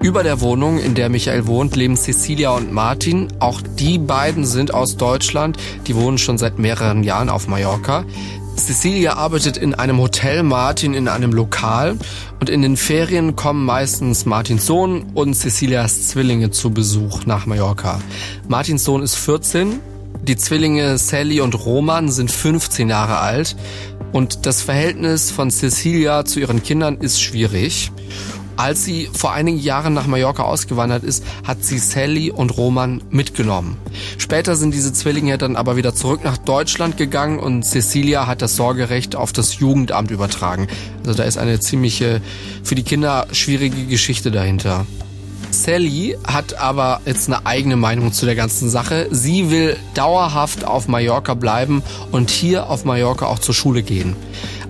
Über 0.00 0.22
der 0.22 0.40
Wohnung, 0.40 0.78
in 0.78 0.94
der 0.94 1.08
Michael 1.08 1.48
wohnt, 1.48 1.74
leben 1.74 1.96
Cecilia 1.96 2.50
und 2.50 2.72
Martin. 2.72 3.28
Auch 3.40 3.60
die 3.60 3.98
beiden 3.98 4.46
sind 4.46 4.72
aus 4.72 4.96
Deutschland. 4.96 5.58
Die 5.86 5.96
wohnen 5.96 6.18
schon 6.18 6.38
seit 6.38 6.58
mehreren 6.58 7.02
Jahren 7.02 7.28
auf 7.28 7.48
Mallorca. 7.48 8.04
Cecilia 8.58 9.14
arbeitet 9.14 9.56
in 9.56 9.74
einem 9.74 9.98
Hotel, 9.98 10.42
Martin 10.42 10.92
in 10.94 11.08
einem 11.08 11.32
Lokal 11.32 11.96
und 12.40 12.50
in 12.50 12.62
den 12.62 12.76
Ferien 12.76 13.36
kommen 13.36 13.64
meistens 13.64 14.26
Martins 14.26 14.66
Sohn 14.66 15.06
und 15.14 15.34
Cecilias 15.34 16.08
Zwillinge 16.08 16.50
zu 16.50 16.70
Besuch 16.70 17.24
nach 17.24 17.46
Mallorca. 17.46 18.00
Martins 18.48 18.84
Sohn 18.84 19.02
ist 19.02 19.14
14, 19.14 19.80
die 20.22 20.36
Zwillinge 20.36 20.98
Sally 20.98 21.40
und 21.40 21.54
Roman 21.64 22.10
sind 22.10 22.30
15 22.30 22.88
Jahre 22.88 23.18
alt 23.18 23.56
und 24.12 24.46
das 24.46 24.62
Verhältnis 24.62 25.30
von 25.30 25.50
Cecilia 25.50 26.24
zu 26.24 26.40
ihren 26.40 26.62
Kindern 26.62 26.98
ist 26.98 27.20
schwierig. 27.20 27.92
Als 28.58 28.84
sie 28.84 29.08
vor 29.12 29.30
einigen 29.30 29.60
Jahren 29.60 29.94
nach 29.94 30.08
Mallorca 30.08 30.42
ausgewandert 30.42 31.04
ist, 31.04 31.22
hat 31.44 31.64
sie 31.64 31.78
Sally 31.78 32.32
und 32.32 32.56
Roman 32.56 33.00
mitgenommen. 33.08 33.76
Später 34.18 34.56
sind 34.56 34.74
diese 34.74 34.92
Zwillinge 34.92 35.38
dann 35.38 35.54
aber 35.54 35.76
wieder 35.76 35.94
zurück 35.94 36.24
nach 36.24 36.38
Deutschland 36.38 36.96
gegangen 36.96 37.38
und 37.38 37.62
Cecilia 37.62 38.26
hat 38.26 38.42
das 38.42 38.56
Sorgerecht 38.56 39.14
auf 39.14 39.32
das 39.32 39.60
Jugendamt 39.60 40.10
übertragen. 40.10 40.66
Also 41.06 41.14
da 41.14 41.22
ist 41.22 41.38
eine 41.38 41.60
ziemliche, 41.60 42.20
für 42.64 42.74
die 42.74 42.82
Kinder 42.82 43.28
schwierige 43.30 43.86
Geschichte 43.86 44.32
dahinter. 44.32 44.86
Sally 45.52 46.16
hat 46.26 46.54
aber 46.54 47.00
jetzt 47.06 47.28
eine 47.28 47.46
eigene 47.46 47.76
Meinung 47.76 48.12
zu 48.12 48.26
der 48.26 48.34
ganzen 48.34 48.68
Sache. 48.70 49.06
Sie 49.12 49.52
will 49.52 49.76
dauerhaft 49.94 50.64
auf 50.64 50.88
Mallorca 50.88 51.34
bleiben 51.34 51.82
und 52.10 52.30
hier 52.30 52.68
auf 52.68 52.84
Mallorca 52.84 53.26
auch 53.26 53.38
zur 53.38 53.54
Schule 53.54 53.82
gehen. 53.82 54.16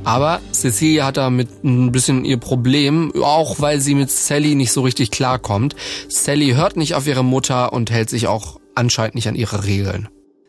Aber 0.05 0.41
Cecilia 0.53 1.05
hat 1.07 1.17
damit 1.17 1.65
ein 1.65 1.93
bisschen 1.93 2.25
ihr 2.25 2.39
Problem, 2.39 3.13
auch 3.23 3.61
weil 3.61 3.81
sie 3.81 3.95
mit 3.95 4.11
Sally 4.11 4.55
nicht 4.55 4.73
so 4.73 4.83
richtig 4.83 5.11
klarkommt. 5.11 5.77
Sally 6.09 6.51
hört 6.51 6.77
nicht 6.77 6.95
auf 6.95 7.07
ihre 7.07 7.25
Mutter 7.25 7.73
und 7.73 7.91
hält 7.91 8.11
sich 8.11 8.27
auch 8.27 8.59
anscheinend 8.75 9.15
nicht 9.15 9.29
an 9.29 9.35
ihre 9.35 9.65
Regeln. 9.65 10.09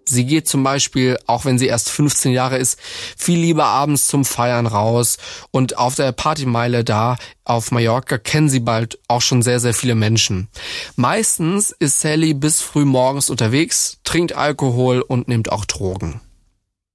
Sie 0.09 0.25
geht 0.25 0.47
zum 0.47 0.63
Beispiel, 0.63 1.19
auch 1.27 1.45
wenn 1.45 1.59
sie 1.59 1.67
erst 1.67 1.89
15 1.89 2.31
Jahre 2.31 2.57
ist, 2.57 2.79
viel 3.15 3.39
lieber 3.39 3.65
abends 3.65 4.07
zum 4.07 4.25
Feiern 4.25 4.65
raus 4.65 5.17
und 5.51 5.77
auf 5.77 5.93
der 5.93 6.13
Partymeile 6.13 6.83
da 6.83 7.17
auf 7.43 7.71
Mallorca 7.71 8.17
kennen 8.17 8.49
sie 8.49 8.59
bald 8.59 8.97
auch 9.07 9.21
schon 9.21 9.43
sehr, 9.43 9.59
sehr 9.59 9.75
viele 9.75 9.93
Menschen. 9.93 10.47
Meistens 10.95 11.69
ist 11.71 12.01
Sally 12.01 12.33
bis 12.33 12.61
früh 12.61 12.85
morgens 12.85 13.29
unterwegs, 13.29 13.99
trinkt 14.03 14.33
Alkohol 14.33 15.01
und 15.01 15.27
nimmt 15.27 15.51
auch 15.51 15.65
Drogen. 15.65 16.21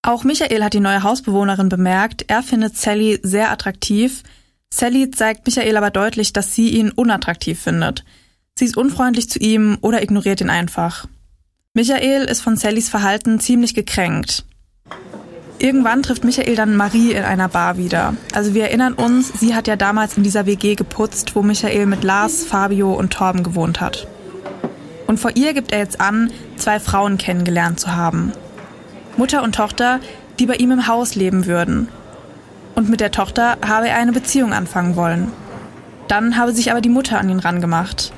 Auch 0.04 0.22
Michael 0.22 0.62
hat 0.62 0.74
die 0.74 0.80
neue 0.80 1.02
Hausbewohnerin 1.02 1.70
bemerkt. 1.70 2.26
Er 2.28 2.42
findet 2.42 2.76
Sally 2.76 3.18
sehr 3.22 3.50
attraktiv. 3.50 4.22
Sally 4.68 5.10
zeigt 5.10 5.46
Michael 5.46 5.78
aber 5.78 5.90
deutlich, 5.90 6.34
dass 6.34 6.54
sie 6.54 6.68
ihn 6.68 6.90
unattraktiv 6.90 7.58
findet. 7.58 8.04
Sie 8.58 8.66
ist 8.66 8.76
unfreundlich 8.76 9.30
zu 9.30 9.38
ihm 9.38 9.78
oder 9.80 10.02
ignoriert 10.02 10.42
ihn 10.42 10.50
einfach. 10.50 11.06
Michael 11.72 12.24
ist 12.24 12.42
von 12.42 12.58
Sallys 12.58 12.90
Verhalten 12.90 13.40
ziemlich 13.40 13.74
gekränkt. 13.74 14.44
Irgendwann 15.58 16.02
trifft 16.02 16.22
Michael 16.22 16.54
dann 16.54 16.76
Marie 16.76 17.12
in 17.12 17.24
einer 17.24 17.48
Bar 17.48 17.78
wieder. 17.78 18.14
Also 18.34 18.52
wir 18.52 18.64
erinnern 18.64 18.92
uns, 18.92 19.32
sie 19.40 19.54
hat 19.54 19.66
ja 19.66 19.76
damals 19.76 20.18
in 20.18 20.22
dieser 20.22 20.44
WG 20.44 20.74
geputzt, 20.74 21.34
wo 21.34 21.42
Michael 21.42 21.86
mit 21.86 22.04
Lars, 22.04 22.44
Fabio 22.44 22.92
und 22.92 23.14
Torben 23.14 23.42
gewohnt 23.42 23.80
hat. 23.80 24.06
Und 25.06 25.18
vor 25.18 25.30
ihr 25.34 25.54
gibt 25.54 25.72
er 25.72 25.78
jetzt 25.78 26.02
an, 26.02 26.30
zwei 26.58 26.78
Frauen 26.78 27.16
kennengelernt 27.16 27.80
zu 27.80 27.96
haben. 27.96 28.34
Mutter 29.16 29.42
und 29.42 29.54
Tochter, 29.54 30.00
die 30.38 30.46
bei 30.46 30.56
ihm 30.56 30.72
im 30.72 30.86
Haus 30.86 31.14
leben 31.14 31.46
würden. 31.46 31.88
Und 32.74 32.88
mit 32.88 33.00
der 33.00 33.12
Tochter 33.12 33.58
habe 33.66 33.88
er 33.88 33.96
eine 33.96 34.12
Beziehung 34.12 34.52
anfangen 34.52 34.96
wollen. 34.96 35.30
Dann 36.08 36.36
habe 36.36 36.52
sich 36.52 36.70
aber 36.70 36.80
die 36.80 36.88
Mutter 36.88 37.18
an 37.18 37.28
ihn 37.28 37.38
rangemacht. 37.38 38.12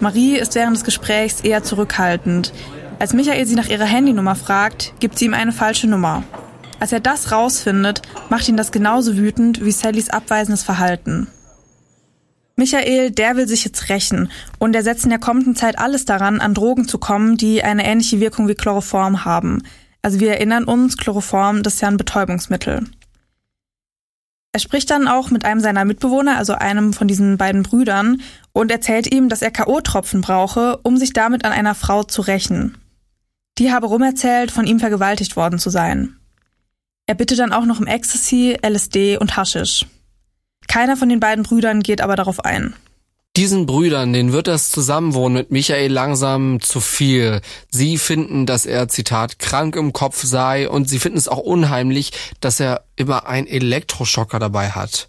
Marie 0.00 0.36
ist 0.36 0.54
während 0.54 0.76
des 0.76 0.84
Gesprächs 0.84 1.40
eher 1.40 1.62
zurückhaltend. 1.62 2.52
Als 2.98 3.12
Michael 3.12 3.46
sie 3.46 3.54
nach 3.54 3.68
ihrer 3.68 3.84
Handynummer 3.84 4.34
fragt, 4.34 4.94
gibt 4.98 5.18
sie 5.18 5.26
ihm 5.26 5.34
eine 5.34 5.52
falsche 5.52 5.86
Nummer. 5.86 6.24
Als 6.80 6.92
er 6.92 7.00
das 7.00 7.30
rausfindet, 7.30 8.02
macht 8.30 8.48
ihn 8.48 8.56
das 8.56 8.72
genauso 8.72 9.16
wütend 9.16 9.64
wie 9.64 9.70
Sallys 9.70 10.10
abweisendes 10.10 10.62
Verhalten. 10.62 11.28
Michael, 12.56 13.10
der 13.10 13.36
will 13.36 13.48
sich 13.48 13.64
jetzt 13.64 13.88
rächen 13.88 14.30
und 14.58 14.74
er 14.74 14.82
setzt 14.82 15.04
in 15.04 15.10
der 15.10 15.18
kommenden 15.18 15.56
Zeit 15.56 15.78
alles 15.78 16.04
daran, 16.04 16.40
an 16.40 16.52
Drogen 16.52 16.86
zu 16.86 16.98
kommen, 16.98 17.36
die 17.36 17.62
eine 17.62 17.86
ähnliche 17.86 18.20
Wirkung 18.20 18.48
wie 18.48 18.54
Chloroform 18.54 19.24
haben. 19.24 19.62
Also 20.02 20.20
wir 20.20 20.32
erinnern 20.32 20.64
uns, 20.64 20.96
Chloroform, 20.96 21.62
das 21.62 21.74
ist 21.74 21.80
ja 21.80 21.88
ein 21.88 21.96
Betäubungsmittel. 21.96 22.86
Er 24.52 24.60
spricht 24.60 24.90
dann 24.90 25.06
auch 25.06 25.30
mit 25.30 25.44
einem 25.44 25.60
seiner 25.60 25.84
Mitbewohner, 25.84 26.36
also 26.36 26.54
einem 26.54 26.92
von 26.92 27.06
diesen 27.06 27.36
beiden 27.36 27.62
Brüdern, 27.62 28.20
und 28.52 28.72
erzählt 28.72 29.12
ihm, 29.12 29.28
dass 29.28 29.42
er 29.42 29.52
K.O.-Tropfen 29.52 30.22
brauche, 30.22 30.78
um 30.78 30.96
sich 30.96 31.12
damit 31.12 31.44
an 31.44 31.52
einer 31.52 31.74
Frau 31.74 32.02
zu 32.02 32.22
rächen. 32.22 32.76
Die 33.58 33.72
habe 33.72 33.86
rumerzählt, 33.86 34.50
von 34.50 34.66
ihm 34.66 34.80
vergewaltigt 34.80 35.36
worden 35.36 35.58
zu 35.58 35.70
sein. 35.70 36.16
Er 37.06 37.14
bittet 37.14 37.38
dann 37.38 37.52
auch 37.52 37.64
noch 37.64 37.78
um 37.78 37.86
Ecstasy, 37.86 38.56
LSD 38.66 39.18
und 39.18 39.36
Haschisch. 39.36 39.86
Keiner 40.66 40.96
von 40.96 41.08
den 41.08 41.20
beiden 41.20 41.44
Brüdern 41.44 41.82
geht 41.82 42.00
aber 42.00 42.16
darauf 42.16 42.44
ein. 42.44 42.74
Diesen 43.36 43.66
Brüdern, 43.66 44.12
denen 44.12 44.32
wird 44.32 44.48
das 44.48 44.70
Zusammenwohnen 44.70 45.34
mit 45.34 45.52
Michael 45.52 45.92
langsam 45.92 46.60
zu 46.60 46.80
viel. 46.80 47.40
Sie 47.70 47.96
finden, 47.96 48.44
dass 48.44 48.66
er, 48.66 48.88
Zitat, 48.88 49.38
krank 49.38 49.76
im 49.76 49.92
Kopf 49.92 50.24
sei 50.24 50.68
und 50.68 50.88
sie 50.88 50.98
finden 50.98 51.16
es 51.16 51.28
auch 51.28 51.38
unheimlich, 51.38 52.10
dass 52.40 52.58
er 52.58 52.84
immer 52.96 53.28
einen 53.28 53.46
Elektroschocker 53.46 54.40
dabei 54.40 54.70
hat. 54.70 55.08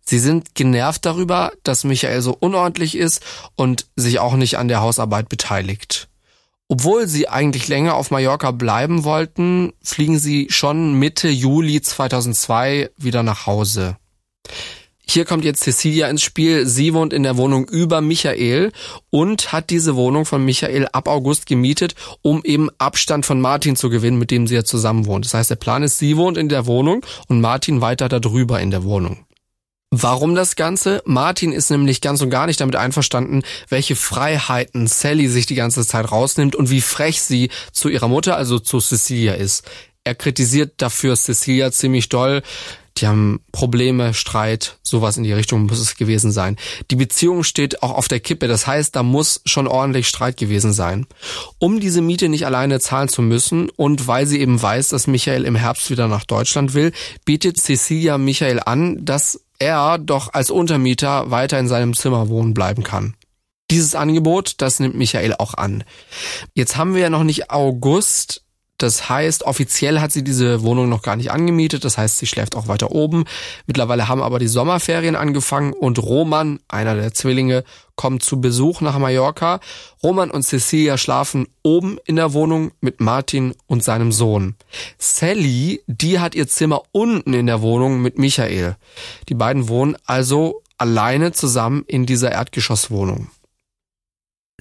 Sie 0.00 0.18
sind 0.18 0.54
genervt 0.54 1.04
darüber, 1.04 1.52
dass 1.62 1.84
Michael 1.84 2.22
so 2.22 2.34
unordentlich 2.38 2.96
ist 2.96 3.22
und 3.56 3.86
sich 3.94 4.20
auch 4.20 4.34
nicht 4.34 4.56
an 4.56 4.68
der 4.68 4.80
Hausarbeit 4.80 5.28
beteiligt. 5.28 6.08
Obwohl 6.66 7.08
sie 7.08 7.28
eigentlich 7.28 7.68
länger 7.68 7.94
auf 7.94 8.10
Mallorca 8.10 8.52
bleiben 8.52 9.04
wollten, 9.04 9.72
fliegen 9.82 10.18
sie 10.18 10.46
schon 10.50 10.94
Mitte 10.94 11.28
Juli 11.28 11.82
2002 11.82 12.90
wieder 12.96 13.22
nach 13.22 13.46
Hause. 13.46 13.98
Hier 15.12 15.24
kommt 15.24 15.44
jetzt 15.44 15.64
Cecilia 15.64 16.08
ins 16.08 16.22
Spiel. 16.22 16.66
Sie 16.66 16.94
wohnt 16.94 17.12
in 17.12 17.24
der 17.24 17.36
Wohnung 17.36 17.68
über 17.68 18.00
Michael 18.00 18.70
und 19.10 19.50
hat 19.50 19.70
diese 19.70 19.96
Wohnung 19.96 20.24
von 20.24 20.44
Michael 20.44 20.86
ab 20.92 21.08
August 21.08 21.46
gemietet, 21.46 21.96
um 22.22 22.44
eben 22.44 22.68
Abstand 22.78 23.26
von 23.26 23.40
Martin 23.40 23.74
zu 23.74 23.90
gewinnen, 23.90 24.20
mit 24.20 24.30
dem 24.30 24.46
sie 24.46 24.54
ja 24.54 24.62
zusammen 24.62 25.06
wohnt. 25.06 25.24
Das 25.24 25.34
heißt, 25.34 25.50
der 25.50 25.56
Plan 25.56 25.82
ist, 25.82 25.98
sie 25.98 26.16
wohnt 26.16 26.38
in 26.38 26.48
der 26.48 26.66
Wohnung 26.66 27.04
und 27.26 27.40
Martin 27.40 27.80
weiter 27.80 28.08
darüber 28.08 28.60
in 28.60 28.70
der 28.70 28.84
Wohnung. 28.84 29.26
Warum 29.90 30.36
das 30.36 30.54
Ganze? 30.54 31.02
Martin 31.04 31.50
ist 31.50 31.72
nämlich 31.72 32.00
ganz 32.00 32.22
und 32.22 32.30
gar 32.30 32.46
nicht 32.46 32.60
damit 32.60 32.76
einverstanden, 32.76 33.42
welche 33.68 33.96
Freiheiten 33.96 34.86
Sally 34.86 35.26
sich 35.26 35.46
die 35.46 35.56
ganze 35.56 35.84
Zeit 35.84 36.12
rausnimmt 36.12 36.54
und 36.54 36.70
wie 36.70 36.80
frech 36.80 37.20
sie 37.20 37.50
zu 37.72 37.88
ihrer 37.88 38.06
Mutter, 38.06 38.36
also 38.36 38.60
zu 38.60 38.78
Cecilia 38.78 39.34
ist. 39.34 39.68
Er 40.04 40.14
kritisiert 40.14 40.74
dafür 40.78 41.16
Cecilia 41.16 41.72
ziemlich 41.72 42.08
doll. 42.08 42.42
Die 43.00 43.06
haben 43.06 43.40
Probleme, 43.52 44.14
Streit, 44.14 44.78
sowas 44.82 45.16
in 45.16 45.24
die 45.24 45.32
Richtung 45.32 45.66
muss 45.66 45.78
es 45.78 45.96
gewesen 45.96 46.32
sein. 46.32 46.56
Die 46.90 46.96
Beziehung 46.96 47.44
steht 47.44 47.82
auch 47.82 47.92
auf 47.92 48.08
der 48.08 48.20
Kippe, 48.20 48.48
das 48.48 48.66
heißt, 48.66 48.94
da 48.94 49.02
muss 49.02 49.40
schon 49.44 49.66
ordentlich 49.66 50.08
Streit 50.08 50.36
gewesen 50.36 50.72
sein. 50.72 51.06
Um 51.58 51.80
diese 51.80 52.02
Miete 52.02 52.28
nicht 52.28 52.46
alleine 52.46 52.80
zahlen 52.80 53.08
zu 53.08 53.22
müssen 53.22 53.70
und 53.70 54.06
weil 54.06 54.26
sie 54.26 54.40
eben 54.40 54.60
weiß, 54.60 54.88
dass 54.88 55.06
Michael 55.06 55.44
im 55.44 55.56
Herbst 55.56 55.90
wieder 55.90 56.08
nach 56.08 56.24
Deutschland 56.24 56.74
will, 56.74 56.92
bietet 57.24 57.58
Cecilia 57.58 58.18
Michael 58.18 58.60
an, 58.64 59.04
dass 59.04 59.40
er 59.58 59.98
doch 59.98 60.32
als 60.32 60.50
Untermieter 60.50 61.30
weiter 61.30 61.58
in 61.58 61.68
seinem 61.68 61.94
Zimmer 61.94 62.28
wohnen 62.28 62.54
bleiben 62.54 62.82
kann. 62.82 63.14
Dieses 63.70 63.94
Angebot, 63.94 64.54
das 64.58 64.80
nimmt 64.80 64.96
Michael 64.96 65.34
auch 65.38 65.54
an. 65.54 65.84
Jetzt 66.54 66.76
haben 66.76 66.94
wir 66.94 67.02
ja 67.02 67.10
noch 67.10 67.22
nicht 67.22 67.50
August, 67.50 68.42
das 68.82 69.08
heißt, 69.08 69.44
offiziell 69.44 70.00
hat 70.00 70.10
sie 70.10 70.24
diese 70.24 70.62
Wohnung 70.62 70.88
noch 70.88 71.02
gar 71.02 71.16
nicht 71.16 71.30
angemietet. 71.30 71.84
Das 71.84 71.98
heißt, 71.98 72.18
sie 72.18 72.26
schläft 72.26 72.56
auch 72.56 72.66
weiter 72.66 72.92
oben. 72.92 73.24
Mittlerweile 73.66 74.08
haben 74.08 74.22
aber 74.22 74.38
die 74.38 74.48
Sommerferien 74.48 75.16
angefangen 75.16 75.72
und 75.72 75.98
Roman, 76.02 76.60
einer 76.68 76.94
der 76.94 77.12
Zwillinge, 77.12 77.64
kommt 77.96 78.22
zu 78.22 78.40
Besuch 78.40 78.80
nach 78.80 78.98
Mallorca. 78.98 79.60
Roman 80.02 80.30
und 80.30 80.42
Cecilia 80.42 80.96
schlafen 80.96 81.46
oben 81.62 81.98
in 82.06 82.16
der 82.16 82.32
Wohnung 82.32 82.72
mit 82.80 83.00
Martin 83.00 83.54
und 83.66 83.84
seinem 83.84 84.12
Sohn. 84.12 84.54
Sally, 84.96 85.82
die 85.86 86.18
hat 86.18 86.34
ihr 86.34 86.48
Zimmer 86.48 86.82
unten 86.92 87.34
in 87.34 87.46
der 87.46 87.60
Wohnung 87.60 88.00
mit 88.00 88.18
Michael. 88.18 88.76
Die 89.28 89.34
beiden 89.34 89.68
wohnen 89.68 89.96
also 90.06 90.62
alleine 90.78 91.32
zusammen 91.32 91.84
in 91.86 92.06
dieser 92.06 92.32
Erdgeschosswohnung. 92.32 93.28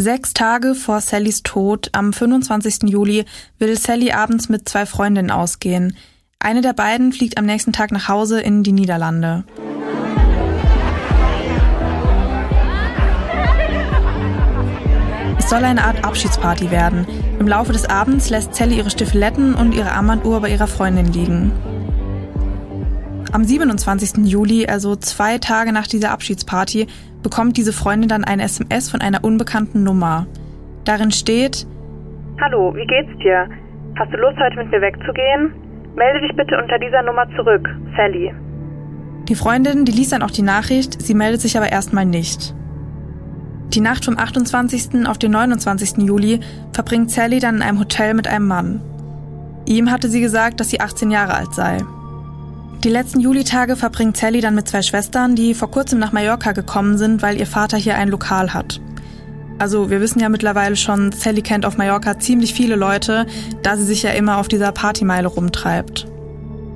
Sechs 0.02 0.34
Tage 0.34 0.76
vor 0.76 1.02
Sallys 1.02 1.44
Tod, 1.44 1.90
am 1.92 2.14
25. 2.14 2.84
Juli, 2.90 3.26
will 3.58 3.78
Sally 3.78 4.14
abends 4.14 4.48
mit 4.48 4.70
zwei 4.70 4.86
Freundinnen 4.86 5.30
ausgehen. 5.30 5.98
Eine 6.40 6.62
der 6.62 6.72
beiden 6.72 7.12
fliegt 7.12 7.38
am 7.38 7.46
nächsten 7.46 7.74
Tag 7.74 7.92
nach 7.92 8.08
Hause 8.08 8.40
in 8.40 8.64
die 8.64 8.72
Niederlande. 8.72 9.44
Es 15.38 15.50
soll 15.50 15.66
eine 15.66 15.84
Art 15.84 16.06
Abschiedsparty 16.06 16.72
werden. 16.72 17.06
Im 17.38 17.50
Laufe 17.50 17.74
des 17.74 17.84
Abends 17.84 18.30
lässt 18.30 18.56
Sally 18.56 18.78
ihre 18.78 18.92
Stiefeletten 18.92 19.54
und 19.54 19.74
ihre 19.74 19.92
Armbanduhr 19.92 20.40
bei 20.40 20.50
ihrer 20.50 20.68
Freundin 20.68 21.12
liegen. 21.12 21.52
Am 23.32 23.44
27. 23.44 24.26
Juli, 24.26 24.66
also 24.66 24.96
zwei 24.96 25.38
Tage 25.38 25.72
nach 25.72 25.86
dieser 25.86 26.12
Abschiedsparty, 26.12 26.88
bekommt 27.22 27.58
diese 27.58 27.74
Freundin 27.74 28.10
dann 28.10 28.24
eine 28.24 28.44
SMS 28.44 28.90
von 28.90 29.02
einer 29.02 29.24
unbekannten 29.24 29.84
Nummer. 29.84 30.26
Darin 30.84 31.12
steht 31.12 31.68
Hallo, 32.42 32.74
wie 32.76 32.88
geht's 32.88 33.16
dir? 33.20 33.48
Hast 33.98 34.12
du 34.12 34.18
Lust, 34.18 34.38
heute 34.40 34.56
mit 34.56 34.72
mir 34.72 34.82
wegzugehen? 34.82 35.54
Melde 35.96 36.22
dich 36.22 36.36
bitte 36.36 36.58
unter 36.58 36.80
dieser 36.80 37.04
Nummer 37.04 37.28
zurück, 37.36 37.70
Sally. 37.96 38.34
Die 39.28 39.36
Freundin, 39.36 39.86
die 39.86 39.92
liest 39.92 40.12
dann 40.12 40.24
auch 40.24 40.32
die 40.32 40.42
Nachricht, 40.42 41.00
sie 41.00 41.14
meldet 41.14 41.42
sich 41.42 41.56
aber 41.56 41.72
erstmal 41.72 42.06
nicht. 42.06 42.56
Die 43.74 43.82
Nacht 43.82 44.06
vom 44.06 44.18
28. 44.18 45.08
auf 45.08 45.20
den 45.20 45.32
29. 45.32 45.98
Juli 46.00 46.40
verbringt 46.74 47.12
Sally 47.12 47.40
dann 47.40 47.58
in 47.58 47.62
einem 47.62 47.80
Hotel 47.80 48.16
mit 48.16 48.28
einem 48.28 48.48
Mann. 48.48 48.82
Ihm 49.68 49.92
hatte 49.92 50.10
sie 50.10 50.22
gesagt, 50.22 50.60
dass 50.60 50.72
sie 50.72 50.80
18 50.80 51.12
Jahre 51.12 51.36
alt 51.36 51.54
sei. 51.54 51.78
Die 52.84 52.90
letzten 52.90 53.20
Julitage 53.20 53.76
verbringt 53.76 54.16
Sally 54.16 54.40
dann 54.40 54.56
mit 54.56 54.70
zwei 54.70 54.82
Schwestern, 54.82 55.36
die 55.36 55.54
vor 55.54 55.70
kurzem 55.70 56.00
nach 56.00 56.14
Mallorca 56.14 56.54
gekommen 56.54 56.98
sind, 56.98 57.22
weil 57.22 57.38
ihr 57.38 57.46
Vater 57.46 57.76
hier 57.76 57.96
ein 57.96 58.08
Lokal 58.08 58.54
hat. 58.54 58.80
Also 59.58 59.90
wir 59.90 60.00
wissen 60.00 60.22
ja 60.22 60.30
mittlerweile 60.30 60.78
schon, 60.78 61.12
Sally 61.12 61.42
kennt 61.42 61.66
auf 61.66 61.78
Mallorca 61.78 62.18
ziemlich 62.20 62.54
viele 62.54 62.78
Leute, 62.78 63.26
da 63.64 63.76
sie 63.76 63.84
sich 63.84 64.04
ja 64.04 64.12
immer 64.12 64.38
auf 64.38 64.48
dieser 64.48 64.72
Partymeile 64.72 65.28
rumtreibt. 65.28 66.08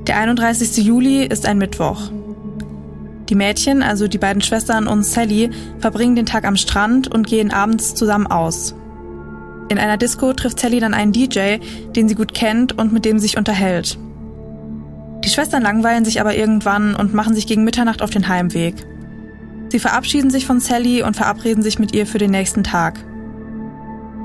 Der 0.06 0.18
31. 0.18 0.86
Juli 0.86 1.24
ist 1.26 1.46
ein 1.46 1.58
Mittwoch. 1.58 2.12
Die 3.30 3.36
Mädchen, 3.36 3.82
also 3.82 4.10
die 4.10 4.18
beiden 4.18 4.42
Schwestern 4.42 4.88
und 4.88 5.06
Sally, 5.06 5.52
verbringen 5.80 6.18
den 6.18 6.26
Tag 6.26 6.44
am 6.44 6.58
Strand 6.58 7.08
und 7.08 7.28
gehen 7.28 7.54
abends 7.54 7.96
zusammen 7.96 8.28
aus. 8.28 8.76
In 9.70 9.80
einer 9.80 9.96
Disco 9.96 10.34
trifft 10.34 10.60
Sally 10.60 10.82
dann 10.82 10.94
einen 10.94 11.14
DJ, 11.14 11.60
den 11.96 12.10
sie 12.10 12.16
gut 12.16 12.34
kennt 12.34 12.78
und 12.78 12.92
mit 12.92 13.06
dem 13.06 13.20
sie 13.20 13.28
sich 13.28 13.38
unterhält. 13.38 13.98
Die 15.24 15.30
Schwestern 15.30 15.64
langweilen 15.64 16.04
sich 16.04 16.20
aber 16.20 16.36
irgendwann 16.36 16.96
und 16.96 17.14
machen 17.14 17.34
sich 17.34 17.48
gegen 17.48 17.64
Mitternacht 17.64 18.02
auf 18.02 18.10
den 18.10 18.28
Heimweg. 18.28 18.76
Sie 19.70 19.80
verabschieden 19.80 20.30
sich 20.30 20.46
von 20.46 20.60
Sally 20.60 21.02
und 21.02 21.16
verabreden 21.16 21.64
sich 21.64 21.80
mit 21.80 21.96
ihr 21.96 22.06
für 22.06 22.18
den 22.18 22.32
nächsten 22.32 22.64
Tag. 22.64 23.00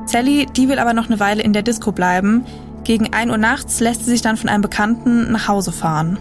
Sally, 0.07 0.47
die 0.57 0.69
will 0.69 0.79
aber 0.79 0.95
noch 0.95 1.07
eine 1.07 1.21
Weile 1.21 1.43
in 1.43 1.53
der 1.53 1.63
Disco 1.63 1.93
bleiben. 1.93 2.45
Gegen 2.83 3.13
1 3.13 3.31
Uhr 3.31 3.39
nachts 3.39 3.79
lässt 3.79 4.05
sie 4.05 4.11
sich 4.11 4.23
dann 4.23 4.37
von 4.37 4.49
einem 4.49 4.63
Bekannten 4.63 5.31
nach 5.31 5.47
Hause 5.47 5.71
fahren. 5.71 6.19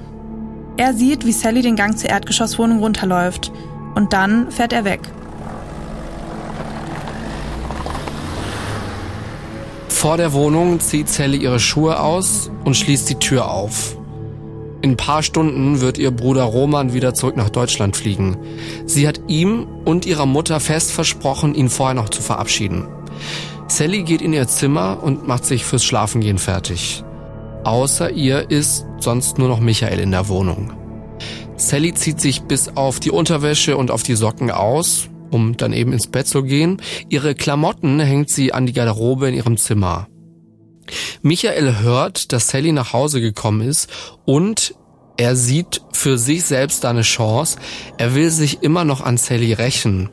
Er 0.77 0.93
sieht, 0.93 1.25
wie 1.25 1.31
Sally 1.31 1.61
den 1.63 1.75
Gang 1.75 1.97
zur 1.97 2.09
Erdgeschosswohnung 2.09 2.79
runterläuft. 2.79 3.51
Und 3.95 4.13
dann 4.13 4.51
fährt 4.51 4.73
er 4.73 4.85
weg. 4.85 4.99
Vor 9.89 10.17
der 10.17 10.33
Wohnung 10.33 10.79
zieht 10.79 11.09
Sally 11.09 11.37
ihre 11.37 11.59
Schuhe 11.59 11.99
aus 11.99 12.51
und 12.63 12.75
schließt 12.75 13.09
die 13.09 13.15
Tür 13.15 13.49
auf. 13.49 13.96
In 14.81 14.91
ein 14.91 14.97
paar 14.97 15.23
Stunden 15.23 15.81
wird 15.81 15.97
ihr 15.97 16.11
Bruder 16.11 16.43
Roman 16.43 16.93
wieder 16.93 17.13
zurück 17.13 17.35
nach 17.35 17.49
Deutschland 17.49 17.95
fliegen. 17.95 18.37
Sie 18.85 19.07
hat 19.07 19.21
ihm 19.27 19.65
und 19.85 20.05
ihrer 20.05 20.25
Mutter 20.25 20.59
fest 20.59 20.91
versprochen, 20.91 21.55
ihn 21.55 21.69
vorher 21.69 21.95
noch 21.95 22.09
zu 22.09 22.21
verabschieden. 22.21 22.87
Sally 23.67 24.03
geht 24.03 24.21
in 24.21 24.33
ihr 24.33 24.47
Zimmer 24.47 24.99
und 25.01 25.27
macht 25.27 25.45
sich 25.45 25.65
fürs 25.65 25.83
Schlafengehen 25.83 26.37
fertig. 26.37 27.03
Außer 27.63 28.11
ihr 28.11 28.49
ist 28.49 28.85
sonst 28.99 29.39
nur 29.39 29.49
noch 29.49 29.59
Michael 29.59 29.99
in 29.99 30.11
der 30.11 30.29
Wohnung. 30.29 30.73
Sally 31.57 31.93
zieht 31.93 32.21
sich 32.21 32.43
bis 32.43 32.69
auf 32.75 32.99
die 32.99 33.11
Unterwäsche 33.11 33.77
und 33.77 33.89
auf 33.89 34.03
die 34.03 34.15
Socken 34.15 34.51
aus, 34.51 35.09
um 35.31 35.57
dann 35.57 35.73
eben 35.73 35.91
ins 35.91 36.07
Bett 36.07 36.27
zu 36.27 36.43
gehen. 36.43 36.81
Ihre 37.09 37.33
Klamotten 37.33 37.99
hängt 37.99 38.29
sie 38.29 38.53
an 38.53 38.67
die 38.67 38.73
Garderobe 38.73 39.27
in 39.27 39.35
ihrem 39.35 39.57
Zimmer. 39.57 40.07
Michael 41.21 41.79
hört, 41.79 42.31
dass 42.33 42.49
Sally 42.49 42.71
nach 42.71 42.93
Hause 42.93 43.21
gekommen 43.21 43.61
ist 43.61 43.89
und 44.25 44.75
er 45.17 45.35
sieht 45.35 45.81
für 45.93 46.17
sich 46.17 46.45
selbst 46.45 46.83
da 46.83 46.91
eine 46.91 47.01
Chance. 47.01 47.57
Er 47.97 48.13
will 48.13 48.29
sich 48.29 48.61
immer 48.61 48.85
noch 48.85 49.01
an 49.01 49.17
Sally 49.17 49.53
rächen. 49.53 50.09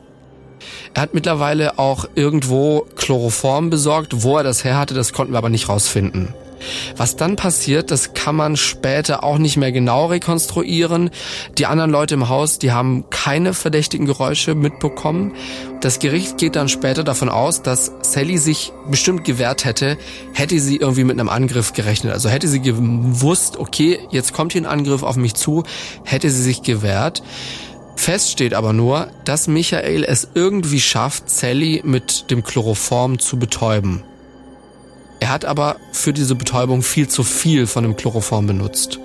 Er 0.95 1.03
hat 1.03 1.13
mittlerweile 1.13 1.77
auch 1.77 2.05
irgendwo 2.15 2.87
Chloroform 2.95 3.69
besorgt. 3.69 4.23
Wo 4.23 4.37
er 4.37 4.43
das 4.43 4.63
her 4.63 4.77
hatte, 4.77 4.93
das 4.95 5.13
konnten 5.13 5.33
wir 5.33 5.37
aber 5.37 5.49
nicht 5.49 5.69
rausfinden. 5.69 6.33
Was 6.97 7.15
dann 7.15 7.35
passiert, 7.35 7.91
das 7.91 8.13
kann 8.13 8.35
man 8.35 8.57
später 8.57 9.23
auch 9.23 9.37
nicht 9.37 9.57
mehr 9.57 9.71
genau 9.71 10.07
rekonstruieren. 10.07 11.09
Die 11.57 11.65
anderen 11.65 11.91
Leute 11.91 12.15
im 12.15 12.29
Haus, 12.29 12.59
die 12.59 12.71
haben 12.71 13.09
keine 13.09 13.53
verdächtigen 13.53 14.05
Geräusche 14.05 14.55
mitbekommen. 14.55 15.33
Das 15.81 15.99
Gericht 15.99 16.37
geht 16.37 16.55
dann 16.55 16.69
später 16.69 17.03
davon 17.03 17.29
aus, 17.29 17.61
dass 17.61 17.91
Sally 18.01 18.37
sich 18.37 18.71
bestimmt 18.89 19.23
gewehrt 19.23 19.65
hätte, 19.65 19.97
hätte 20.33 20.59
sie 20.59 20.77
irgendwie 20.77 21.03
mit 21.03 21.19
einem 21.19 21.29
Angriff 21.29 21.73
gerechnet. 21.73 22.13
Also 22.13 22.29
hätte 22.29 22.47
sie 22.47 22.61
gewusst, 22.61 23.57
okay, 23.57 23.99
jetzt 24.09 24.33
kommt 24.33 24.53
hier 24.53 24.61
ein 24.61 24.65
Angriff 24.65 25.03
auf 25.03 25.15
mich 25.15 25.35
zu, 25.35 25.63
hätte 26.03 26.29
sie 26.29 26.41
sich 26.41 26.61
gewehrt. 26.61 27.21
Fest 27.95 28.31
steht 28.31 28.53
aber 28.53 28.73
nur, 28.73 29.07
dass 29.23 29.47
Michael 29.47 30.03
es 30.03 30.27
irgendwie 30.33 30.81
schafft, 30.81 31.29
Sally 31.29 31.81
mit 31.85 32.29
dem 32.29 32.43
Chloroform 32.43 33.19
zu 33.19 33.39
betäuben. 33.39 34.03
Er 35.19 35.29
hat 35.29 35.45
aber 35.45 35.77
für 35.91 36.13
diese 36.13 36.35
Betäubung 36.35 36.81
viel 36.81 37.07
zu 37.07 37.23
viel 37.23 37.67
von 37.67 37.83
dem 37.83 37.95
Chloroform 37.95 38.47
benutzt. 38.47 38.99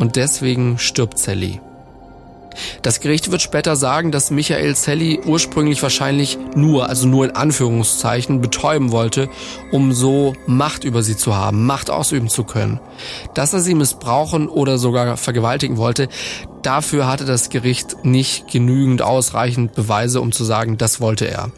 und 0.00 0.16
deswegen 0.16 0.78
stirbt 0.78 1.18
Sally. 1.18 1.60
Das 2.82 3.00
Gericht 3.00 3.30
wird 3.30 3.42
später 3.42 3.76
sagen, 3.76 4.10
dass 4.10 4.30
Michael 4.30 4.74
Sally 4.74 5.20
ursprünglich 5.24 5.82
wahrscheinlich 5.82 6.38
nur, 6.54 6.88
also 6.88 7.06
nur 7.06 7.24
in 7.24 7.36
Anführungszeichen, 7.36 8.40
betäuben 8.40 8.92
wollte, 8.92 9.28
um 9.72 9.92
so 9.92 10.34
Macht 10.46 10.84
über 10.84 11.02
sie 11.02 11.16
zu 11.16 11.34
haben, 11.34 11.66
Macht 11.66 11.90
ausüben 11.90 12.28
zu 12.28 12.44
können. 12.44 12.80
Dass 13.34 13.52
er 13.52 13.60
sie 13.60 13.74
missbrauchen 13.74 14.48
oder 14.48 14.78
sogar 14.78 15.16
vergewaltigen 15.16 15.76
wollte, 15.76 16.08
dafür 16.62 17.06
hatte 17.06 17.24
das 17.24 17.50
Gericht 17.50 18.04
nicht 18.04 18.48
genügend 18.48 19.02
ausreichend 19.02 19.74
Beweise, 19.74 20.20
um 20.20 20.32
zu 20.32 20.44
sagen, 20.44 20.78
das 20.78 21.00
wollte 21.00 21.26
er. 21.26 21.50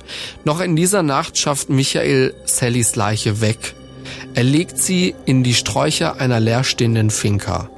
Noch 0.44 0.60
in 0.60 0.76
dieser 0.76 1.02
Nacht 1.02 1.38
schafft 1.38 1.70
Michael 1.70 2.34
Sallys 2.44 2.96
Leiche 2.96 3.40
weg. 3.40 3.74
Er 4.34 4.44
legt 4.44 4.78
sie 4.78 5.14
in 5.26 5.42
die 5.42 5.54
Sträucher 5.54 6.20
einer 6.20 6.40
leerstehenden 6.40 7.10
Finca. 7.10 7.70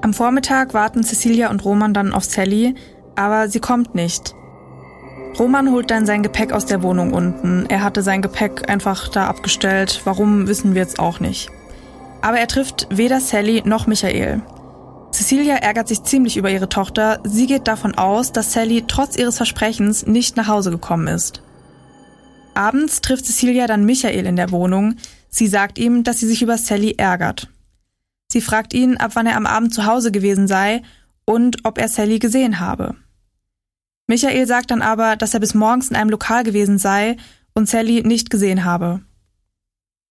Am 0.00 0.14
Vormittag 0.14 0.74
warten 0.74 1.02
Cecilia 1.02 1.50
und 1.50 1.64
Roman 1.64 1.92
dann 1.92 2.12
auf 2.12 2.24
Sally, 2.24 2.74
aber 3.16 3.48
sie 3.48 3.58
kommt 3.58 3.94
nicht. 3.94 4.34
Roman 5.38 5.70
holt 5.70 5.90
dann 5.90 6.06
sein 6.06 6.22
Gepäck 6.22 6.52
aus 6.52 6.66
der 6.66 6.82
Wohnung 6.82 7.12
unten. 7.12 7.66
Er 7.68 7.82
hatte 7.82 8.02
sein 8.02 8.22
Gepäck 8.22 8.70
einfach 8.70 9.08
da 9.08 9.26
abgestellt. 9.26 10.00
Warum, 10.04 10.46
wissen 10.46 10.74
wir 10.74 10.82
jetzt 10.82 10.98
auch 10.98 11.20
nicht. 11.20 11.48
Aber 12.22 12.38
er 12.38 12.48
trifft 12.48 12.86
weder 12.90 13.20
Sally 13.20 13.62
noch 13.64 13.86
Michael. 13.86 14.42
Cecilia 15.12 15.56
ärgert 15.56 15.88
sich 15.88 16.02
ziemlich 16.02 16.36
über 16.36 16.50
ihre 16.50 16.68
Tochter. 16.68 17.20
Sie 17.24 17.46
geht 17.46 17.66
davon 17.66 17.96
aus, 17.96 18.32
dass 18.32 18.52
Sally 18.52 18.84
trotz 18.86 19.16
ihres 19.16 19.36
Versprechens 19.36 20.06
nicht 20.06 20.36
nach 20.36 20.48
Hause 20.48 20.70
gekommen 20.70 21.08
ist. 21.08 21.42
Abends 22.54 23.00
trifft 23.00 23.26
Cecilia 23.26 23.66
dann 23.66 23.84
Michael 23.84 24.26
in 24.26 24.36
der 24.36 24.50
Wohnung. 24.50 24.96
Sie 25.28 25.46
sagt 25.46 25.78
ihm, 25.78 26.04
dass 26.04 26.18
sie 26.18 26.26
sich 26.26 26.42
über 26.42 26.58
Sally 26.58 26.94
ärgert. 26.98 27.48
Sie 28.30 28.40
fragt 28.40 28.74
ihn, 28.74 28.96
ab 28.96 29.12
wann 29.14 29.26
er 29.26 29.36
am 29.36 29.46
Abend 29.46 29.72
zu 29.72 29.86
Hause 29.86 30.12
gewesen 30.12 30.46
sei 30.48 30.82
und 31.24 31.64
ob 31.64 31.78
er 31.78 31.88
Sally 31.88 32.18
gesehen 32.18 32.60
habe. 32.60 32.94
Michael 34.06 34.46
sagt 34.46 34.70
dann 34.70 34.82
aber, 34.82 35.16
dass 35.16 35.34
er 35.34 35.40
bis 35.40 35.54
morgens 35.54 35.90
in 35.90 35.96
einem 35.96 36.10
Lokal 36.10 36.44
gewesen 36.44 36.78
sei 36.78 37.16
und 37.54 37.68
Sally 37.68 38.02
nicht 38.02 38.30
gesehen 38.30 38.64
habe. 38.64 39.02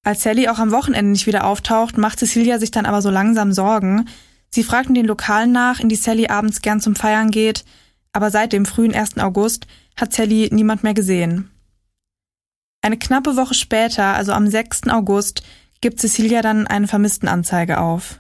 Als 0.03 0.23
Sally 0.23 0.47
auch 0.47 0.59
am 0.59 0.71
Wochenende 0.71 1.11
nicht 1.11 1.27
wieder 1.27 1.45
auftaucht, 1.45 1.97
macht 1.97 2.19
Cecilia 2.19 2.59
sich 2.59 2.71
dann 2.71 2.85
aber 2.85 3.01
so 3.01 3.09
langsam 3.09 3.51
Sorgen. 3.51 4.07
Sie 4.49 4.63
fragt 4.63 4.89
in 4.89 4.95
den 4.95 5.05
Lokalen 5.05 5.51
nach, 5.51 5.79
in 5.79 5.89
die 5.89 5.95
Sally 5.95 6.27
abends 6.27 6.61
gern 6.61 6.79
zum 6.79 6.95
Feiern 6.95 7.29
geht, 7.29 7.65
aber 8.13 8.31
seit 8.31 8.53
dem 8.53 8.65
frühen 8.65 8.95
1. 8.95 9.17
August 9.17 9.67
hat 9.95 10.13
Sally 10.13 10.49
niemand 10.51 10.83
mehr 10.83 10.93
gesehen. 10.93 11.51
Eine 12.81 12.97
knappe 12.97 13.35
Woche 13.35 13.53
später, 13.53 14.13
also 14.13 14.31
am 14.31 14.47
6. 14.47 14.87
August, 14.87 15.43
gibt 15.81 15.99
Cecilia 15.99 16.41
dann 16.41 16.67
eine 16.67 16.87
Vermisstenanzeige 16.87 17.79
auf. 17.79 18.19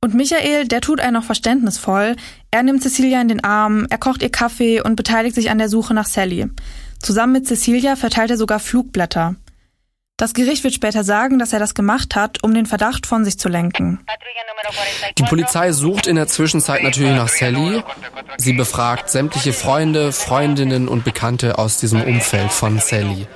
Und 0.00 0.14
Michael, 0.14 0.66
der 0.66 0.80
tut 0.80 1.00
einen 1.00 1.14
noch 1.14 1.24
verständnisvoll. 1.24 2.16
Er 2.50 2.62
nimmt 2.64 2.82
Cecilia 2.82 3.20
in 3.20 3.28
den 3.28 3.44
Arm, 3.44 3.86
er 3.88 3.98
kocht 3.98 4.22
ihr 4.22 4.30
Kaffee 4.30 4.80
und 4.80 4.96
beteiligt 4.96 5.36
sich 5.36 5.50
an 5.50 5.58
der 5.58 5.68
Suche 5.68 5.94
nach 5.94 6.06
Sally. 6.06 6.48
Zusammen 7.00 7.32
mit 7.32 7.46
Cecilia 7.46 7.94
verteilt 7.94 8.30
er 8.30 8.36
sogar 8.36 8.58
Flugblätter. 8.58 9.36
Das 10.16 10.34
Gericht 10.34 10.62
wird 10.62 10.74
später 10.74 11.04
sagen, 11.04 11.38
dass 11.38 11.52
er 11.52 11.58
das 11.58 11.74
gemacht 11.74 12.14
hat, 12.14 12.42
um 12.44 12.54
den 12.54 12.66
Verdacht 12.66 13.06
von 13.06 13.24
sich 13.24 13.38
zu 13.38 13.48
lenken. 13.48 14.00
Die 15.18 15.22
Polizei 15.24 15.72
sucht 15.72 16.06
in 16.06 16.16
der 16.16 16.28
Zwischenzeit 16.28 16.82
natürlich 16.82 17.16
nach 17.16 17.28
Sally. 17.28 17.82
Sie 18.36 18.52
befragt 18.52 19.08
sämtliche 19.08 19.52
Freunde, 19.52 20.12
Freundinnen 20.12 20.86
und 20.88 21.04
Bekannte 21.04 21.58
aus 21.58 21.78
diesem 21.78 22.02
Umfeld 22.02 22.52
von 22.52 22.78
Sally. 22.78 23.26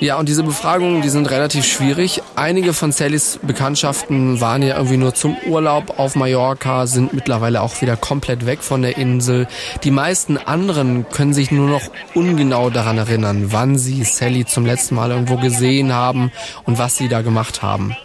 Ja, 0.00 0.16
und 0.16 0.28
diese 0.28 0.44
Befragungen, 0.44 1.02
die 1.02 1.08
sind 1.08 1.28
relativ 1.28 1.64
schwierig. 1.64 2.22
Einige 2.36 2.72
von 2.72 2.92
Sallys 2.92 3.40
Bekanntschaften 3.42 4.40
waren 4.40 4.62
ja 4.62 4.76
irgendwie 4.76 4.96
nur 4.96 5.12
zum 5.12 5.36
Urlaub 5.46 5.98
auf 5.98 6.14
Mallorca, 6.14 6.86
sind 6.86 7.14
mittlerweile 7.14 7.62
auch 7.62 7.80
wieder 7.82 7.96
komplett 7.96 8.46
weg 8.46 8.62
von 8.62 8.82
der 8.82 8.96
Insel. 8.96 9.48
Die 9.82 9.90
meisten 9.90 10.36
anderen 10.36 11.08
können 11.08 11.34
sich 11.34 11.50
nur 11.50 11.68
noch 11.68 11.82
ungenau 12.14 12.70
daran 12.70 12.96
erinnern, 12.96 13.46
wann 13.50 13.76
sie 13.76 14.04
Sally 14.04 14.44
zum 14.46 14.66
letzten 14.66 14.94
Mal 14.94 15.10
irgendwo 15.10 15.36
gesehen 15.36 15.92
haben 15.92 16.30
und 16.64 16.78
was 16.78 16.96
sie 16.96 17.08
da 17.08 17.22
gemacht 17.22 17.62
haben. 17.62 17.96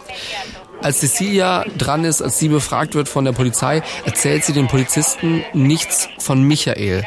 Als 0.84 1.00
Cecilia 1.00 1.64
dran 1.78 2.04
ist, 2.04 2.20
als 2.20 2.38
sie 2.38 2.48
befragt 2.48 2.94
wird 2.94 3.08
von 3.08 3.24
der 3.24 3.32
Polizei, 3.32 3.82
erzählt 4.04 4.44
sie 4.44 4.52
den 4.52 4.68
Polizisten 4.68 5.42
nichts 5.54 6.10
von 6.18 6.42
Michael. 6.42 7.06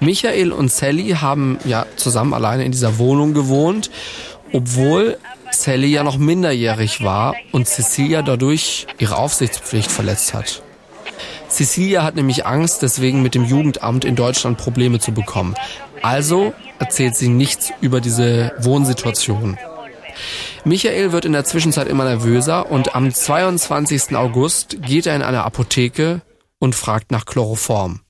Michael 0.00 0.50
und 0.50 0.72
Sally 0.72 1.10
haben 1.10 1.60
ja 1.64 1.86
zusammen 1.94 2.34
alleine 2.34 2.64
in 2.64 2.72
dieser 2.72 2.98
Wohnung 2.98 3.32
gewohnt, 3.32 3.92
obwohl 4.52 5.18
Sally 5.52 5.86
ja 5.86 6.02
noch 6.02 6.18
minderjährig 6.18 7.04
war 7.04 7.36
und 7.52 7.68
Cecilia 7.68 8.22
dadurch 8.22 8.88
ihre 8.98 9.16
Aufsichtspflicht 9.18 9.92
verletzt 9.92 10.34
hat. 10.34 10.60
Cecilia 11.48 12.02
hat 12.02 12.16
nämlich 12.16 12.44
Angst, 12.44 12.82
deswegen 12.82 13.22
mit 13.22 13.36
dem 13.36 13.44
Jugendamt 13.44 14.04
in 14.04 14.16
Deutschland 14.16 14.58
Probleme 14.58 14.98
zu 14.98 15.12
bekommen. 15.12 15.54
Also 16.02 16.54
erzählt 16.80 17.14
sie 17.14 17.28
nichts 17.28 17.72
über 17.80 18.00
diese 18.00 18.50
Wohnsituation. 18.58 19.58
Michael 20.64 21.10
wird 21.10 21.24
in 21.24 21.32
der 21.32 21.44
Zwischenzeit 21.44 21.88
immer 21.88 22.04
nervöser 22.04 22.70
und 22.70 22.94
am 22.94 23.12
22. 23.12 24.14
August 24.14 24.80
geht 24.80 25.06
er 25.06 25.16
in 25.16 25.22
eine 25.22 25.42
Apotheke 25.42 26.22
und 26.60 26.76
fragt 26.76 27.10
nach 27.10 27.26
Chloroform. 27.26 28.00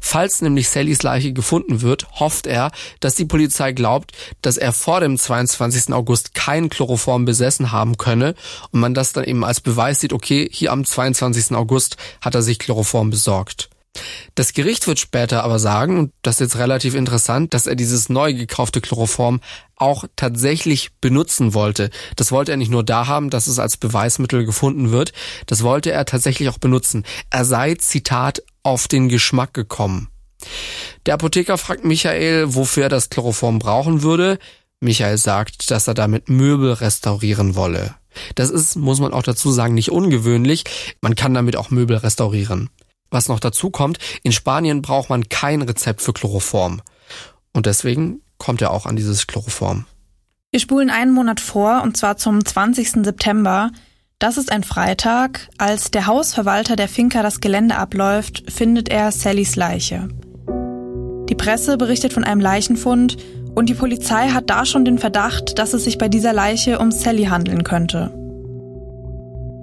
Falls 0.00 0.42
nämlich 0.42 0.68
Sallys 0.68 1.04
Leiche 1.04 1.32
gefunden 1.32 1.82
wird, 1.82 2.08
hofft 2.18 2.48
er, 2.48 2.72
dass 2.98 3.14
die 3.14 3.26
Polizei 3.26 3.70
glaubt, 3.70 4.10
dass 4.42 4.56
er 4.56 4.72
vor 4.72 4.98
dem 4.98 5.16
22. 5.16 5.92
August 5.92 6.34
kein 6.34 6.68
Chloroform 6.68 7.26
besessen 7.26 7.70
haben 7.70 7.96
könne 7.96 8.34
und 8.72 8.80
man 8.80 8.94
das 8.94 9.12
dann 9.12 9.24
eben 9.24 9.44
als 9.44 9.60
Beweis 9.60 10.00
sieht, 10.00 10.12
okay, 10.12 10.48
hier 10.50 10.72
am 10.72 10.84
22. 10.84 11.54
August 11.54 11.96
hat 12.20 12.34
er 12.34 12.42
sich 12.42 12.58
Chloroform 12.58 13.10
besorgt. 13.10 13.70
Das 14.34 14.52
Gericht 14.52 14.86
wird 14.86 14.98
später 14.98 15.44
aber 15.44 15.58
sagen, 15.58 15.98
und 15.98 16.12
das 16.22 16.36
ist 16.36 16.40
jetzt 16.40 16.58
relativ 16.58 16.94
interessant, 16.94 17.54
dass 17.54 17.66
er 17.66 17.76
dieses 17.76 18.08
neu 18.08 18.34
gekaufte 18.34 18.80
Chloroform 18.80 19.40
auch 19.76 20.04
tatsächlich 20.16 20.92
benutzen 21.00 21.54
wollte. 21.54 21.90
Das 22.16 22.32
wollte 22.32 22.52
er 22.52 22.56
nicht 22.56 22.70
nur 22.70 22.84
da 22.84 23.06
haben, 23.06 23.30
dass 23.30 23.46
es 23.46 23.58
als 23.58 23.76
Beweismittel 23.76 24.44
gefunden 24.44 24.90
wird, 24.90 25.12
das 25.46 25.62
wollte 25.62 25.92
er 25.92 26.04
tatsächlich 26.04 26.48
auch 26.48 26.58
benutzen. 26.58 27.04
Er 27.30 27.44
sei, 27.44 27.74
Zitat, 27.74 28.42
auf 28.62 28.88
den 28.88 29.08
Geschmack 29.08 29.54
gekommen. 29.54 30.08
Der 31.06 31.14
Apotheker 31.14 31.58
fragt 31.58 31.84
Michael, 31.84 32.54
wofür 32.54 32.84
er 32.84 32.88
das 32.88 33.10
Chloroform 33.10 33.58
brauchen 33.58 34.02
würde. 34.02 34.38
Michael 34.80 35.18
sagt, 35.18 35.70
dass 35.70 35.86
er 35.86 35.94
damit 35.94 36.28
Möbel 36.28 36.72
restaurieren 36.72 37.54
wolle. 37.56 37.94
Das 38.34 38.50
ist, 38.50 38.76
muss 38.76 39.00
man 39.00 39.12
auch 39.12 39.22
dazu 39.22 39.50
sagen, 39.50 39.74
nicht 39.74 39.90
ungewöhnlich. 39.90 40.64
Man 41.00 41.14
kann 41.14 41.34
damit 41.34 41.56
auch 41.56 41.70
Möbel 41.70 41.96
restaurieren. 41.96 42.70
Was 43.14 43.28
noch 43.28 43.38
dazu 43.38 43.70
kommt, 43.70 43.98
in 44.24 44.32
Spanien 44.32 44.82
braucht 44.82 45.08
man 45.08 45.28
kein 45.28 45.62
Rezept 45.62 46.02
für 46.02 46.12
Chloroform. 46.12 46.82
Und 47.52 47.66
deswegen 47.66 48.22
kommt 48.38 48.60
er 48.60 48.72
auch 48.72 48.86
an 48.86 48.96
dieses 48.96 49.28
Chloroform. 49.28 49.86
Wir 50.50 50.58
spulen 50.58 50.90
einen 50.90 51.12
Monat 51.12 51.38
vor, 51.38 51.82
und 51.84 51.96
zwar 51.96 52.16
zum 52.16 52.44
20. 52.44 53.04
September. 53.04 53.70
Das 54.18 54.36
ist 54.36 54.50
ein 54.50 54.64
Freitag. 54.64 55.48
Als 55.58 55.92
der 55.92 56.08
Hausverwalter 56.08 56.74
der 56.74 56.88
Finca 56.88 57.22
das 57.22 57.40
Gelände 57.40 57.76
abläuft, 57.76 58.50
findet 58.50 58.88
er 58.88 59.12
Sallys 59.12 59.54
Leiche. 59.54 60.08
Die 61.28 61.36
Presse 61.36 61.78
berichtet 61.78 62.12
von 62.12 62.24
einem 62.24 62.40
Leichenfund 62.40 63.16
und 63.54 63.68
die 63.68 63.74
Polizei 63.74 64.30
hat 64.30 64.50
da 64.50 64.66
schon 64.66 64.84
den 64.84 64.98
Verdacht, 64.98 65.60
dass 65.60 65.72
es 65.72 65.84
sich 65.84 65.98
bei 65.98 66.08
dieser 66.08 66.32
Leiche 66.32 66.80
um 66.80 66.90
Sally 66.90 67.26
handeln 67.26 67.62
könnte. 67.62 68.23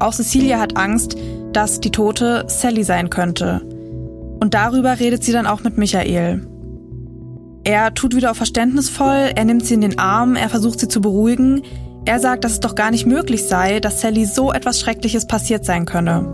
Auch 0.01 0.13
Cecilia 0.13 0.59
hat 0.59 0.77
Angst, 0.77 1.15
dass 1.53 1.79
die 1.79 1.91
Tote 1.91 2.45
Sally 2.47 2.83
sein 2.83 3.09
könnte. 3.09 3.61
Und 4.39 4.53
darüber 4.53 4.99
redet 4.99 5.23
sie 5.23 5.31
dann 5.31 5.45
auch 5.45 5.63
mit 5.63 5.77
Michael. 5.77 6.47
Er 7.63 7.93
tut 7.93 8.15
wieder 8.15 8.31
auf 8.31 8.37
verständnisvoll, 8.37 9.31
er 9.35 9.45
nimmt 9.45 9.65
sie 9.65 9.75
in 9.75 9.81
den 9.81 9.99
Arm, 9.99 10.35
er 10.35 10.49
versucht 10.49 10.79
sie 10.79 10.87
zu 10.87 10.99
beruhigen. 11.01 11.61
Er 12.05 12.19
sagt, 12.19 12.43
dass 12.43 12.53
es 12.53 12.59
doch 12.59 12.73
gar 12.73 12.89
nicht 12.89 13.05
möglich 13.05 13.47
sei, 13.47 13.79
dass 13.79 14.01
Sally 14.01 14.25
so 14.25 14.51
etwas 14.51 14.79
Schreckliches 14.79 15.27
passiert 15.27 15.65
sein 15.65 15.85
könne. 15.85 16.25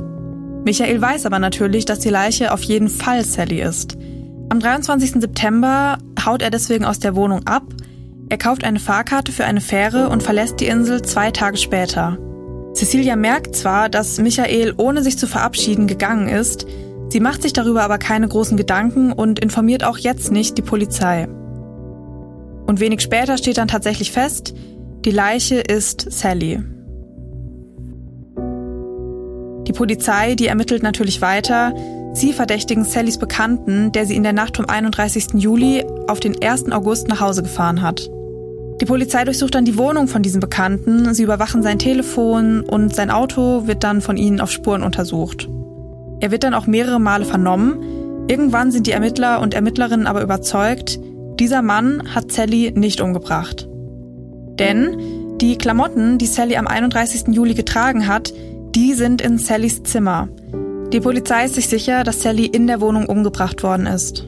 Michael 0.63 1.01
weiß 1.01 1.25
aber 1.25 1.39
natürlich, 1.39 1.83
dass 1.83 1.99
die 1.99 2.09
Leiche 2.09 2.53
auf 2.53 2.63
jeden 2.63 2.87
Fall 2.87 3.25
Sally 3.25 3.61
ist. 3.61 3.97
Am 4.49 4.61
23. 4.61 5.19
September 5.19 5.97
haut 6.25 6.41
er 6.41 6.51
deswegen 6.51 6.85
aus 6.85 6.99
der 6.99 7.15
Wohnung 7.15 7.45
ab. 7.45 7.63
Er 8.29 8.37
kauft 8.37 8.63
eine 8.63 8.79
Fahrkarte 8.79 9.33
für 9.33 9.43
eine 9.43 9.61
Fähre 9.61 10.07
und 10.07 10.23
verlässt 10.23 10.61
die 10.61 10.67
Insel 10.67 11.01
zwei 11.01 11.31
Tage 11.31 11.57
später. 11.57 12.17
Cecilia 12.77 13.15
merkt 13.15 13.55
zwar, 13.55 13.89
dass 13.89 14.19
Michael 14.19 14.75
ohne 14.77 15.01
sich 15.01 15.17
zu 15.17 15.25
verabschieden 15.25 15.87
gegangen 15.87 16.29
ist, 16.29 16.67
sie 17.09 17.19
macht 17.19 17.41
sich 17.41 17.51
darüber 17.51 17.81
aber 17.81 17.97
keine 17.97 18.27
großen 18.27 18.55
Gedanken 18.55 19.11
und 19.11 19.39
informiert 19.39 19.83
auch 19.83 19.97
jetzt 19.97 20.31
nicht 20.31 20.59
die 20.59 20.61
Polizei. 20.61 21.27
Und 22.67 22.79
wenig 22.79 23.01
später 23.01 23.39
steht 23.39 23.57
dann 23.57 23.67
tatsächlich 23.67 24.11
fest, 24.11 24.53
die 25.05 25.09
Leiche 25.09 25.55
ist 25.55 26.05
Sally. 26.11 26.61
Die 29.65 29.73
Polizei, 29.73 30.35
die 30.35 30.45
ermittelt 30.45 30.83
natürlich 30.83 31.19
weiter. 31.19 31.73
Sie 32.13 32.31
verdächtigen 32.31 32.85
Sallys 32.85 33.17
Bekannten, 33.17 33.91
der 33.91 34.05
sie 34.05 34.15
in 34.15 34.23
der 34.23 34.33
Nacht 34.33 34.55
vom 34.55 34.65
31. 34.69 35.29
Juli 35.33 35.83
auf 36.07 36.19
den 36.19 36.43
1. 36.43 36.71
August 36.71 37.07
nach 37.07 37.21
Hause 37.21 37.41
gefahren 37.41 37.81
hat. 37.81 38.07
Die 38.79 38.85
Polizei 38.85 39.23
durchsucht 39.23 39.55
dann 39.55 39.65
die 39.65 39.77
Wohnung 39.77 40.07
von 40.07 40.21
diesem 40.21 40.39
Bekannten, 40.39 41.13
sie 41.13 41.23
überwachen 41.23 41.63
sein 41.63 41.79
Telefon 41.79 42.61
und 42.61 42.95
sein 42.95 43.09
Auto 43.09 43.65
wird 43.65 43.83
dann 43.83 44.01
von 44.01 44.17
ihnen 44.17 44.39
auf 44.39 44.51
Spuren 44.51 44.83
untersucht. 44.83 45.49
Er 46.19 46.31
wird 46.31 46.43
dann 46.43 46.53
auch 46.53 46.67
mehrere 46.67 46.99
Male 46.99 47.25
vernommen. 47.25 48.27
Irgendwann 48.27 48.71
sind 48.71 48.85
die 48.85 48.91
Ermittler 48.91 49.41
und 49.41 49.53
Ermittlerinnen 49.53 50.05
aber 50.05 50.21
überzeugt, 50.21 50.99
dieser 51.39 51.61
Mann 51.61 52.13
hat 52.13 52.31
Sally 52.31 52.71
nicht 52.75 53.01
umgebracht. 53.01 53.67
Denn 54.59 55.37
die 55.39 55.57
Klamotten, 55.57 56.17
die 56.17 56.25
Sally 56.25 56.55
am 56.55 56.67
31. 56.67 57.33
Juli 57.33 57.53
getragen 57.53 58.07
hat, 58.07 58.33
die 58.75 58.93
sind 58.93 59.21
in 59.21 59.37
Sallys 59.37 59.83
Zimmer. 59.83 60.29
Die 60.93 60.99
Polizei 60.99 61.45
ist 61.45 61.55
sich 61.55 61.67
sicher, 61.67 62.03
dass 62.03 62.21
Sally 62.21 62.45
in 62.45 62.67
der 62.67 62.81
Wohnung 62.81 63.07
umgebracht 63.07 63.61
worden 63.61 63.87
ist. 63.87 64.27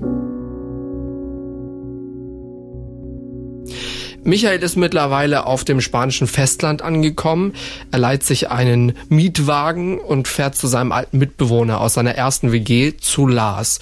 Michael 4.30 4.62
ist 4.62 4.76
mittlerweile 4.76 5.48
auf 5.48 5.64
dem 5.64 5.82
spanischen 5.82 6.28
Festland 6.28 6.84
angekommen. 6.84 7.54
Er 7.92 7.98
leiht 7.98 8.24
sich 8.24 8.52
einen 8.52 8.94
Mietwagen 9.10 9.98
und 9.98 10.28
fährt 10.28 10.56
zu 10.56 10.68
seinem 10.68 10.92
alten 10.92 11.18
Mitbewohner 11.18 11.82
aus 11.82 11.96
seiner 11.96 12.14
ersten 12.14 12.52
WG 12.52 12.96
zu 12.96 13.26
Lars. 13.26 13.80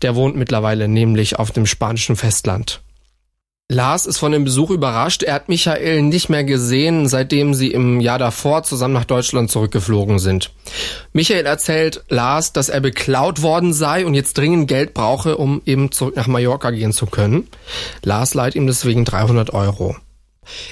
Der 0.00 0.14
wohnt 0.14 0.36
mittlerweile 0.36 0.88
nämlich 0.88 1.38
auf 1.38 1.50
dem 1.50 1.66
spanischen 1.66 2.16
Festland. 2.16 2.80
Lars 3.70 4.04
ist 4.04 4.18
von 4.18 4.32
dem 4.32 4.42
Besuch 4.42 4.70
überrascht. 4.70 5.22
Er 5.22 5.34
hat 5.34 5.48
Michael 5.48 6.02
nicht 6.02 6.28
mehr 6.28 6.42
gesehen, 6.42 7.06
seitdem 7.06 7.54
sie 7.54 7.70
im 7.70 8.00
Jahr 8.00 8.18
davor 8.18 8.64
zusammen 8.64 8.94
nach 8.94 9.04
Deutschland 9.04 9.48
zurückgeflogen 9.48 10.18
sind. 10.18 10.50
Michael 11.12 11.46
erzählt 11.46 12.02
Lars, 12.08 12.52
dass 12.52 12.68
er 12.68 12.80
beklaut 12.80 13.42
worden 13.42 13.72
sei 13.72 14.04
und 14.04 14.14
jetzt 14.14 14.36
dringend 14.36 14.66
Geld 14.66 14.92
brauche, 14.92 15.36
um 15.36 15.62
eben 15.66 15.92
zurück 15.92 16.16
nach 16.16 16.26
Mallorca 16.26 16.72
gehen 16.72 16.92
zu 16.92 17.06
können. 17.06 17.46
Lars 18.02 18.34
leiht 18.34 18.56
ihm 18.56 18.66
deswegen 18.66 19.04
300 19.04 19.54
Euro. 19.54 19.94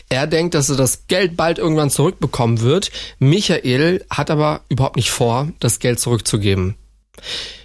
Er 0.08 0.26
denkt, 0.26 0.54
dass 0.54 0.68
er 0.68 0.76
das 0.76 1.06
Geld 1.06 1.36
bald 1.36 1.58
irgendwann 1.58 1.90
zurückbekommen 1.90 2.62
wird. 2.62 2.90
Michael 3.20 4.04
hat 4.10 4.28
aber 4.28 4.62
überhaupt 4.68 4.96
nicht 4.96 5.12
vor, 5.12 5.46
das 5.60 5.78
Geld 5.78 6.00
zurückzugeben. 6.00 6.74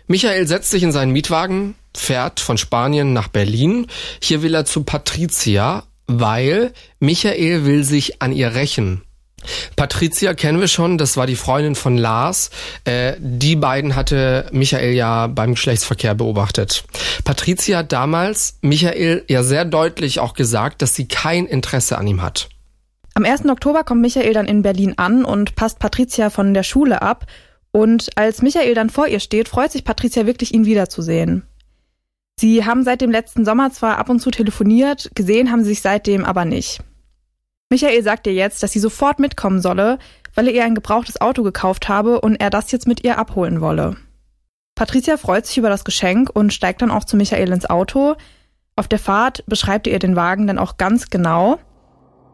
Michael 0.06 0.48
setzt 0.48 0.70
sich 0.70 0.84
in 0.84 0.92
seinen 0.92 1.12
Mietwagen, 1.12 1.74
fährt 1.96 2.40
von 2.40 2.58
Spanien 2.58 3.14
nach 3.14 3.28
Berlin. 3.28 3.88
Hier 4.22 4.42
will 4.42 4.56
er 4.56 4.66
zu 4.66 4.84
Patricia, 4.84 5.84
weil 6.08 6.74
Michael 7.00 7.66
will 7.66 7.84
sich 7.84 8.22
an 8.22 8.32
ihr 8.32 8.56
rächen. 8.56 9.04
Patricia 9.76 10.34
kennen 10.34 10.60
wir 10.60 10.68
schon, 10.68 10.98
das 10.98 11.18
war 11.18 11.28
die 11.28 11.36
Freundin 11.36 11.76
von 11.76 11.98
Lars. 11.98 12.50
Äh, 12.86 13.14
die 13.20 13.56
beiden 13.56 13.96
hatte 13.96 14.48
Michael 14.52 14.94
ja 14.94 15.28
beim 15.28 15.56
Geschlechtsverkehr 15.56 16.16
beobachtet. 16.16 16.86
Patricia 17.24 17.80
hat 17.80 17.92
damals 17.92 18.58
Michael 18.62 19.24
ja 19.28 19.44
sehr 19.44 19.66
deutlich 19.66 20.20
auch 20.20 20.34
gesagt, 20.34 20.82
dass 20.82 20.96
sie 20.96 21.08
kein 21.08 21.46
Interesse 21.46 21.98
an 21.98 22.08
ihm 22.08 22.22
hat. 22.22 22.50
Am 23.16 23.26
1. 23.26 23.46
Oktober 23.46 23.84
kommt 23.84 24.02
Michael 24.02 24.34
dann 24.34 24.48
in 24.48 24.64
Berlin 24.64 24.94
an 24.98 25.24
und 25.24 25.56
passt 25.56 25.80
Patricia 25.80 26.30
von 26.30 26.54
der 26.54 26.64
Schule 26.64 27.02
ab. 27.02 27.26
Und 27.72 28.10
als 28.16 28.42
Michael 28.42 28.76
dann 28.76 28.90
vor 28.90 29.08
ihr 29.08 29.20
steht, 29.20 29.50
freut 29.50 29.72
sich 29.72 29.84
Patricia 29.84 30.26
wirklich, 30.26 30.54
ihn 30.54 30.66
wiederzusehen. 30.66 31.44
Sie 32.40 32.66
haben 32.66 32.84
seit 32.84 33.02
dem 33.02 33.12
letzten 33.12 33.46
Sommer 33.46 33.72
zwar 33.72 33.98
ab 33.98 34.10
und 34.10 34.20
zu 34.20 34.32
telefoniert, 34.32 35.12
gesehen 35.16 35.52
haben 35.52 35.64
sie 35.64 35.70
sich 35.70 35.82
seitdem 35.82 36.26
aber 36.26 36.46
nicht. 36.46 36.82
Michael 37.70 38.04
sagt 38.04 38.28
ihr 38.28 38.34
jetzt, 38.34 38.62
dass 38.62 38.72
sie 38.72 38.80
sofort 38.80 39.20
mitkommen 39.20 39.62
solle, 39.62 39.98
weil 40.36 40.48
er 40.48 40.54
ihr 40.54 40.64
ein 40.64 40.76
gebrauchtes 40.76 41.22
Auto 41.22 41.44
gekauft 41.44 41.90
habe 41.90 42.22
und 42.22 42.36
er 42.36 42.50
das 42.50 42.72
jetzt 42.72 42.88
mit 42.88 43.04
ihr 43.04 43.18
abholen 43.18 43.62
wolle. 43.62 43.98
Patricia 44.76 45.18
freut 45.18 45.46
sich 45.46 45.58
über 45.58 45.70
das 45.70 45.86
Geschenk 45.86 46.30
und 46.34 46.54
steigt 46.54 46.82
dann 46.82 46.92
auch 46.92 47.04
zu 47.04 47.16
Michael 47.16 47.52
ins 47.52 47.70
Auto. 47.70 48.16
Auf 48.76 48.88
der 48.88 49.00
Fahrt 49.00 49.44
beschreibt 49.46 49.88
er 49.88 49.94
ihr 49.94 50.00
den 50.00 50.16
Wagen 50.16 50.48
dann 50.48 50.58
auch 50.58 50.78
ganz 50.78 51.10
genau. 51.10 51.60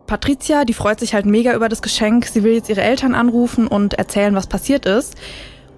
Patricia, 0.08 0.64
die 0.64 0.74
freut 0.74 1.00
sich 1.00 1.14
halt 1.14 1.26
mega 1.26 1.54
über 1.54 1.70
das 1.70 1.82
Geschenk. 1.82 2.26
Sie 2.26 2.44
will 2.44 2.54
jetzt 2.54 2.70
ihre 2.70 2.82
Eltern 2.82 3.14
anrufen 3.14 3.68
und 3.68 3.94
erzählen, 3.94 4.36
was 4.36 4.48
passiert 4.48 4.86
ist. 4.86 5.16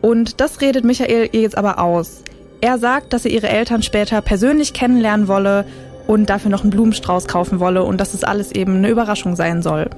Und 0.02 0.40
das 0.40 0.62
redet 0.62 0.86
Michael 0.86 1.30
ihr 1.32 1.42
jetzt 1.42 1.58
aber 1.58 1.80
aus. 1.80 2.24
Er 2.62 2.78
sagt, 2.78 3.12
dass 3.12 3.26
er 3.26 3.32
ihre 3.32 3.49
Eltern 3.49 3.82
später 3.82 4.22
persönlich 4.22 4.74
kennenlernen 4.74 5.28
wolle 5.28 5.66
und 6.05 6.30
dafür 6.30 6.51
noch 6.51 6.62
einen 6.62 6.70
Blumenstrauß 6.70 7.28
kaufen 7.28 7.59
wolle 7.59 7.84
und 7.84 7.99
dass 7.99 8.14
es 8.14 8.24
alles 8.24 8.51
eben 8.51 8.78
eine 8.78 8.89
Überraschung 8.89 9.36
sein 9.36 9.64
soll. 9.64 9.89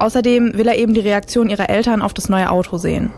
Außerdem 0.00 0.58
will 0.58 0.66
er 0.66 0.78
eben 0.78 0.94
die 0.94 1.00
Reaktion 1.00 1.48
ihrer 1.48 1.70
Eltern 1.70 2.02
auf 2.02 2.12
das 2.12 2.28
neue 2.28 2.50
Auto 2.50 2.76
sehen. 2.76 3.12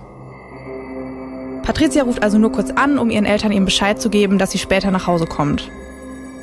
Patricia 1.62 2.02
ruft 2.02 2.22
also 2.22 2.36
nur 2.36 2.52
kurz 2.52 2.70
an, 2.72 2.98
um 2.98 3.08
ihren 3.08 3.24
Eltern 3.24 3.52
eben 3.52 3.64
Bescheid 3.64 3.98
zu 3.98 4.10
geben, 4.10 4.36
dass 4.36 4.50
sie 4.50 4.58
später 4.58 4.90
nach 4.90 5.06
Hause 5.06 5.24
kommt. 5.24 5.70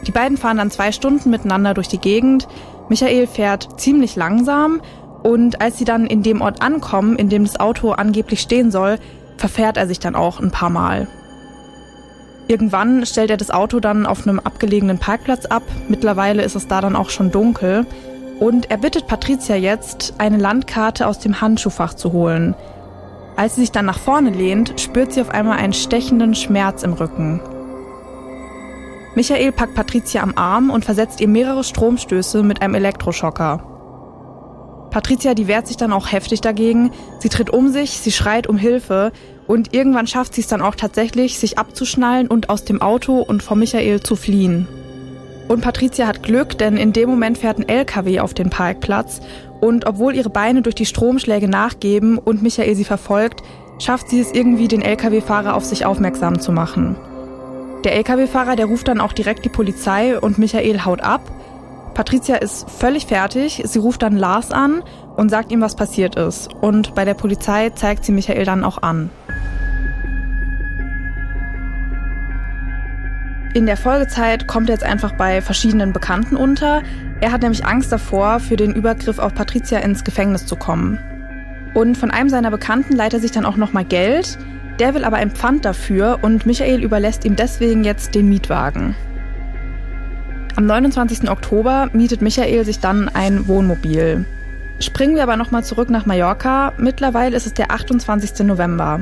Die 0.08 0.12
beiden 0.12 0.36
fahren 0.36 0.58
dann 0.58 0.72
zwei 0.72 0.92
Stunden 0.92 1.30
miteinander 1.30 1.76
durch 1.76 1.88
die 1.88 2.00
Gegend. 2.00 2.48
Michael 2.90 3.28
fährt 3.28 3.80
ziemlich 3.80 4.16
langsam 4.16 4.82
und 5.22 5.62
als 5.62 5.78
sie 5.78 5.86
dann 5.86 6.08
in 6.08 6.24
dem 6.24 6.42
Ort 6.42 6.64
ankommen, 6.64 7.18
in 7.18 7.30
dem 7.30 7.44
das 7.44 7.60
Auto 7.60 7.92
angeblich 7.92 8.42
stehen 8.42 8.72
soll, 8.72 8.98
verfährt 9.38 9.78
er 9.78 9.88
sich 9.88 10.00
dann 10.00 10.16
auch 10.16 10.40
ein 10.40 10.50
paar 10.50 10.72
Mal. 10.72 11.08
Irgendwann 12.52 13.06
stellt 13.06 13.30
er 13.30 13.38
das 13.38 13.50
Auto 13.50 13.80
dann 13.80 14.06
auf 14.06 14.28
einem 14.28 14.38
abgelegenen 14.38 14.98
Parkplatz 14.98 15.46
ab. 15.46 15.64
Mittlerweile 15.88 16.44
ist 16.44 16.58
es 16.58 16.68
da 16.68 16.82
dann 16.82 16.98
auch 16.98 17.10
schon 17.10 17.32
dunkel. 17.32 17.86
Und 18.42 18.70
er 18.70 18.76
bittet 18.76 19.08
Patricia 19.08 19.56
jetzt, 19.56 20.16
eine 20.18 20.36
Landkarte 20.36 21.08
aus 21.08 21.20
dem 21.20 21.40
Handschuhfach 21.40 21.94
zu 21.94 22.12
holen. 22.12 22.54
Als 23.38 23.56
sie 23.56 23.62
sich 23.62 23.72
dann 23.72 23.86
nach 23.86 24.00
vorne 24.00 24.32
lehnt, 24.32 24.82
spürt 24.82 25.14
sie 25.14 25.22
auf 25.22 25.30
einmal 25.30 25.60
einen 25.60 25.72
stechenden 25.72 26.36
Schmerz 26.36 26.84
im 26.84 26.92
Rücken. 26.92 27.40
Michael 29.16 29.54
packt 29.54 29.76
Patricia 29.76 30.22
am 30.22 30.34
Arm 30.36 30.72
und 30.72 30.84
versetzt 30.84 31.22
ihr 31.22 31.30
mehrere 31.30 31.64
Stromstöße 31.64 32.44
mit 32.44 32.62
einem 32.62 32.76
Elektroschocker. 32.76 33.64
Patricia, 34.90 35.36
die 35.36 35.48
wehrt 35.48 35.68
sich 35.68 35.78
dann 35.78 35.94
auch 35.94 36.12
heftig 36.12 36.42
dagegen. 36.42 36.92
Sie 37.20 37.30
tritt 37.30 37.50
um 37.50 37.70
sich, 37.70 37.92
sie 37.92 38.12
schreit 38.12 38.48
um 38.48 38.58
Hilfe 38.58 39.14
und 39.48 39.74
irgendwann 39.74 40.08
schafft 40.08 40.34
sie 40.34 40.42
es 40.42 40.48
dann 40.48 40.62
auch 40.62 40.76
tatsächlich, 40.76 41.38
sich 41.38 41.58
abzuschnallen 41.58 42.28
und 42.28 42.50
aus 42.50 42.64
dem 42.64 42.82
Auto 42.82 43.20
und 43.20 43.44
vor 43.44 43.58
Michael 43.58 44.02
zu 44.02 44.16
fliehen. 44.16 44.68
Und 45.48 45.62
Patricia 45.62 46.08
hat 46.08 46.24
Glück, 46.24 46.58
denn 46.58 46.78
in 46.78 46.94
dem 46.94 47.10
Moment 47.10 47.38
fährt 47.38 47.58
ein 47.58 47.68
LKW 47.68 48.20
auf 48.22 48.34
den 48.34 48.50
Parkplatz 48.50 49.22
und 49.60 49.86
obwohl 49.86 50.16
ihre 50.16 50.30
Beine 50.30 50.62
durch 50.62 50.76
die 50.76 50.86
Stromschläge 50.86 51.48
nachgeben 51.48 52.18
und 52.18 52.42
Michael 52.42 52.76
sie 52.76 52.86
verfolgt, 52.86 53.42
schafft 53.80 54.10
sie 54.10 54.20
es 54.20 54.32
irgendwie, 54.32 54.68
den 54.68 54.82
LKW-Fahrer 54.82 55.56
auf 55.56 55.66
sich 55.66 55.86
aufmerksam 55.86 56.40
zu 56.40 56.52
machen. 56.52 56.96
Der 57.84 57.96
LKW-Fahrer, 57.96 58.56
der 58.56 58.68
ruft 58.68 58.88
dann 58.88 59.02
auch 59.02 59.12
direkt 59.12 59.44
die 59.44 59.50
Polizei 59.50 60.18
und 60.18 60.38
Michael 60.38 60.86
haut 60.86 61.02
ab 61.02 61.22
Patricia 61.94 62.38
ist 62.38 62.70
völlig 62.70 63.06
fertig. 63.06 63.62
Sie 63.66 63.80
ruft 63.80 64.02
dann 64.02 64.18
Lars 64.18 64.52
an 64.52 64.84
und 65.18 65.30
sagt 65.30 65.52
ihm, 65.52 65.62
was 65.62 65.76
passiert 65.76 66.16
ist. 66.16 66.54
Und 66.54 66.96
bei 66.96 67.06
der 67.06 67.14
Polizei 67.14 67.70
zeigt 67.72 68.06
sie 68.06 68.12
Michael 68.12 68.46
dann 68.46 68.64
auch 68.64 68.82
an. 68.82 69.10
In 73.54 73.66
der 73.66 73.76
Folgezeit 73.76 74.48
kommt 74.48 74.70
er 74.70 74.76
jetzt 74.76 74.86
einfach 74.86 75.12
bei 75.12 75.42
verschiedenen 75.42 75.92
Bekannten 75.92 76.38
unter. 76.38 76.84
Er 77.20 77.34
hat 77.34 77.42
nämlich 77.42 77.66
Angst 77.66 77.92
davor, 77.92 78.40
für 78.40 78.56
den 78.56 78.74
Übergriff 78.74 79.20
auf 79.20 79.36
Patricia 79.36 79.80
ins 79.80 80.06
Gefängnis 80.06 80.46
zu 80.46 80.56
kommen. 80.56 81.00
Und 81.74 81.98
von 81.98 82.12
einem 82.12 82.30
seiner 82.30 82.50
Bekannten 82.50 82.96
leiht 82.96 83.14
er 83.14 83.20
sich 83.20 83.32
dann 83.32 83.46
auch 83.46 83.58
nochmal 83.58 83.84
Geld. 83.84 84.38
Der 84.80 84.94
will 84.94 85.04
aber 85.04 85.18
ein 85.18 85.32
Pfand 85.32 85.66
dafür 85.66 86.20
und 86.22 86.46
Michael 86.46 86.82
überlässt 86.82 87.26
ihm 87.26 87.36
deswegen 87.36 87.84
jetzt 87.84 88.16
den 88.16 88.30
Mietwagen. 88.30 88.96
Am 90.56 90.66
29. 90.66 91.30
Oktober 91.30 91.90
mietet 91.92 92.22
Michael 92.22 92.64
sich 92.64 92.80
dann 92.80 93.10
ein 93.10 93.48
Wohnmobil. 93.48 94.26
Springen 94.80 95.16
wir 95.16 95.24
aber 95.24 95.36
nochmal 95.36 95.64
zurück 95.64 95.90
nach 95.90 96.06
Mallorca. 96.06 96.74
Mittlerweile 96.78 97.36
ist 97.36 97.46
es 97.46 97.54
der 97.54 97.72
28. 97.72 98.46
November. 98.46 99.02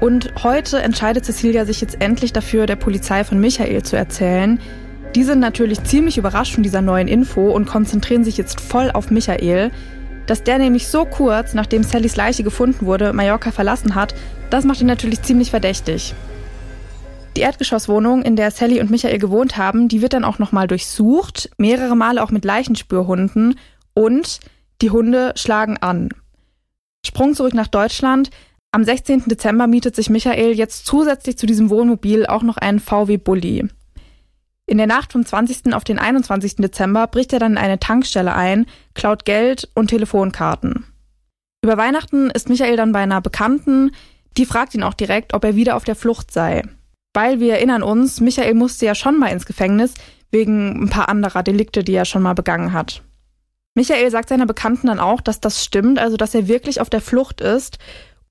Und 0.00 0.32
heute 0.42 0.80
entscheidet 0.80 1.26
Cecilia 1.26 1.66
sich 1.66 1.80
jetzt 1.82 2.00
endlich 2.00 2.32
dafür, 2.32 2.66
der 2.66 2.76
Polizei 2.76 3.22
von 3.22 3.38
Michael 3.38 3.82
zu 3.82 3.96
erzählen. 3.96 4.58
Die 5.14 5.24
sind 5.24 5.40
natürlich 5.40 5.82
ziemlich 5.84 6.16
überrascht 6.16 6.54
von 6.54 6.62
dieser 6.62 6.80
neuen 6.80 7.06
Info 7.06 7.50
und 7.50 7.66
konzentrieren 7.66 8.24
sich 8.24 8.38
jetzt 8.38 8.60
voll 8.60 8.90
auf 8.90 9.10
Michael. 9.10 9.70
Dass 10.26 10.42
der 10.42 10.58
nämlich 10.58 10.88
so 10.88 11.04
kurz, 11.04 11.52
nachdem 11.52 11.82
Sallys 11.82 12.16
Leiche 12.16 12.42
gefunden 12.44 12.86
wurde, 12.86 13.12
Mallorca 13.12 13.50
verlassen 13.50 13.94
hat, 13.94 14.14
das 14.48 14.64
macht 14.64 14.80
ihn 14.80 14.86
natürlich 14.86 15.22
ziemlich 15.22 15.50
verdächtig. 15.50 16.14
Die 17.36 17.42
Erdgeschosswohnung, 17.42 18.22
in 18.22 18.36
der 18.36 18.50
Sally 18.50 18.80
und 18.80 18.90
Michael 18.90 19.18
gewohnt 19.18 19.56
haben, 19.56 19.88
die 19.88 20.02
wird 20.02 20.14
dann 20.14 20.24
auch 20.24 20.38
nochmal 20.38 20.66
durchsucht, 20.66 21.50
mehrere 21.58 21.96
Male 21.96 22.22
auch 22.22 22.30
mit 22.30 22.44
Leichenspürhunden 22.44 23.56
und 23.94 24.40
die 24.82 24.90
Hunde 24.90 25.32
schlagen 25.36 25.76
an. 25.76 26.08
Sprung 27.04 27.34
zurück 27.34 27.54
nach 27.54 27.68
Deutschland. 27.68 28.30
Am 28.72 28.84
16. 28.84 29.24
Dezember 29.26 29.66
mietet 29.66 29.96
sich 29.96 30.10
Michael 30.10 30.52
jetzt 30.52 30.86
zusätzlich 30.86 31.36
zu 31.36 31.46
diesem 31.46 31.70
Wohnmobil 31.70 32.26
auch 32.26 32.42
noch 32.42 32.56
einen 32.56 32.78
VW 32.78 33.16
Bulli. 33.16 33.68
In 34.66 34.78
der 34.78 34.86
Nacht 34.86 35.12
vom 35.12 35.26
20. 35.26 35.74
auf 35.74 35.82
den 35.82 35.98
21. 35.98 36.56
Dezember 36.56 37.08
bricht 37.08 37.32
er 37.32 37.40
dann 37.40 37.52
in 37.52 37.58
eine 37.58 37.80
Tankstelle 37.80 38.32
ein, 38.32 38.66
klaut 38.94 39.24
Geld 39.24 39.68
und 39.74 39.88
Telefonkarten. 39.88 40.84
Über 41.64 41.76
Weihnachten 41.76 42.30
ist 42.30 42.48
Michael 42.48 42.76
dann 42.76 42.92
bei 42.92 43.00
einer 43.00 43.20
Bekannten, 43.20 43.90
die 44.36 44.46
fragt 44.46 44.74
ihn 44.76 44.84
auch 44.84 44.94
direkt, 44.94 45.34
ob 45.34 45.42
er 45.42 45.56
wieder 45.56 45.74
auf 45.74 45.82
der 45.82 45.96
Flucht 45.96 46.30
sei. 46.30 46.62
Weil 47.12 47.40
wir 47.40 47.54
erinnern 47.54 47.82
uns, 47.82 48.20
Michael 48.20 48.54
musste 48.54 48.86
ja 48.86 48.94
schon 48.94 49.18
mal 49.18 49.32
ins 49.32 49.46
Gefängnis 49.46 49.94
wegen 50.30 50.84
ein 50.84 50.88
paar 50.88 51.08
anderer 51.08 51.42
Delikte, 51.42 51.82
die 51.82 51.94
er 51.94 52.04
schon 52.04 52.22
mal 52.22 52.34
begangen 52.34 52.72
hat. 52.72 53.02
Michael 53.74 54.10
sagt 54.10 54.28
seiner 54.28 54.46
Bekannten 54.46 54.86
dann 54.86 55.00
auch, 55.00 55.20
dass 55.20 55.40
das 55.40 55.64
stimmt, 55.64 55.98
also 55.98 56.16
dass 56.16 56.34
er 56.34 56.46
wirklich 56.46 56.80
auf 56.80 56.90
der 56.90 57.00
Flucht 57.00 57.40
ist. 57.40 57.78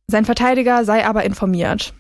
Sein 0.10 0.26
Verteidiger 0.26 0.86
sei 0.86 1.06
aber 1.06 1.24
informiert. 1.24 1.94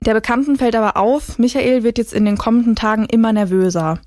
Der 0.00 0.14
Bekannten 0.14 0.56
fällt 0.56 0.74
aber 0.74 0.96
auf, 0.96 1.38
Michael 1.38 1.84
wird 1.84 1.96
jetzt 1.96 2.12
in 2.12 2.24
den 2.24 2.36
kommenden 2.36 2.74
Tagen 2.74 3.06
immer 3.06 3.32
nervöser. 3.32 4.00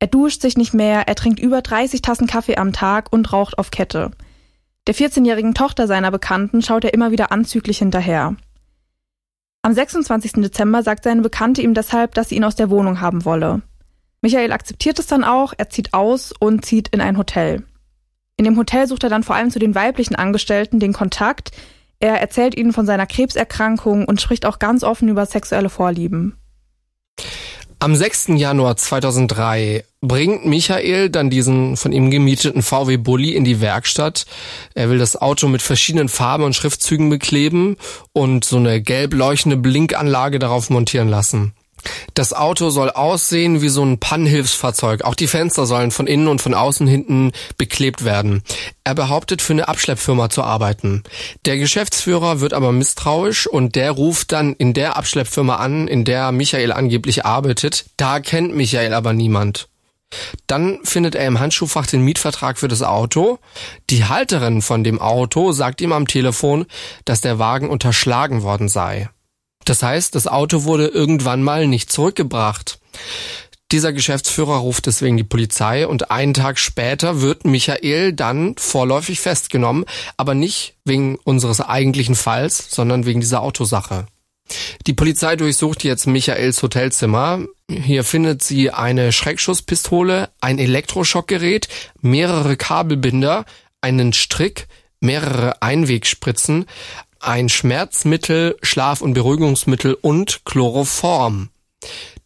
Er 0.00 0.06
duscht 0.06 0.42
sich 0.42 0.58
nicht 0.58 0.74
mehr, 0.74 1.08
er 1.08 1.14
trinkt 1.14 1.40
über 1.40 1.62
30 1.62 2.02
Tassen 2.02 2.26
Kaffee 2.26 2.58
am 2.58 2.74
Tag 2.74 3.10
und 3.10 3.32
raucht 3.32 3.58
auf 3.58 3.70
Kette. 3.70 4.10
Der 4.86 4.94
14-jährigen 4.94 5.54
Tochter 5.54 5.86
seiner 5.86 6.10
Bekannten 6.10 6.60
schaut 6.60 6.84
er 6.84 6.92
immer 6.92 7.10
wieder 7.10 7.32
anzüglich 7.32 7.78
hinterher. 7.78 8.36
Am 9.62 9.72
26. 9.72 10.32
Dezember 10.32 10.82
sagt 10.82 11.04
seine 11.04 11.22
Bekannte 11.22 11.62
ihm 11.62 11.72
deshalb, 11.72 12.12
dass 12.12 12.28
sie 12.28 12.36
ihn 12.36 12.44
aus 12.44 12.54
der 12.54 12.68
Wohnung 12.68 13.00
haben 13.00 13.24
wolle. 13.24 13.62
Michael 14.20 14.52
akzeptiert 14.52 14.98
es 14.98 15.06
dann 15.06 15.24
auch, 15.24 15.54
er 15.56 15.70
zieht 15.70 15.94
aus 15.94 16.34
und 16.38 16.66
zieht 16.66 16.88
in 16.88 17.00
ein 17.00 17.16
Hotel. 17.16 17.64
In 18.36 18.44
dem 18.44 18.58
Hotel 18.58 18.86
sucht 18.86 19.04
er 19.04 19.10
dann 19.10 19.22
vor 19.22 19.36
allem 19.36 19.50
zu 19.50 19.58
den 19.58 19.74
weiblichen 19.74 20.16
Angestellten 20.16 20.80
den 20.80 20.92
Kontakt. 20.92 21.52
Er 22.00 22.20
erzählt 22.20 22.56
ihnen 22.56 22.72
von 22.72 22.86
seiner 22.86 23.06
Krebserkrankung 23.06 24.04
und 24.04 24.20
spricht 24.20 24.46
auch 24.46 24.58
ganz 24.58 24.84
offen 24.84 25.08
über 25.08 25.26
sexuelle 25.26 25.68
Vorlieben. 25.68 26.36
Am 27.80 27.94
6. 27.94 28.28
Januar 28.34 28.76
2003 28.76 29.84
bringt 30.00 30.44
Michael 30.44 31.10
dann 31.10 31.30
diesen 31.30 31.76
von 31.76 31.92
ihm 31.92 32.10
gemieteten 32.10 32.62
VW 32.62 32.96
Bulli 32.96 33.34
in 33.34 33.44
die 33.44 33.60
Werkstatt. 33.60 34.26
Er 34.74 34.90
will 34.90 34.98
das 34.98 35.16
Auto 35.16 35.46
mit 35.46 35.62
verschiedenen 35.62 36.08
Farben 36.08 36.42
und 36.42 36.54
Schriftzügen 36.54 37.08
bekleben 37.08 37.76
und 38.12 38.44
so 38.44 38.56
eine 38.56 38.80
gelb 38.80 39.14
leuchtende 39.14 39.56
Blinkanlage 39.56 40.40
darauf 40.40 40.70
montieren 40.70 41.08
lassen. 41.08 41.52
Das 42.14 42.32
Auto 42.32 42.70
soll 42.70 42.90
aussehen 42.90 43.62
wie 43.62 43.68
so 43.68 43.84
ein 43.84 43.98
Pannhilfsfahrzeug. 43.98 45.02
Auch 45.04 45.14
die 45.14 45.26
Fenster 45.26 45.66
sollen 45.66 45.90
von 45.90 46.06
innen 46.06 46.28
und 46.28 46.40
von 46.40 46.54
außen 46.54 46.86
hinten 46.86 47.32
beklebt 47.56 48.04
werden. 48.04 48.42
Er 48.84 48.94
behauptet, 48.94 49.42
für 49.42 49.52
eine 49.52 49.68
Abschleppfirma 49.68 50.30
zu 50.30 50.42
arbeiten. 50.42 51.02
Der 51.44 51.58
Geschäftsführer 51.58 52.40
wird 52.40 52.54
aber 52.54 52.72
misstrauisch 52.72 53.46
und 53.46 53.76
der 53.76 53.90
ruft 53.92 54.32
dann 54.32 54.54
in 54.54 54.74
der 54.74 54.96
Abschleppfirma 54.96 55.56
an, 55.56 55.88
in 55.88 56.04
der 56.04 56.32
Michael 56.32 56.72
angeblich 56.72 57.24
arbeitet. 57.24 57.86
Da 57.96 58.20
kennt 58.20 58.54
Michael 58.54 58.94
aber 58.94 59.12
niemand. 59.12 59.68
Dann 60.46 60.78
findet 60.84 61.14
er 61.14 61.26
im 61.26 61.38
Handschuhfach 61.38 61.86
den 61.86 62.02
Mietvertrag 62.02 62.58
für 62.58 62.68
das 62.68 62.82
Auto. 62.82 63.38
Die 63.90 64.06
Halterin 64.06 64.62
von 64.62 64.82
dem 64.82 65.00
Auto 65.00 65.52
sagt 65.52 65.80
ihm 65.80 65.92
am 65.92 66.06
Telefon, 66.06 66.66
dass 67.04 67.20
der 67.20 67.38
Wagen 67.38 67.68
unterschlagen 67.68 68.42
worden 68.42 68.68
sei. 68.68 69.10
Das 69.68 69.82
heißt, 69.82 70.14
das 70.14 70.26
Auto 70.26 70.64
wurde 70.64 70.86
irgendwann 70.86 71.42
mal 71.42 71.66
nicht 71.66 71.92
zurückgebracht. 71.92 72.78
Dieser 73.70 73.92
Geschäftsführer 73.92 74.56
ruft 74.56 74.86
deswegen 74.86 75.18
die 75.18 75.24
Polizei 75.24 75.86
und 75.86 76.10
einen 76.10 76.32
Tag 76.32 76.58
später 76.58 77.20
wird 77.20 77.44
Michael 77.44 78.14
dann 78.14 78.56
vorläufig 78.56 79.20
festgenommen, 79.20 79.84
aber 80.16 80.32
nicht 80.32 80.76
wegen 80.86 81.16
unseres 81.16 81.60
eigentlichen 81.60 82.14
Falls, 82.14 82.70
sondern 82.70 83.04
wegen 83.04 83.20
dieser 83.20 83.42
Autosache. 83.42 84.06
Die 84.86 84.94
Polizei 84.94 85.36
durchsucht 85.36 85.84
jetzt 85.84 86.06
Michaels 86.06 86.62
Hotelzimmer. 86.62 87.40
Hier 87.70 88.04
findet 88.04 88.42
sie 88.42 88.70
eine 88.70 89.12
Schreckschusspistole, 89.12 90.30
ein 90.40 90.58
Elektroschockgerät, 90.58 91.68
mehrere 92.00 92.56
Kabelbinder, 92.56 93.44
einen 93.82 94.14
Strick, 94.14 94.66
mehrere 95.00 95.60
Einwegspritzen, 95.60 96.64
ein 97.20 97.48
Schmerzmittel, 97.48 98.56
Schlaf- 98.62 99.00
und 99.00 99.14
Beruhigungsmittel 99.14 99.94
und 99.94 100.40
Chloroform. 100.44 101.50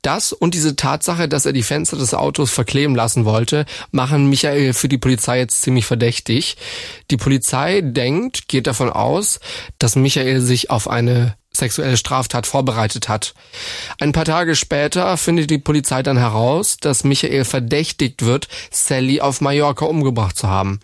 Das 0.02 0.32
und 0.32 0.54
diese 0.54 0.74
Tatsache, 0.74 1.28
dass 1.28 1.46
er 1.46 1.52
die 1.52 1.62
Fenster 1.62 1.96
des 1.96 2.12
Autos 2.12 2.50
verkleben 2.50 2.96
lassen 2.96 3.24
wollte, 3.24 3.66
machen 3.92 4.28
Michael 4.28 4.72
für 4.72 4.88
die 4.88 4.98
Polizei 4.98 5.38
jetzt 5.38 5.62
ziemlich 5.62 5.86
verdächtig. 5.86 6.56
Die 7.10 7.16
Polizei 7.16 7.82
denkt, 7.82 8.48
geht 8.48 8.66
davon 8.66 8.90
aus, 8.90 9.38
dass 9.78 9.94
Michael 9.94 10.40
sich 10.40 10.70
auf 10.70 10.88
eine 10.90 11.36
sexuelle 11.52 11.96
Straftat 11.96 12.46
vorbereitet 12.46 13.08
hat. 13.08 13.34
Ein 14.00 14.12
paar 14.12 14.24
Tage 14.24 14.56
später 14.56 15.16
findet 15.16 15.50
die 15.50 15.58
Polizei 15.58 16.02
dann 16.02 16.16
heraus, 16.16 16.78
dass 16.80 17.04
Michael 17.04 17.44
verdächtigt 17.44 18.24
wird, 18.24 18.48
Sally 18.70 19.20
auf 19.20 19.40
Mallorca 19.40 19.84
umgebracht 19.84 20.36
zu 20.36 20.48
haben. 20.48 20.80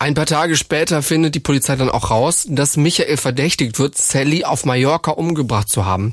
Ein 0.00 0.14
paar 0.14 0.26
Tage 0.26 0.56
später 0.56 1.02
findet 1.02 1.34
die 1.34 1.40
Polizei 1.40 1.76
dann 1.76 1.88
auch 1.88 2.10
raus, 2.10 2.46
dass 2.48 2.76
Michael 2.76 3.16
verdächtigt 3.16 3.78
wird, 3.78 3.96
Sally 3.96 4.44
auf 4.44 4.64
Mallorca 4.66 5.12
umgebracht 5.12 5.68
zu 5.68 5.86
haben. 5.86 6.12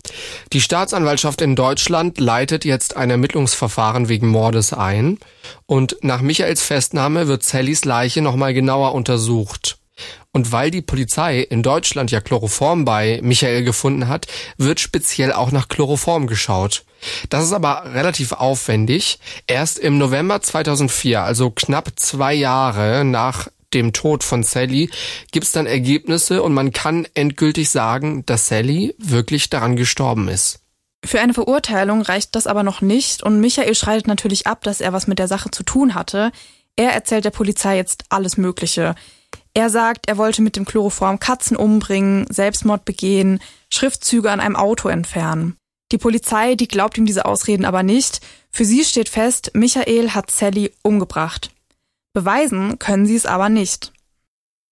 Die 0.53 0.61
Staatsanwaltschaft 0.61 1.41
in 1.41 1.55
Deutschland 1.55 2.19
leitet 2.19 2.63
jetzt 2.63 2.95
ein 2.95 3.09
Ermittlungsverfahren 3.09 4.07
wegen 4.07 4.27
Mordes 4.27 4.71
ein 4.71 5.17
und 5.65 5.97
nach 6.01 6.21
Michaels 6.21 6.61
Festnahme 6.61 7.27
wird 7.27 7.43
Sallys 7.43 7.83
Leiche 7.83 8.21
nochmal 8.21 8.53
genauer 8.53 8.93
untersucht. 8.93 9.79
Und 10.31 10.53
weil 10.53 10.71
die 10.71 10.81
Polizei 10.81 11.41
in 11.41 11.61
Deutschland 11.61 12.11
ja 12.11 12.21
Chloroform 12.21 12.85
bei 12.85 13.19
Michael 13.21 13.63
gefunden 13.63 14.07
hat, 14.07 14.27
wird 14.57 14.79
speziell 14.79 15.33
auch 15.33 15.51
nach 15.51 15.67
Chloroform 15.67 16.27
geschaut. 16.27 16.85
Das 17.29 17.43
ist 17.43 17.51
aber 17.51 17.93
relativ 17.93 18.31
aufwendig. 18.31 19.19
Erst 19.47 19.79
im 19.79 19.97
November 19.97 20.41
2004, 20.41 21.23
also 21.23 21.49
knapp 21.49 21.91
zwei 21.97 22.33
Jahre 22.33 23.03
nach 23.03 23.49
dem 23.73 23.93
Tod 23.93 24.23
von 24.23 24.43
Sally 24.43 24.89
gibt 25.31 25.45
es 25.45 25.51
dann 25.51 25.65
Ergebnisse 25.65 26.43
und 26.43 26.53
man 26.53 26.71
kann 26.71 27.07
endgültig 27.13 27.69
sagen, 27.69 28.25
dass 28.25 28.47
Sally 28.47 28.95
wirklich 28.97 29.49
daran 29.49 29.75
gestorben 29.75 30.27
ist. 30.27 30.59
Für 31.03 31.19
eine 31.19 31.33
Verurteilung 31.33 32.01
reicht 32.01 32.35
das 32.35 32.47
aber 32.47 32.63
noch 32.63 32.81
nicht 32.81 33.23
und 33.23 33.39
Michael 33.39 33.75
schreitet 33.75 34.07
natürlich 34.07 34.45
ab, 34.45 34.63
dass 34.63 34.81
er 34.81 34.93
was 34.93 35.07
mit 35.07 35.19
der 35.19 35.27
Sache 35.27 35.49
zu 35.49 35.63
tun 35.63 35.95
hatte. 35.95 36.31
Er 36.75 36.91
erzählt 36.93 37.25
der 37.25 37.31
Polizei 37.31 37.75
jetzt 37.75 38.05
alles 38.09 38.37
Mögliche. 38.37 38.95
Er 39.53 39.69
sagt, 39.69 40.07
er 40.07 40.17
wollte 40.17 40.41
mit 40.41 40.55
dem 40.55 40.65
Chloroform 40.65 41.19
Katzen 41.19 41.57
umbringen, 41.57 42.25
Selbstmord 42.29 42.85
begehen, 42.85 43.39
Schriftzüge 43.69 44.31
an 44.31 44.39
einem 44.39 44.55
Auto 44.55 44.89
entfernen. 44.89 45.57
Die 45.91 45.97
Polizei, 45.97 46.55
die 46.55 46.67
glaubt 46.67 46.97
ihm 46.97 47.05
diese 47.05 47.25
Ausreden 47.25 47.65
aber 47.65 47.83
nicht. 47.83 48.21
Für 48.49 48.63
sie 48.63 48.85
steht 48.85 49.09
fest, 49.09 49.51
Michael 49.53 50.11
hat 50.11 50.31
Sally 50.31 50.71
umgebracht. 50.83 51.51
Beweisen 52.13 52.79
können 52.79 53.05
sie 53.05 53.15
es 53.15 53.25
aber 53.25 53.49
nicht. 53.49 53.93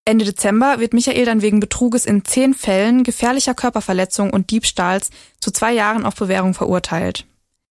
Ende 0.05 0.25
Dezember 0.25 0.79
wird 0.79 0.93
Michael 0.93 1.25
dann 1.25 1.41
wegen 1.41 1.59
Betruges 1.59 2.05
in 2.05 2.25
zehn 2.25 2.53
Fällen 2.53 3.03
gefährlicher 3.03 3.53
Körperverletzung 3.53 4.31
und 4.31 4.49
Diebstahls 4.49 5.11
zu 5.39 5.51
zwei 5.51 5.71
Jahren 5.71 6.05
auf 6.05 6.15
Bewährung 6.15 6.53
verurteilt. 6.53 7.27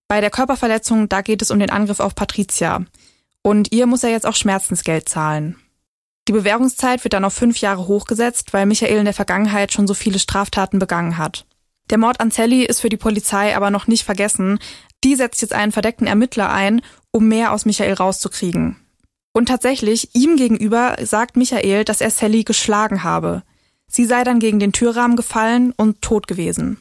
Bei 0.06 0.20
der 0.20 0.30
Körperverletzung, 0.30 1.08
da 1.08 1.20
geht 1.20 1.42
es 1.42 1.50
um 1.50 1.58
den 1.58 1.70
Angriff 1.70 2.00
auf 2.00 2.14
Patricia. 2.14 2.84
Und 3.42 3.72
ihr 3.72 3.86
muss 3.86 4.04
er 4.04 4.10
jetzt 4.10 4.26
auch 4.26 4.34
Schmerzensgeld 4.34 5.08
zahlen. 5.08 5.56
Die 6.28 6.32
Bewährungszeit 6.32 7.04
wird 7.04 7.14
dann 7.14 7.24
auf 7.24 7.34
fünf 7.34 7.58
Jahre 7.58 7.88
hochgesetzt, 7.88 8.52
weil 8.52 8.66
Michael 8.66 8.98
in 8.98 9.04
der 9.04 9.14
Vergangenheit 9.14 9.72
schon 9.72 9.86
so 9.86 9.94
viele 9.94 10.18
Straftaten 10.18 10.78
begangen 10.78 11.18
hat. 11.18 11.46
Der 11.90 11.98
Mord 11.98 12.20
an 12.20 12.30
Sally 12.30 12.64
ist 12.64 12.80
für 12.80 12.90
die 12.90 12.96
Polizei 12.96 13.56
aber 13.56 13.70
noch 13.70 13.86
nicht 13.86 14.04
vergessen. 14.04 14.58
Die 15.04 15.16
setzt 15.16 15.42
jetzt 15.42 15.54
einen 15.54 15.72
verdeckten 15.72 16.06
Ermittler 16.06 16.50
ein, 16.50 16.82
um 17.10 17.28
mehr 17.28 17.52
aus 17.52 17.64
Michael 17.64 17.94
rauszukriegen. 17.94 18.76
Und 19.32 19.46
tatsächlich, 19.46 20.14
ihm 20.14 20.36
gegenüber 20.36 20.96
sagt 21.02 21.36
Michael, 21.36 21.84
dass 21.84 22.00
er 22.00 22.10
Sally 22.10 22.44
geschlagen 22.44 23.04
habe. 23.04 23.42
Sie 23.86 24.04
sei 24.04 24.24
dann 24.24 24.38
gegen 24.38 24.58
den 24.58 24.72
Türrahmen 24.72 25.16
gefallen 25.16 25.72
und 25.76 26.02
tot 26.02 26.26
gewesen. 26.26 26.78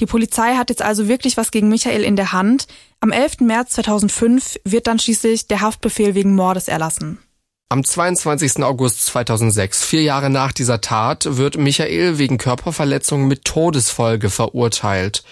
Die 0.00 0.06
Polizei 0.06 0.56
hat 0.56 0.68
jetzt 0.68 0.82
also 0.82 1.08
wirklich 1.08 1.36
was 1.38 1.50
gegen 1.50 1.68
Michael 1.68 2.04
in 2.04 2.16
der 2.16 2.32
Hand. 2.32 2.66
Am 3.00 3.12
11. 3.12 3.40
März 3.40 3.70
2005 3.74 4.60
wird 4.64 4.86
dann 4.86 4.98
schließlich 4.98 5.48
der 5.48 5.62
Haftbefehl 5.62 6.14
wegen 6.14 6.34
Mordes 6.34 6.68
erlassen. 6.68 7.18
Am 7.68 7.82
22. 7.82 8.62
August 8.62 9.06
2006, 9.06 9.84
vier 9.84 10.02
Jahre 10.02 10.30
nach 10.30 10.52
dieser 10.52 10.80
Tat, 10.80 11.36
wird 11.36 11.56
Michael 11.56 12.18
wegen 12.18 12.38
Körperverletzung 12.38 13.26
mit 13.26 13.44
Todesfolge 13.44 14.30
verurteilt. 14.30 15.24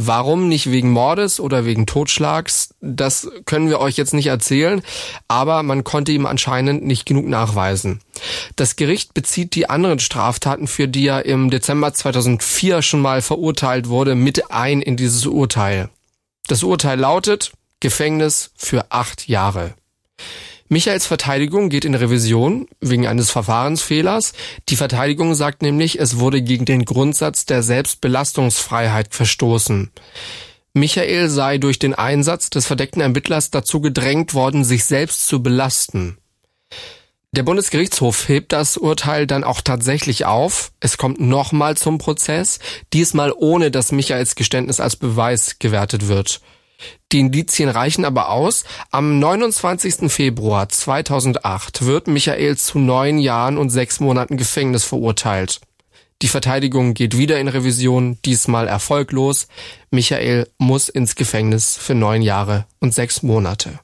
Warum 0.00 0.46
nicht 0.46 0.70
wegen 0.70 0.92
Mordes 0.92 1.40
oder 1.40 1.64
wegen 1.64 1.84
Totschlags, 1.84 2.72
das 2.80 3.28
können 3.46 3.68
wir 3.68 3.80
euch 3.80 3.96
jetzt 3.96 4.14
nicht 4.14 4.28
erzählen, 4.28 4.80
aber 5.26 5.64
man 5.64 5.82
konnte 5.82 6.12
ihm 6.12 6.24
anscheinend 6.24 6.84
nicht 6.84 7.04
genug 7.04 7.26
nachweisen. 7.26 8.00
Das 8.54 8.76
Gericht 8.76 9.12
bezieht 9.12 9.56
die 9.56 9.68
anderen 9.68 9.98
Straftaten, 9.98 10.68
für 10.68 10.86
die 10.86 11.08
er 11.08 11.26
im 11.26 11.50
Dezember 11.50 11.92
2004 11.92 12.80
schon 12.82 13.00
mal 13.02 13.22
verurteilt 13.22 13.88
wurde, 13.88 14.14
mit 14.14 14.52
ein 14.52 14.82
in 14.82 14.96
dieses 14.96 15.26
Urteil. 15.26 15.88
Das 16.46 16.62
Urteil 16.62 17.00
lautet 17.00 17.50
Gefängnis 17.80 18.52
für 18.56 18.92
acht 18.92 19.26
Jahre. 19.28 19.74
Michaels 20.70 21.06
Verteidigung 21.06 21.70
geht 21.70 21.86
in 21.86 21.94
Revision 21.94 22.68
wegen 22.80 23.06
eines 23.06 23.30
Verfahrensfehlers. 23.30 24.34
Die 24.68 24.76
Verteidigung 24.76 25.34
sagt 25.34 25.62
nämlich, 25.62 25.98
es 25.98 26.18
wurde 26.18 26.42
gegen 26.42 26.66
den 26.66 26.84
Grundsatz 26.84 27.46
der 27.46 27.62
Selbstbelastungsfreiheit 27.62 29.14
verstoßen. 29.14 29.90
Michael 30.74 31.30
sei 31.30 31.56
durch 31.56 31.78
den 31.78 31.94
Einsatz 31.94 32.50
des 32.50 32.66
verdeckten 32.66 33.00
Ermittlers 33.00 33.50
dazu 33.50 33.80
gedrängt 33.80 34.34
worden, 34.34 34.62
sich 34.62 34.84
selbst 34.84 35.26
zu 35.26 35.42
belasten. 35.42 36.18
Der 37.32 37.42
Bundesgerichtshof 37.42 38.28
hebt 38.28 38.52
das 38.52 38.76
Urteil 38.76 39.26
dann 39.26 39.44
auch 39.44 39.60
tatsächlich 39.60 40.26
auf. 40.26 40.72
Es 40.80 40.98
kommt 40.98 41.20
nochmal 41.20 41.76
zum 41.76 41.98
Prozess, 41.98 42.58
diesmal 42.92 43.32
ohne 43.36 43.70
dass 43.70 43.92
Michaels 43.92 44.34
Geständnis 44.34 44.80
als 44.80 44.96
Beweis 44.96 45.58
gewertet 45.58 46.08
wird. 46.08 46.40
Die 47.12 47.20
Indizien 47.20 47.68
reichen 47.68 48.04
aber 48.04 48.30
aus. 48.30 48.64
Am 48.90 49.18
29. 49.18 50.10
Februar 50.10 50.68
2008 50.68 51.86
wird 51.86 52.06
Michael 52.06 52.56
zu 52.56 52.78
neun 52.78 53.18
Jahren 53.18 53.58
und 53.58 53.70
sechs 53.70 54.00
Monaten 54.00 54.36
Gefängnis 54.36 54.84
verurteilt. 54.84 55.60
Die 56.20 56.28
Verteidigung 56.28 56.94
geht 56.94 57.16
wieder 57.16 57.38
in 57.38 57.46
Revision, 57.46 58.18
diesmal 58.24 58.66
erfolglos. 58.66 59.46
Michael 59.90 60.48
muss 60.58 60.88
ins 60.88 61.14
Gefängnis 61.14 61.76
für 61.76 61.94
neun 61.94 62.22
Jahre 62.22 62.66
und 62.80 62.92
sechs 62.92 63.22
Monate. 63.22 63.78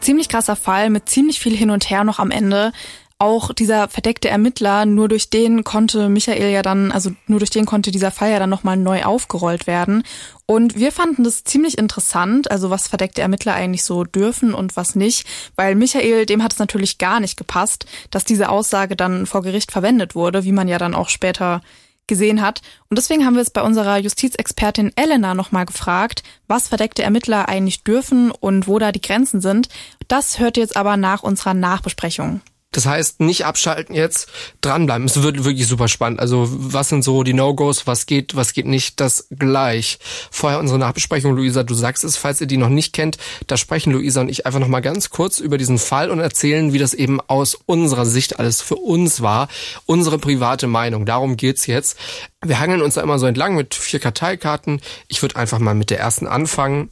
Ziemlich 0.00 0.28
krasser 0.28 0.56
Fall 0.56 0.90
mit 0.90 1.08
ziemlich 1.08 1.40
viel 1.40 1.56
hin 1.56 1.70
und 1.70 1.88
her 1.88 2.04
noch 2.04 2.18
am 2.18 2.30
Ende 2.30 2.72
auch 3.20 3.52
dieser 3.52 3.88
verdeckte 3.88 4.28
Ermittler, 4.28 4.86
nur 4.86 5.08
durch 5.08 5.28
den 5.28 5.64
konnte 5.64 6.08
Michael 6.08 6.52
ja 6.52 6.62
dann, 6.62 6.92
also 6.92 7.10
nur 7.26 7.40
durch 7.40 7.50
den 7.50 7.66
konnte 7.66 7.90
dieser 7.90 8.12
Fall 8.12 8.30
ja 8.30 8.38
dann 8.38 8.50
nochmal 8.50 8.76
neu 8.76 9.02
aufgerollt 9.02 9.66
werden. 9.66 10.04
Und 10.46 10.76
wir 10.76 10.92
fanden 10.92 11.24
das 11.24 11.42
ziemlich 11.42 11.78
interessant, 11.78 12.50
also 12.50 12.70
was 12.70 12.86
verdeckte 12.86 13.20
Ermittler 13.20 13.54
eigentlich 13.54 13.82
so 13.82 14.04
dürfen 14.04 14.54
und 14.54 14.76
was 14.76 14.94
nicht, 14.94 15.26
weil 15.56 15.74
Michael, 15.74 16.26
dem 16.26 16.44
hat 16.44 16.52
es 16.52 16.60
natürlich 16.60 16.98
gar 16.98 17.18
nicht 17.18 17.36
gepasst, 17.36 17.86
dass 18.10 18.24
diese 18.24 18.48
Aussage 18.48 18.94
dann 18.94 19.26
vor 19.26 19.42
Gericht 19.42 19.72
verwendet 19.72 20.14
wurde, 20.14 20.44
wie 20.44 20.52
man 20.52 20.68
ja 20.68 20.78
dann 20.78 20.94
auch 20.94 21.08
später 21.08 21.60
gesehen 22.06 22.40
hat. 22.40 22.62
Und 22.88 22.98
deswegen 22.98 23.26
haben 23.26 23.34
wir 23.34 23.42
es 23.42 23.50
bei 23.50 23.62
unserer 23.62 23.98
Justizexpertin 23.98 24.92
Elena 24.96 25.34
nochmal 25.34 25.66
gefragt, 25.66 26.22
was 26.46 26.68
verdeckte 26.68 27.02
Ermittler 27.02 27.48
eigentlich 27.48 27.82
dürfen 27.82 28.30
und 28.30 28.66
wo 28.66 28.78
da 28.78 28.92
die 28.92 29.00
Grenzen 29.00 29.40
sind. 29.40 29.68
Das 30.06 30.38
hört 30.38 30.56
ihr 30.56 30.62
jetzt 30.62 30.76
aber 30.76 30.96
nach 30.96 31.22
unserer 31.22 31.54
Nachbesprechung. 31.54 32.40
Das 32.72 32.84
heißt, 32.84 33.20
nicht 33.20 33.46
abschalten 33.46 33.94
jetzt, 33.94 34.28
dranbleiben. 34.60 35.06
Es 35.06 35.22
wird 35.22 35.44
wirklich 35.44 35.66
super 35.66 35.88
spannend. 35.88 36.20
Also 36.20 36.46
was 36.50 36.90
sind 36.90 37.02
so 37.02 37.22
die 37.22 37.32
No-Gos, 37.32 37.86
was 37.86 38.04
geht, 38.04 38.36
was 38.36 38.52
geht 38.52 38.66
nicht, 38.66 39.00
das 39.00 39.26
gleich. 39.30 39.98
Vorher 40.30 40.58
unsere 40.58 40.78
Nachbesprechung, 40.78 41.34
Luisa, 41.34 41.62
du 41.62 41.72
sagst 41.72 42.04
es, 42.04 42.18
falls 42.18 42.42
ihr 42.42 42.46
die 42.46 42.58
noch 42.58 42.68
nicht 42.68 42.92
kennt, 42.92 43.16
da 43.46 43.56
sprechen 43.56 43.92
Luisa 43.92 44.20
und 44.20 44.28
ich 44.28 44.44
einfach 44.44 44.60
nochmal 44.60 44.82
ganz 44.82 45.08
kurz 45.08 45.38
über 45.38 45.56
diesen 45.56 45.78
Fall 45.78 46.10
und 46.10 46.20
erzählen, 46.20 46.74
wie 46.74 46.78
das 46.78 46.92
eben 46.92 47.22
aus 47.22 47.54
unserer 47.54 48.04
Sicht 48.04 48.38
alles 48.38 48.60
für 48.60 48.76
uns 48.76 49.22
war. 49.22 49.48
Unsere 49.86 50.18
private 50.18 50.66
Meinung, 50.66 51.06
darum 51.06 51.38
geht's 51.38 51.66
jetzt. 51.66 51.98
Wir 52.44 52.60
hangeln 52.60 52.82
uns 52.82 52.94
da 52.94 53.02
immer 53.02 53.18
so 53.18 53.24
entlang 53.24 53.54
mit 53.54 53.74
vier 53.74 53.98
Karteikarten. 53.98 54.82
Ich 55.08 55.22
würde 55.22 55.36
einfach 55.36 55.58
mal 55.58 55.74
mit 55.74 55.88
der 55.88 56.00
ersten 56.00 56.26
anfangen. 56.26 56.90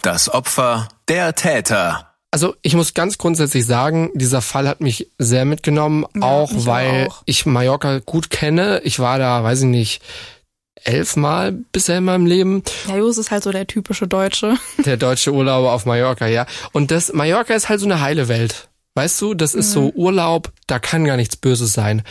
Das 0.00 0.32
Opfer, 0.32 0.88
der 1.08 1.34
Täter. 1.34 2.09
Also 2.32 2.54
ich 2.62 2.74
muss 2.74 2.94
ganz 2.94 3.18
grundsätzlich 3.18 3.66
sagen, 3.66 4.10
dieser 4.14 4.40
Fall 4.40 4.68
hat 4.68 4.80
mich 4.80 5.08
sehr 5.18 5.44
mitgenommen, 5.44 6.06
ja, 6.14 6.22
auch 6.22 6.50
weil 6.54 7.08
auch. 7.08 7.22
ich 7.26 7.44
Mallorca 7.44 7.98
gut 7.98 8.30
kenne. 8.30 8.80
Ich 8.84 9.00
war 9.00 9.18
da, 9.18 9.42
weiß 9.42 9.62
ich 9.62 9.66
nicht, 9.66 10.02
elfmal 10.84 11.52
bisher 11.52 11.98
in 11.98 12.04
meinem 12.04 12.26
Leben. 12.26 12.62
Ja, 12.88 12.96
Jos 12.96 13.18
ist 13.18 13.32
halt 13.32 13.42
so 13.42 13.50
der 13.50 13.66
typische 13.66 14.06
Deutsche. 14.06 14.56
Der 14.84 14.96
deutsche 14.96 15.32
Urlauber 15.32 15.72
auf 15.72 15.86
Mallorca, 15.86 16.26
ja. 16.26 16.46
Und 16.72 16.90
das 16.90 17.12
Mallorca 17.12 17.54
ist 17.54 17.68
halt 17.68 17.80
so 17.80 17.86
eine 17.86 18.00
heile 18.00 18.28
Welt. 18.28 18.68
Weißt 18.94 19.20
du, 19.20 19.34
das 19.34 19.54
ist 19.54 19.68
mhm. 19.70 19.72
so 19.72 19.92
Urlaub, 19.94 20.52
da 20.66 20.78
kann 20.78 21.04
gar 21.04 21.16
nichts 21.16 21.36
Böses 21.36 21.72
sein. 21.72 22.02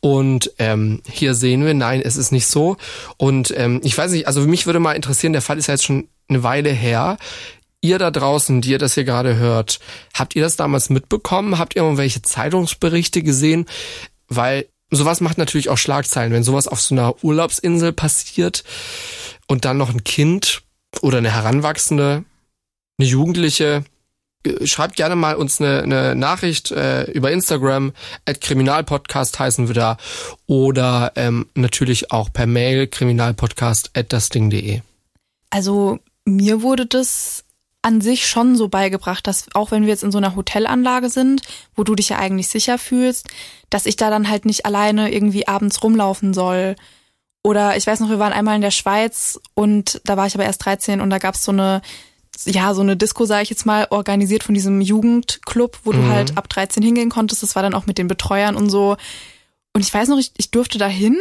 Und 0.00 0.52
ähm, 0.58 1.02
hier 1.08 1.34
sehen 1.34 1.64
wir, 1.64 1.72
nein, 1.72 2.02
es 2.02 2.16
ist 2.16 2.30
nicht 2.30 2.46
so. 2.46 2.76
Und 3.16 3.54
ähm, 3.56 3.80
ich 3.84 3.96
weiß 3.96 4.12
nicht, 4.12 4.26
also 4.26 4.42
mich 4.42 4.66
würde 4.66 4.80
mal 4.80 4.92
interessieren, 4.92 5.32
der 5.32 5.42
Fall 5.42 5.58
ist 5.58 5.68
ja 5.68 5.74
jetzt 5.74 5.84
schon 5.84 6.08
eine 6.28 6.42
Weile 6.42 6.70
her 6.70 7.16
ihr 7.86 7.98
da 7.98 8.10
draußen, 8.10 8.60
die 8.60 8.70
ihr 8.70 8.78
das 8.78 8.94
hier 8.94 9.04
gerade 9.04 9.36
hört, 9.36 9.80
habt 10.14 10.36
ihr 10.36 10.42
das 10.42 10.56
damals 10.56 10.90
mitbekommen? 10.90 11.58
Habt 11.58 11.76
ihr 11.76 11.82
irgendwelche 11.82 12.22
Zeitungsberichte 12.22 13.22
gesehen? 13.22 13.66
Weil 14.28 14.66
sowas 14.90 15.20
macht 15.20 15.38
natürlich 15.38 15.68
auch 15.68 15.78
Schlagzeilen, 15.78 16.32
wenn 16.32 16.42
sowas 16.42 16.68
auf 16.68 16.80
so 16.80 16.94
einer 16.94 17.22
Urlaubsinsel 17.24 17.92
passiert 17.92 18.64
und 19.46 19.64
dann 19.64 19.78
noch 19.78 19.90
ein 19.90 20.04
Kind 20.04 20.62
oder 21.02 21.18
eine 21.18 21.32
Heranwachsende, 21.32 22.24
eine 22.98 23.08
Jugendliche. 23.08 23.84
Äh, 24.44 24.66
schreibt 24.66 24.96
gerne 24.96 25.16
mal 25.16 25.36
uns 25.36 25.60
eine, 25.60 25.82
eine 25.82 26.14
Nachricht 26.14 26.70
äh, 26.70 27.04
über 27.10 27.30
Instagram, 27.30 27.92
at 28.24 28.40
Kriminalpodcast 28.40 29.38
heißen 29.38 29.68
wir 29.68 29.74
da, 29.74 29.96
oder 30.46 31.12
ähm, 31.16 31.46
natürlich 31.54 32.10
auch 32.10 32.32
per 32.32 32.46
Mail 32.46 32.86
kriminalpodcast 32.86 33.90
at 33.94 34.12
dasding.de. 34.12 34.80
Also 35.50 35.98
mir 36.24 36.62
wurde 36.62 36.86
das 36.86 37.44
an 37.86 38.00
sich 38.00 38.26
schon 38.26 38.56
so 38.56 38.68
beigebracht, 38.68 39.24
dass 39.28 39.46
auch 39.54 39.70
wenn 39.70 39.82
wir 39.82 39.90
jetzt 39.90 40.02
in 40.02 40.10
so 40.10 40.18
einer 40.18 40.34
Hotelanlage 40.34 41.08
sind, 41.08 41.42
wo 41.76 41.84
du 41.84 41.94
dich 41.94 42.08
ja 42.08 42.18
eigentlich 42.18 42.48
sicher 42.48 42.78
fühlst, 42.78 43.28
dass 43.70 43.86
ich 43.86 43.94
da 43.94 44.10
dann 44.10 44.28
halt 44.28 44.44
nicht 44.44 44.66
alleine 44.66 45.14
irgendwie 45.14 45.46
abends 45.46 45.84
rumlaufen 45.84 46.34
soll. 46.34 46.74
Oder 47.44 47.76
ich 47.76 47.86
weiß 47.86 48.00
noch, 48.00 48.10
wir 48.10 48.18
waren 48.18 48.32
einmal 48.32 48.56
in 48.56 48.60
der 48.60 48.72
Schweiz 48.72 49.38
und 49.54 50.00
da 50.02 50.16
war 50.16 50.26
ich 50.26 50.34
aber 50.34 50.44
erst 50.44 50.64
13 50.64 51.00
und 51.00 51.10
da 51.10 51.18
gab's 51.18 51.44
so 51.44 51.52
eine, 51.52 51.80
ja, 52.44 52.74
so 52.74 52.80
eine 52.80 52.96
Disco, 52.96 53.24
sage 53.24 53.44
ich 53.44 53.50
jetzt 53.50 53.66
mal, 53.66 53.86
organisiert 53.90 54.42
von 54.42 54.56
diesem 54.56 54.80
Jugendclub, 54.80 55.78
wo 55.84 55.92
mhm. 55.92 55.96
du 55.96 56.08
halt 56.08 56.36
ab 56.36 56.48
13 56.48 56.82
hingehen 56.82 57.08
konntest. 57.08 57.44
Das 57.44 57.54
war 57.54 57.62
dann 57.62 57.74
auch 57.74 57.86
mit 57.86 57.98
den 57.98 58.08
Betreuern 58.08 58.56
und 58.56 58.68
so. 58.68 58.96
Und 59.74 59.82
ich 59.82 59.94
weiß 59.94 60.08
noch, 60.08 60.18
ich, 60.18 60.32
ich 60.38 60.50
durfte 60.50 60.78
da 60.78 60.88
hin, 60.88 61.16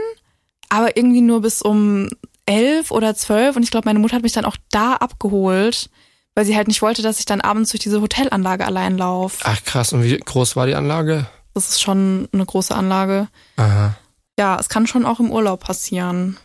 aber 0.70 0.98
irgendwie 0.98 1.22
nur 1.22 1.42
bis 1.42 1.62
um 1.62 2.10
elf 2.48 2.90
oder 2.90 3.14
zwölf 3.14 3.56
und 3.56 3.62
ich 3.62 3.70
glaube, 3.70 3.88
meine 3.88 4.00
Mutter 4.00 4.16
hat 4.16 4.24
mich 4.24 4.34
dann 4.34 4.46
auch 4.46 4.58
da 4.72 4.94
abgeholt 4.94 5.92
weil 6.36 6.46
sie 6.46 6.56
halt 6.56 6.68
nicht 6.68 6.82
wollte, 6.82 7.02
dass 7.02 7.20
ich 7.20 7.26
dann 7.26 7.42
abends 7.42 7.72
durch 7.72 7.82
diese 7.82 8.02
Hotelanlage 8.02 8.66
allein 8.66 8.98
laufe. 8.98 9.38
Ach 9.44 9.64
krass, 9.64 9.94
und 9.94 10.04
wie 10.04 10.18
groß 10.18 10.56
war 10.56 10.68
die 10.68 10.76
Anlage? 10.76 11.26
Das 11.54 11.70
ist 11.70 11.82
schon 11.82 12.28
eine 12.34 12.46
große 12.46 12.76
Anlage. 12.76 13.30
Aha. 13.56 13.96
Ja, 14.38 14.58
es 14.60 14.68
kann 14.68 14.86
schon 14.86 15.06
auch 15.06 15.22
im 15.22 15.32
Urlaub 15.32 15.62
passieren. 15.62 16.38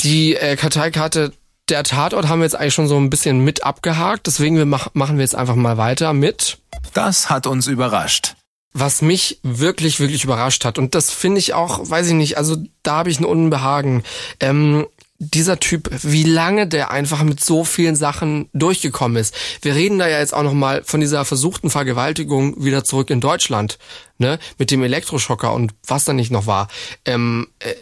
Die 0.00 0.34
äh, 0.34 0.56
Karteikarte 0.56 1.32
der 1.68 1.84
Tatort 1.84 2.28
haben 2.28 2.40
wir 2.40 2.44
jetzt 2.44 2.56
eigentlich 2.56 2.74
schon 2.74 2.88
so 2.88 2.96
ein 2.96 3.10
bisschen 3.10 3.44
mit 3.44 3.64
abgehakt, 3.64 4.26
deswegen 4.26 4.56
wir 4.56 4.66
mach, 4.66 4.88
machen 4.94 5.16
wir 5.16 5.22
jetzt 5.22 5.34
einfach 5.34 5.54
mal 5.54 5.76
weiter 5.76 6.12
mit. 6.12 6.58
Das 6.94 7.30
hat 7.30 7.46
uns 7.46 7.66
überrascht. 7.66 8.34
Was 8.74 9.02
mich 9.02 9.38
wirklich, 9.42 10.00
wirklich 10.00 10.24
überrascht 10.24 10.64
hat, 10.64 10.78
und 10.78 10.94
das 10.94 11.10
finde 11.10 11.38
ich 11.38 11.54
auch, 11.54 11.88
weiß 11.88 12.08
ich 12.08 12.14
nicht, 12.14 12.38
also 12.38 12.56
da 12.82 12.96
habe 12.96 13.10
ich 13.10 13.20
ein 13.20 13.24
Unbehagen. 13.24 14.02
Ähm, 14.40 14.86
dieser 15.22 15.60
Typ, 15.60 15.88
wie 16.02 16.24
lange 16.24 16.66
der 16.66 16.90
einfach 16.90 17.22
mit 17.22 17.42
so 17.42 17.64
vielen 17.64 17.94
Sachen 17.94 18.48
durchgekommen 18.52 19.16
ist. 19.16 19.34
Wir 19.62 19.74
reden 19.74 19.98
da 19.98 20.08
ja 20.08 20.18
jetzt 20.18 20.34
auch 20.34 20.42
noch 20.42 20.52
mal 20.52 20.82
von 20.84 21.00
dieser 21.00 21.24
versuchten 21.24 21.70
Vergewaltigung 21.70 22.64
wieder 22.64 22.82
zurück 22.82 23.08
in 23.10 23.20
Deutschland, 23.20 23.78
ne, 24.18 24.38
mit 24.58 24.70
dem 24.72 24.82
Elektroschocker 24.82 25.52
und 25.52 25.72
was 25.86 26.04
da 26.04 26.12
nicht 26.12 26.32
noch 26.32 26.46
war. 26.46 26.68
Ähm, 27.04 27.48
äh, 27.60 27.72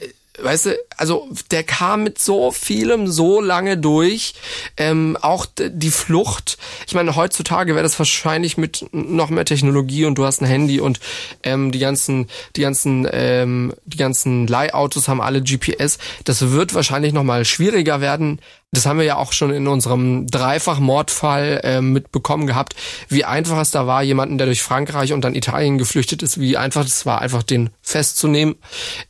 weißt 0.43 0.67
du, 0.67 0.79
also 0.97 1.29
der 1.51 1.65
kam 1.65 2.05
mit 2.05 2.19
so 2.19 2.51
vielem 2.51 3.09
so 3.09 3.41
lange 3.41 3.77
durch. 3.77 4.35
Ähm, 4.77 5.17
auch 5.21 5.47
die 5.59 5.91
Flucht. 5.91 6.59
Ich 6.87 6.95
meine, 6.95 7.17
heutzutage 7.17 7.75
wäre 7.75 7.83
das 7.83 7.99
wahrscheinlich 7.99 8.57
mit 8.57 8.87
noch 8.93 9.31
mehr 9.31 9.45
Technologie 9.45 10.05
und 10.05 10.17
du 10.17 10.25
hast 10.25 10.41
ein 10.41 10.47
Handy 10.47 10.81
und 10.81 11.01
ähm, 11.43 11.73
die 11.73 11.79
ganzen, 11.79 12.29
die 12.57 12.63
ganzen, 12.63 13.09
ähm, 13.11 13.75
die 13.85 13.97
ganzen 13.97 14.47
Leihautos 14.47 15.09
haben 15.09 15.21
alle 15.21 15.43
GPS. 15.43 15.99
Das 16.25 16.51
wird 16.51 16.75
wahrscheinlich 16.75 17.13
noch 17.13 17.25
mal 17.25 17.45
schwieriger 17.45 18.01
werden. 18.01 18.41
Das 18.73 18.87
haben 18.87 18.99
wir 18.99 19.05
ja 19.05 19.17
auch 19.17 19.33
schon 19.33 19.53
in 19.53 19.67
unserem 19.67 20.29
Dreifach-Mordfall 20.29 21.61
äh, 21.65 21.81
mitbekommen 21.81 22.47
gehabt, 22.47 22.77
wie 23.09 23.25
einfach 23.25 23.59
es 23.59 23.73
da 23.73 23.89
war, 23.89 24.05
jemanden, 24.05 24.39
der 24.39 24.47
durch 24.47 24.63
Frankreich 24.63 25.13
und 25.13 25.23
dann 25.23 25.35
Italien 25.35 25.77
geflüchtet 25.77 26.23
ist, 26.23 26.39
wie 26.39 26.57
einfach 26.57 26.85
es 26.85 27.05
war, 27.05 27.21
einfach 27.21 27.43
den 27.43 27.71
festzunehmen. 27.83 28.55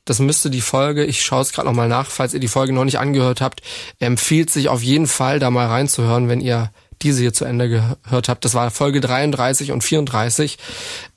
Das 0.06 0.18
müsste 0.18 0.48
die 0.48 0.62
Folge, 0.62 1.04
ich 1.04 1.22
schaue 1.22 1.42
es 1.42 1.52
gerade 1.52 1.68
nochmal 1.68 1.88
nach, 1.88 2.10
falls 2.10 2.32
ihr 2.32 2.40
die 2.40 2.48
Folge 2.48 2.72
noch 2.72 2.86
nicht 2.86 2.98
angehört 2.98 3.42
habt, 3.42 3.60
empfiehlt 3.98 4.48
sich 4.48 4.70
auf 4.70 4.82
jeden 4.82 5.06
Fall 5.06 5.38
da 5.38 5.50
mal 5.50 5.66
reinzuhören, 5.66 6.30
wenn 6.30 6.40
ihr 6.40 6.70
diese 7.02 7.20
hier 7.20 7.34
zu 7.34 7.44
Ende 7.44 7.68
gehört 7.68 8.30
habt. 8.30 8.46
Das 8.46 8.54
war 8.54 8.70
Folge 8.70 9.02
33 9.02 9.72
und 9.72 9.84
34. 9.84 10.56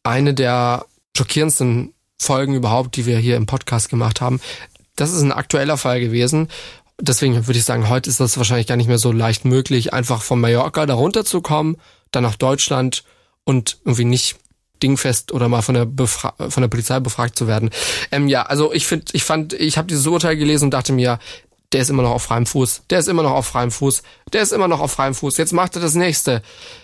Eine 0.03 0.33
der 0.33 0.85
schockierendsten 1.15 1.93
Folgen 2.19 2.55
überhaupt, 2.55 2.97
die 2.97 3.05
wir 3.05 3.17
hier 3.19 3.37
im 3.37 3.45
Podcast 3.45 3.89
gemacht 3.89 4.19
haben. 4.19 4.41
Das 4.95 5.11
ist 5.11 5.21
ein 5.21 5.31
aktueller 5.31 5.77
Fall 5.77 6.01
gewesen 6.01 6.49
deswegen 7.03 7.47
würde 7.47 7.59
ich 7.59 7.65
sagen, 7.65 7.89
heute 7.89 8.09
ist 8.09 8.19
das 8.19 8.37
wahrscheinlich 8.37 8.67
gar 8.67 8.77
nicht 8.77 8.87
mehr 8.87 8.97
so 8.97 9.11
leicht 9.11 9.45
möglich, 9.45 9.93
einfach 9.93 10.21
von 10.21 10.39
Mallorca 10.39 10.85
da 10.85 10.93
runterzukommen, 10.93 11.77
dann 12.11 12.23
nach 12.23 12.35
Deutschland 12.35 13.03
und 13.43 13.77
irgendwie 13.83 14.05
nicht 14.05 14.37
dingfest 14.81 15.31
oder 15.31 15.49
mal 15.49 15.61
von 15.61 15.75
der 15.75 15.85
Befra 15.85 16.33
von 16.49 16.61
der 16.61 16.67
Polizei 16.67 16.99
befragt 16.99 17.37
zu 17.37 17.47
werden. 17.47 17.69
Ähm, 18.11 18.27
ja, 18.27 18.43
also 18.43 18.73
ich 18.73 18.87
finde, 18.87 19.05
ich 19.13 19.23
fand, 19.23 19.53
ich 19.53 19.77
habe 19.77 19.87
dieses 19.87 20.07
Urteil 20.07 20.35
gelesen 20.37 20.65
und 20.65 20.73
dachte 20.73 20.93
mir, 20.93 21.19
der 21.71 21.81
ist 21.81 21.89
immer 21.89 22.03
noch 22.03 22.11
auf 22.11 22.23
freiem 22.23 22.45
Fuß, 22.45 22.83
der 22.89 22.99
ist 22.99 23.07
immer 23.07 23.23
noch 23.23 23.31
auf 23.31 23.47
freiem 23.47 23.71
Fuß, 23.71 24.03
der 24.31 24.41
ist 24.41 24.53
immer 24.53 24.67
noch 24.67 24.79
auf 24.79 24.91
freiem 24.91 25.15
Fuß. 25.15 25.37
Jetzt 25.37 25.53
macht 25.53 25.75
er 25.75 25.81
das 25.81 25.95
nächste. 25.95 26.41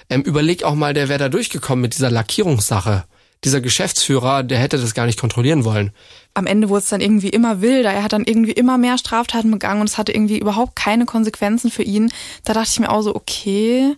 Ähm, 0.10 0.22
überleg 0.22 0.64
auch 0.64 0.76
mal, 0.76 0.94
der 0.94 1.10
wäre 1.10 1.20
da 1.20 1.30
durchgekommen 1.30 1.82
mit 1.82 1.94
dieser 1.96 2.12
Lackierungssache 2.12 3.06
dieser 3.44 3.62
Geschäftsführer, 3.62 4.44
der 4.44 4.60
hätte 4.60 4.78
das 4.78 4.94
gar 4.94 5.06
nicht 5.06 5.20
kontrollieren 5.20 5.64
wollen. 5.64 5.92
Am 6.34 6.46
Ende 6.46 6.70
wurde 6.70 6.84
es 6.84 6.90
dann 6.90 7.02
irgendwie 7.02 7.30
immer 7.30 7.62
wilder. 7.62 7.92
Er 7.92 8.04
hat 8.04 8.14
dann 8.14 8.26
irgendwie 8.26 8.52
immer 8.52 8.78
mehr 8.78 8.98
Straftaten 8.98 9.50
begangen 9.50 9.82
und 9.82 9.90
es 9.90 9.98
hatte 9.98 10.12
irgendwie 10.12 10.40
überhaupt 10.40 10.76
keine 10.76 11.06
Konsequenzen 11.06 11.72
für 11.72 11.84
ihn. 11.84 12.12
Da 12.44 12.54
dachte 12.54 12.70
ich 12.72 12.80
mir 12.80 12.90
auch 12.90 13.02
so, 13.02 13.16
okay, 13.16 13.96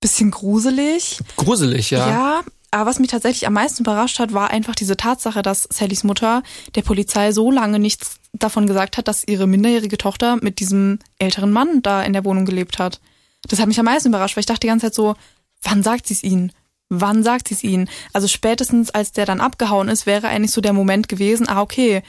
bisschen 0.00 0.30
gruselig. 0.30 1.18
Gruselig, 1.36 1.90
ja. 1.90 2.08
Ja, 2.08 2.40
aber 2.70 2.90
was 2.90 2.98
mich 2.98 3.10
tatsächlich 3.10 3.46
am 3.46 3.54
meisten 3.54 3.84
überrascht 3.84 4.18
hat, 4.18 4.32
war 4.34 4.50
einfach 4.50 4.74
diese 4.74 4.96
Tatsache, 4.96 5.42
dass 5.42 5.68
Sallys 5.70 6.04
Mutter 6.04 6.42
der 6.74 6.82
Polizei 6.82 7.32
so 7.32 7.50
lange 7.50 7.78
nichts 7.78 8.16
davon 8.32 8.66
gesagt 8.66 8.98
hat, 8.98 9.08
dass 9.08 9.26
ihre 9.26 9.46
minderjährige 9.46 9.96
Tochter 9.96 10.38
mit 10.42 10.58
diesem 10.58 10.98
älteren 11.18 11.52
Mann 11.52 11.82
da 11.82 12.02
in 12.02 12.12
der 12.12 12.24
Wohnung 12.24 12.44
gelebt 12.44 12.78
hat. 12.78 13.00
Das 13.48 13.60
hat 13.60 13.68
mich 13.68 13.78
am 13.78 13.84
meisten 13.84 14.08
überrascht, 14.08 14.36
weil 14.36 14.40
ich 14.40 14.46
dachte 14.46 14.60
die 14.60 14.66
ganze 14.66 14.86
Zeit 14.86 14.94
so, 14.94 15.14
wann 15.62 15.82
sagt 15.82 16.06
sie 16.06 16.14
es 16.14 16.22
ihnen? 16.22 16.52
Wann 17.00 17.22
sagt 17.22 17.48
sie 17.48 17.54
es 17.54 17.64
ihnen? 17.64 17.88
Also 18.12 18.28
spätestens 18.28 18.90
als 18.90 19.12
der 19.12 19.26
dann 19.26 19.40
abgehauen 19.40 19.88
ist, 19.88 20.06
wäre 20.06 20.28
eigentlich 20.28 20.52
so 20.52 20.60
der 20.60 20.72
Moment 20.72 21.08
gewesen, 21.08 21.48
ah 21.48 21.60
okay, 21.62 22.02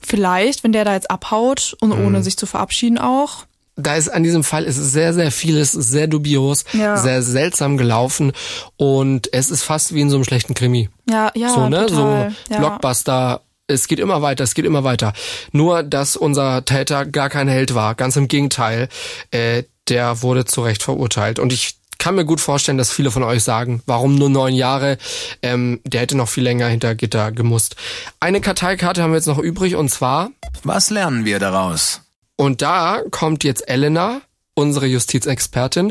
vielleicht, 0.00 0.64
wenn 0.64 0.72
der 0.72 0.84
da 0.84 0.94
jetzt 0.94 1.10
abhaut 1.10 1.76
und 1.80 1.90
Mhm. 1.98 2.06
ohne 2.06 2.22
sich 2.22 2.36
zu 2.36 2.46
verabschieden 2.46 2.98
auch. 2.98 3.46
da 3.78 3.94
ist 3.94 4.08
an 4.08 4.22
diesem 4.22 4.42
Fall 4.42 4.64
ist 4.64 4.76
sehr, 4.76 5.12
sehr 5.12 5.30
vieles 5.30 5.70
sehr 5.72 6.06
dubios, 6.06 6.64
Ja. 6.72 6.96
sehr 6.96 7.20
seltsam 7.22 7.76
gelaufen 7.76 8.32
und 8.78 9.30
es 9.34 9.50
ist 9.50 9.64
fast 9.64 9.92
wie 9.94 10.00
in 10.00 10.08
so 10.08 10.16
einem 10.16 10.24
schlechten 10.24 10.54
Krimi. 10.54 10.88
Ja, 11.10 11.30
ja, 11.34 11.50
so, 11.50 11.68
ne? 11.68 11.84
total. 11.84 12.30
so 12.48 12.52
ja. 12.54 12.58
Blockbuster. 12.58 13.42
Es 13.68 13.86
geht 13.86 13.98
immer 13.98 14.22
weiter, 14.22 14.44
es 14.44 14.54
geht 14.54 14.64
immer 14.64 14.82
weiter. 14.84 15.12
Nur, 15.52 15.82
dass 15.82 16.16
unser 16.16 16.64
Täter 16.64 17.04
gar 17.04 17.28
kein 17.28 17.48
Held 17.48 17.74
war. 17.74 17.94
Ganz 17.96 18.16
im 18.16 18.28
Gegenteil. 18.28 18.88
Äh, 19.30 19.64
der 19.88 20.22
wurde 20.22 20.44
zu 20.46 20.62
Recht 20.62 20.82
verurteilt. 20.82 21.38
Und 21.38 21.52
ich 21.52 21.74
kann 22.06 22.14
mir 22.14 22.24
gut 22.24 22.40
vorstellen, 22.40 22.78
dass 22.78 22.92
viele 22.92 23.10
von 23.10 23.24
euch 23.24 23.42
sagen, 23.42 23.82
warum 23.84 24.14
nur 24.14 24.30
neun 24.30 24.54
Jahre? 24.54 24.96
Ähm, 25.42 25.80
der 25.84 26.02
hätte 26.02 26.16
noch 26.16 26.28
viel 26.28 26.44
länger 26.44 26.68
hinter 26.68 26.94
Gitter 26.94 27.32
gemusst. 27.32 27.74
Eine 28.20 28.40
Karteikarte 28.40 29.02
haben 29.02 29.10
wir 29.10 29.16
jetzt 29.16 29.26
noch 29.26 29.40
übrig 29.40 29.74
und 29.74 29.88
zwar, 29.88 30.30
Was 30.62 30.90
lernen 30.90 31.24
wir 31.24 31.40
daraus? 31.40 32.02
und 32.36 32.62
da 32.62 33.00
kommt 33.10 33.42
jetzt 33.42 33.68
Elena, 33.68 34.20
unsere 34.54 34.86
Justizexpertin, 34.86 35.90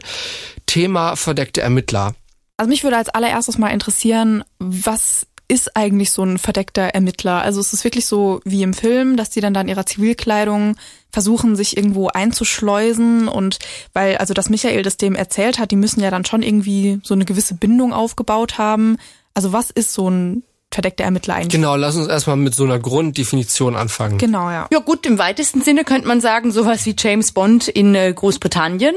Thema 0.68 1.18
verdeckte 1.18 1.60
Ermittler. 1.60 2.16
Also 2.56 2.70
mich 2.70 2.86
würde 2.86 2.96
als 2.96 3.10
allererstes 3.10 3.58
mal 3.58 3.72
interessieren, 3.72 4.46
was 4.58 5.28
ist 5.48 5.76
eigentlich 5.76 6.12
so 6.12 6.24
ein 6.24 6.38
verdeckter 6.38 6.84
Ermittler? 6.84 7.42
Also 7.42 7.60
ist 7.60 7.74
es 7.74 7.84
wirklich 7.84 8.06
so 8.06 8.42
wie 8.46 8.64
im 8.64 8.74
Film, 8.74 9.18
dass 9.18 9.30
die 9.30 9.42
dann 9.42 9.54
da 9.54 9.62
in 9.62 9.68
ihrer 9.68 9.86
Zivilkleidung 9.86 10.76
versuchen, 11.12 11.56
sich 11.56 11.78
irgendwo 11.78 12.08
einzuschleusen 12.08 13.28
und 13.28 13.60
weil, 13.94 14.18
also 14.18 14.34
dass 14.34 14.50
Michael 14.50 14.84
das 14.84 14.98
dem 14.98 15.16
erzählt 15.16 15.60
hat, 15.60 15.72
die 15.72 15.76
müssen 15.76 16.02
ja 16.02 16.12
dann 16.12 16.26
schon 16.26 16.42
irgendwie 16.42 17.00
so 17.04 17.14
eine 17.14 17.26
gewisse 17.26 17.56
Bindung 17.56 17.94
aufgebaut 17.94 18.58
haben. 18.58 18.98
Also 19.34 19.54
was 19.54 19.70
ist 19.70 19.94
so 19.94 20.10
ein 20.10 20.44
verdeckter 20.72 21.06
Ermittler 21.06 21.36
eigentlich? 21.36 21.50
Genau, 21.50 21.76
lass 21.76 21.96
uns 21.96 22.08
erstmal 22.08 22.36
mit 22.38 22.54
so 22.54 22.64
einer 22.64 22.80
Grunddefinition 22.80 23.76
anfangen. 23.76 24.18
Genau, 24.18 24.50
ja. 24.50 24.68
Ja 24.72 24.80
gut, 24.80 25.06
im 25.06 25.18
weitesten 25.18 25.62
Sinne 25.62 25.84
könnte 25.84 26.08
man 26.08 26.22
sagen, 26.22 26.52
sowas 26.52 26.86
wie 26.86 26.96
James 26.98 27.32
Bond 27.32 27.68
in 27.68 27.96
äh, 27.96 28.12
Großbritannien. 28.14 28.96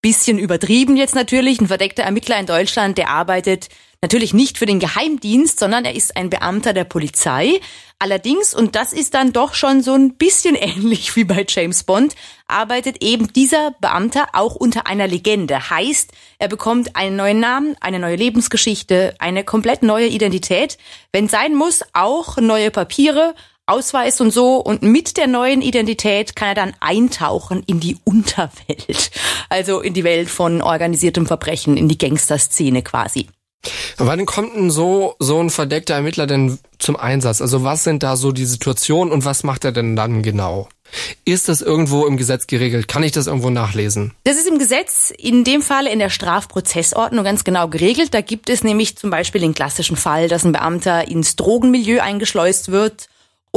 Bisschen 0.00 0.38
übertrieben 0.38 0.96
jetzt 0.96 1.16
natürlich. 1.16 1.60
Ein 1.60 1.66
verdeckter 1.66 2.04
Ermittler 2.04 2.38
in 2.38 2.46
Deutschland, 2.46 2.98
der 2.98 3.10
arbeitet 3.10 3.68
natürlich 4.02 4.32
nicht 4.32 4.58
für 4.58 4.66
den 4.66 4.78
Geheimdienst, 4.78 5.58
sondern 5.58 5.84
er 5.84 5.94
ist 5.94 6.16
ein 6.16 6.30
Beamter 6.30 6.72
der 6.72 6.84
Polizei. 6.84 7.60
Allerdings, 7.98 8.54
und 8.54 8.76
das 8.76 8.92
ist 8.92 9.14
dann 9.14 9.32
doch 9.32 9.54
schon 9.54 9.82
so 9.82 9.94
ein 9.94 10.14
bisschen 10.14 10.54
ähnlich 10.60 11.16
wie 11.16 11.24
bei 11.24 11.44
James 11.48 11.82
Bond, 11.82 12.14
arbeitet 12.46 13.02
eben 13.02 13.32
dieser 13.32 13.72
Beamter 13.80 14.28
auch 14.34 14.54
unter 14.54 14.86
einer 14.86 15.08
Legende. 15.08 15.70
Heißt, 15.70 16.12
er 16.38 16.48
bekommt 16.48 16.94
einen 16.94 17.16
neuen 17.16 17.40
Namen, 17.40 17.76
eine 17.80 17.98
neue 17.98 18.16
Lebensgeschichte, 18.16 19.16
eine 19.18 19.42
komplett 19.42 19.82
neue 19.82 20.06
Identität. 20.06 20.78
Wenn 21.12 21.28
sein 21.28 21.54
muss, 21.54 21.82
auch 21.92 22.36
neue 22.36 22.70
Papiere, 22.70 23.34
Ausweis 23.66 24.20
und 24.20 24.30
so. 24.30 24.56
Und 24.56 24.82
mit 24.82 25.16
der 25.16 25.26
neuen 25.26 25.60
Identität 25.60 26.36
kann 26.36 26.48
er 26.48 26.54
dann 26.54 26.74
eintauchen 26.80 27.62
in 27.66 27.80
die 27.80 27.98
Unterwelt. 28.04 29.10
Also 29.50 29.80
in 29.80 29.92
die 29.92 30.04
Welt 30.04 30.30
von 30.30 30.62
organisiertem 30.62 31.26
Verbrechen, 31.26 31.76
in 31.76 31.88
die 31.88 31.98
Gangsterszene 31.98 32.82
quasi. 32.82 33.28
Wann 33.96 34.26
kommt 34.26 34.54
denn 34.54 34.70
so, 34.70 35.16
so 35.18 35.40
ein 35.40 35.50
verdeckter 35.50 35.94
Ermittler 35.94 36.26
denn 36.26 36.58
zum 36.78 36.96
Einsatz? 36.96 37.40
Also 37.40 37.64
was 37.64 37.84
sind 37.84 38.02
da 38.02 38.16
so 38.16 38.32
die 38.32 38.44
Situationen 38.44 39.12
und 39.12 39.24
was 39.24 39.42
macht 39.42 39.64
er 39.64 39.72
denn 39.72 39.96
dann 39.96 40.22
genau? 40.22 40.68
Ist 41.24 41.48
das 41.48 41.60
irgendwo 41.60 42.06
im 42.06 42.16
Gesetz 42.16 42.46
geregelt? 42.46 42.88
Kann 42.88 43.02
ich 43.02 43.12
das 43.12 43.26
irgendwo 43.26 43.50
nachlesen? 43.50 44.14
Das 44.24 44.38
ist 44.38 44.48
im 44.48 44.58
Gesetz, 44.58 45.12
in 45.16 45.44
dem 45.44 45.60
Falle 45.60 45.90
in 45.90 45.98
der 45.98 46.10
Strafprozessordnung 46.10 47.24
ganz 47.24 47.44
genau 47.44 47.68
geregelt. 47.68 48.14
Da 48.14 48.20
gibt 48.20 48.48
es 48.48 48.62
nämlich 48.64 48.96
zum 48.96 49.10
Beispiel 49.10 49.40
den 49.40 49.54
klassischen 49.54 49.96
Fall, 49.96 50.28
dass 50.28 50.44
ein 50.44 50.52
Beamter 50.52 51.08
ins 51.08 51.36
Drogenmilieu 51.36 52.00
eingeschleust 52.00 52.70
wird 52.70 53.08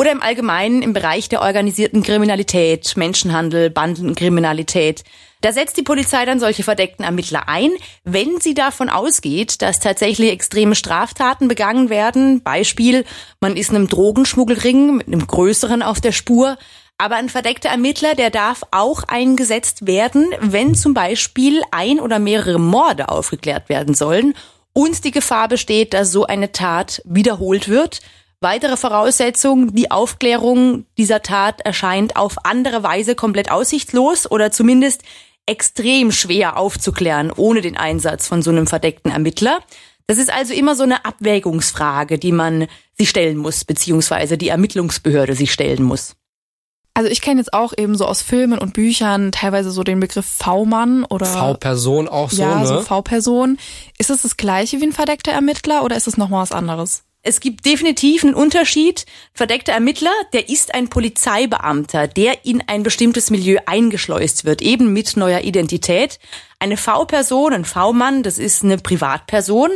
oder 0.02 0.12
im 0.12 0.24
Allgemeinen 0.24 0.82
im 0.82 0.94
Bereich 0.94 1.30
der 1.30 1.44
organisierten 1.44 2.02
Kriminalität, 2.02 2.98
Menschenhandel, 2.98 3.70
Bandenkriminalität. 3.70 5.04
Da 5.42 5.54
setzt 5.54 5.78
die 5.78 5.84
Polizei 5.84 6.26
dann 6.26 6.40
solche 6.40 6.64
verdeckten 6.64 7.06
Ermittler 7.06 7.48
ein, 7.48 7.70
wenn 8.04 8.42
sie 8.42 8.56
davon 8.56 8.90
ausgeht, 8.90 9.62
dass 9.62 9.80
tatsächlich 9.80 10.32
extreme 10.32 10.74
Straftaten 10.74 11.48
begangen 11.48 11.92
werden. 11.92 12.42
Beispiel, 12.42 13.06
man 13.42 13.56
ist 13.56 13.70
einem 13.70 13.88
Drogenschmuggelring 13.90 14.98
mit 14.98 15.06
einem 15.06 15.28
größeren 15.28 15.84
auf 15.84 16.02
der 16.02 16.14
Spur. 16.14 16.58
Aber 16.98 17.18
ein 17.18 17.30
verdeckter 17.30 17.70
Ermittler, 17.70 18.16
der 18.16 18.32
darf 18.32 18.64
auch 18.72 19.04
eingesetzt 19.04 19.86
werden, 19.86 20.26
wenn 20.40 20.74
zum 20.74 20.96
Beispiel 20.96 21.62
ein 21.70 22.00
oder 22.00 22.18
mehrere 22.18 22.60
Morde 22.60 23.10
aufgeklärt 23.10 23.70
werden 23.70 23.94
sollen 23.94 24.34
und 24.74 25.04
die 25.04 25.12
Gefahr 25.12 25.48
besteht, 25.48 25.94
dass 25.94 26.12
so 26.12 26.26
eine 26.26 26.52
Tat 26.52 27.04
wiederholt 27.06 27.70
wird. 27.70 28.02
Weitere 28.44 28.76
Voraussetzung, 28.76 29.76
die 29.76 29.92
Aufklärung 29.92 30.86
dieser 30.98 31.22
Tat 31.22 31.62
erscheint 31.62 32.16
auf 32.16 32.44
andere 32.44 32.82
Weise 32.82 33.14
komplett 33.14 33.52
aussichtslos 33.52 34.30
oder 34.30 34.52
zumindest 34.52 35.04
extrem 35.46 36.12
schwer 36.12 36.58
aufzuklären 36.58 37.32
ohne 37.32 37.62
den 37.62 37.78
Einsatz 37.78 38.28
von 38.28 38.42
so 38.42 38.50
einem 38.50 38.66
verdeckten 38.66 39.12
Ermittler. 39.12 39.60
Das 40.08 40.18
ist 40.18 40.34
also 40.34 40.56
immer 40.56 40.76
so 40.76 40.82
eine 40.82 41.06
Abwägungsfrage, 41.06 42.18
die 42.18 42.32
man 42.32 42.66
sich 42.98 43.12
stellen 43.12 43.38
muss, 43.38 43.64
beziehungsweise 43.64 44.40
die 44.40 44.50
Ermittlungsbehörde 44.50 45.36
sich 45.36 45.54
stellen 45.54 45.84
muss. 45.84 46.16
Also 46.96 47.12
ich 47.12 47.22
kenne 47.22 47.42
jetzt 47.42 47.54
auch 47.54 47.74
eben 47.78 47.96
so 47.96 48.08
aus 48.08 48.24
Filmen 48.24 48.58
und 48.58 48.74
Büchern 48.74 49.32
teilweise 49.32 49.70
so 49.70 49.84
den 49.84 50.00
Begriff 50.00 50.26
V-Mann 50.26 51.06
oder 51.06 51.28
V-Person 51.28 52.08
auch 52.08 52.32
so, 52.32 52.42
ja, 52.42 52.60
ne? 52.60 52.66
so 52.66 52.82
V-Person. 52.82 53.60
Ist 54.00 54.10
es 54.10 54.24
das 54.24 54.36
gleiche 54.36 54.82
wie 54.82 54.86
ein 54.86 54.94
verdeckter 54.94 55.32
Ermittler 55.32 55.84
oder 55.84 55.96
ist 55.96 56.08
es 56.08 56.18
nochmal 56.18 56.42
was 56.42 56.52
anderes? 56.52 57.04
Es 57.24 57.40
gibt 57.40 57.66
definitiv 57.66 58.24
einen 58.24 58.34
Unterschied. 58.34 59.06
Verdeckter 59.34 59.74
Ermittler, 59.74 60.14
der 60.34 60.50
ist 60.50 60.74
ein 60.74 60.90
Polizeibeamter, 60.90 62.08
der 62.08 62.46
in 62.46 62.64
ein 62.66 62.82
bestimmtes 62.82 63.30
Milieu 63.30 63.60
eingeschleust 63.68 64.44
wird, 64.44 64.64
eben 64.64 64.92
mit 64.92 65.16
neuer 65.18 65.42
Identität. 65.42 66.18
Eine 66.58 66.78
V-Person, 66.78 67.54
ein 67.54 67.66
V-Mann, 67.66 68.24
das 68.24 68.40
ist 68.40 68.64
eine 68.64 68.80
Privatperson, 68.80 69.70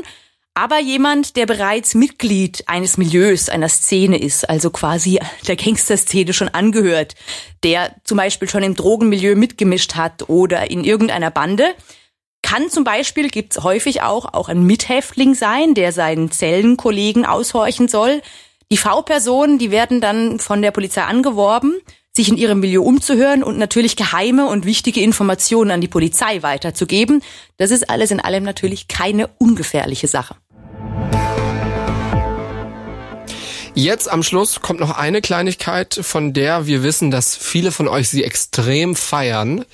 aber 0.56 0.80
jemand, 0.80 1.36
der 1.36 1.46
bereits 1.46 1.94
Mitglied 1.94 2.64
eines 2.68 2.98
Milieus, 2.98 3.50
einer 3.50 3.70
Szene 3.70 4.18
ist, 4.18 4.50
also 4.50 4.72
quasi 4.72 5.20
der 5.48 5.58
Gangsterszene 5.58 6.34
schon 6.34 6.48
angehört, 6.48 7.14
der 7.64 7.94
zum 8.06 8.18
Beispiel 8.18 8.50
schon 8.50 8.64
im 8.64 8.74
Drogenmilieu 8.74 9.36
mitgemischt 9.36 9.96
hat 9.96 10.30
oder 10.30 10.72
in 10.72 10.84
irgendeiner 10.84 11.30
Bande. 11.30 11.76
Kann 12.46 12.70
zum 12.70 12.84
Beispiel, 12.84 13.30
gibt's 13.30 13.64
häufig 13.64 14.04
auch, 14.04 14.32
auch 14.36 14.50
ein 14.50 14.62
Mithäftling 14.62 15.34
sein, 15.34 15.74
der 15.74 15.92
seinen 15.92 16.30
Zellenkollegen 16.30 17.26
aushorchen 17.26 17.88
soll. 17.88 18.22
Die 18.72 18.78
V-Personen, 18.78 19.58
die 19.58 19.72
werden 19.72 20.00
dann 20.00 20.38
von 20.38 20.62
der 20.62 20.70
Polizei 20.70 21.02
angeworben, 21.02 21.74
sich 22.16 22.30
in 22.30 22.38
ihrem 22.38 22.60
Milieu 22.60 22.84
umzuhören 22.84 23.42
und 23.42 23.58
natürlich 23.58 23.96
geheime 23.96 24.46
und 24.46 24.64
wichtige 24.64 25.02
Informationen 25.02 25.72
an 25.72 25.82
die 25.82 25.88
Polizei 25.88 26.44
weiterzugeben. 26.44 27.24
Das 27.58 27.72
ist 27.72 27.90
alles 27.90 28.12
in 28.12 28.20
allem 28.20 28.44
natürlich 28.44 28.88
keine 28.88 29.28
ungefährliche 29.40 30.08
Sache. 30.08 30.36
Jetzt 33.74 34.08
am 34.08 34.22
Schluss 34.22 34.62
kommt 34.62 34.80
noch 34.80 34.96
eine 34.96 35.22
Kleinigkeit, 35.22 36.00
von 36.00 36.32
der 36.32 36.68
wir 36.68 36.84
wissen, 36.84 37.10
dass 37.10 37.36
viele 37.36 37.72
von 37.72 37.88
euch 37.88 38.08
sie 38.08 38.24
extrem 38.24 38.96
feiern. 38.96 39.66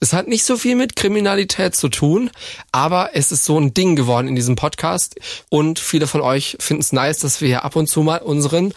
Es 0.00 0.14
hat 0.14 0.28
nicht 0.28 0.44
so 0.44 0.56
viel 0.56 0.76
mit 0.76 0.96
Kriminalität 0.96 1.76
zu 1.76 1.88
tun, 1.88 2.30
aber 2.72 3.10
es 3.12 3.32
ist 3.32 3.44
so 3.44 3.60
ein 3.60 3.74
Ding 3.74 3.96
geworden 3.96 4.28
in 4.28 4.34
diesem 4.34 4.56
Podcast 4.56 5.16
und 5.50 5.78
viele 5.78 6.06
von 6.06 6.22
euch 6.22 6.56
finden 6.58 6.80
es 6.80 6.92
nice, 6.92 7.18
dass 7.18 7.42
wir 7.42 7.48
hier 7.48 7.64
ab 7.64 7.76
und 7.76 7.86
zu 7.86 8.02
mal 8.02 8.18
unseren 8.18 8.72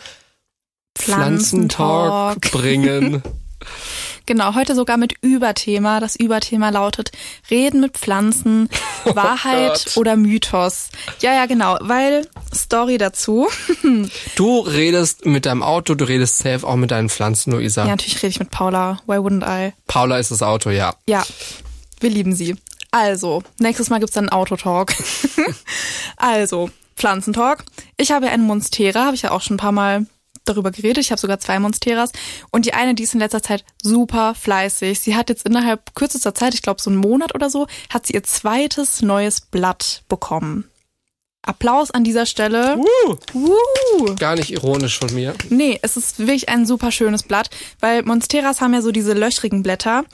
Pflanzentalk 0.98 2.46
Pflanzentalk. 2.46 2.52
bringen. 2.52 3.24
Genau, 4.26 4.56
heute 4.56 4.74
sogar 4.74 4.98
mit 4.98 5.16
Überthema. 5.22 6.00
Das 6.00 6.16
Überthema 6.16 6.70
lautet 6.70 7.12
Reden 7.52 7.82
mit 7.82 7.98
Pflanzen, 7.98 8.70
Wahrheit 9.06 9.84
Gott. 9.86 9.98
oder 9.98 10.16
Mythos. 10.16 10.90
Ja, 11.20 11.34
ja, 11.34 11.46
genau, 11.46 11.78
weil 11.82 12.28
Story 12.54 12.98
dazu. 12.98 13.48
Du 14.36 14.60
redest 14.60 15.26
mit 15.26 15.46
deinem 15.46 15.62
Auto, 15.62 15.94
du 15.94 16.06
redest 16.06 16.40
safe 16.40 16.66
auch 16.66 16.76
mit 16.76 16.92
deinen 16.92 17.10
Pflanzen, 17.10 17.52
Luisa. 17.52 17.84
Ja, 17.84 17.90
natürlich 17.90 18.18
rede 18.18 18.28
ich 18.28 18.40
mit 18.40 18.50
Paula. 18.50 19.00
Why 19.06 19.18
wouldn't 19.18 19.46
I? 19.46 19.74
Paula 19.88 20.18
ist 20.18 20.32
das 20.32 20.42
Auto, 20.42 20.70
ja. 20.70 20.96
Ja, 21.06 21.24
wir 22.00 22.10
lieben 22.10 22.34
sie. 22.34 22.56
Also, 22.92 23.44
nächstes 23.60 23.90
Mal 23.90 24.00
gibt's 24.00 24.16
dann 24.16 24.30
einen 24.30 24.38
Autotalk. 24.38 24.96
also, 26.18 26.70
Pflanzentalk. 26.96 27.64
Ich 27.98 28.12
habe 28.12 28.30
einen 28.30 28.44
Monstera, 28.44 29.06
habe 29.06 29.16
ich 29.16 29.24
ja 29.24 29.32
auch 29.32 29.42
schon 29.42 29.56
ein 29.56 29.60
paar 29.60 29.72
Mal 29.72 30.06
darüber 30.46 30.72
geredet. 30.72 31.04
Ich 31.04 31.12
habe 31.12 31.20
sogar 31.20 31.40
zwei 31.40 31.60
Monsteras. 31.60 32.12
Und 32.52 32.66
die 32.66 32.74
eine, 32.74 32.96
die 32.96 33.04
ist 33.04 33.14
in 33.14 33.20
letzter 33.20 33.42
Zeit 33.42 33.64
super 33.82 34.36
fleißig. 34.36 35.00
Sie 35.00 35.16
hat 35.16 35.30
jetzt 35.30 35.46
innerhalb 35.46 35.96
kürzester 35.96 36.34
Zeit, 36.34 36.54
ich 36.54 36.62
glaube 36.62 36.82
so 36.82 36.90
einen 36.90 37.00
Monat 37.00 37.36
oder 37.36 37.50
so, 37.50 37.68
hat 37.90 38.08
sie 38.08 38.14
ihr 38.14 38.24
zweites 38.24 39.02
neues 39.02 39.42
Blatt 39.42 40.04
bekommen. 40.10 40.70
Applaus 41.44 41.92
an 41.92 42.04
dieser 42.04 42.26
Stelle. 42.26 42.78
Uh, 42.78 43.16
Uh. 43.34 44.16
gar 44.16 44.36
nicht 44.36 44.52
ironisch 44.52 44.98
von 44.98 45.14
mir. 45.14 45.36
Nee, 45.50 45.78
es 45.82 45.98
ist 45.98 46.20
wirklich 46.20 46.50
ein 46.50 46.66
super 46.66 46.92
schönes 46.92 47.24
Blatt, 47.24 47.50
weil 47.80 48.04
Monsteras 48.04 48.62
haben 48.62 48.74
ja 48.74 48.82
so 48.82 48.92
diese 48.92 49.14
löchrigen 49.14 49.62
Blätter 49.62 50.06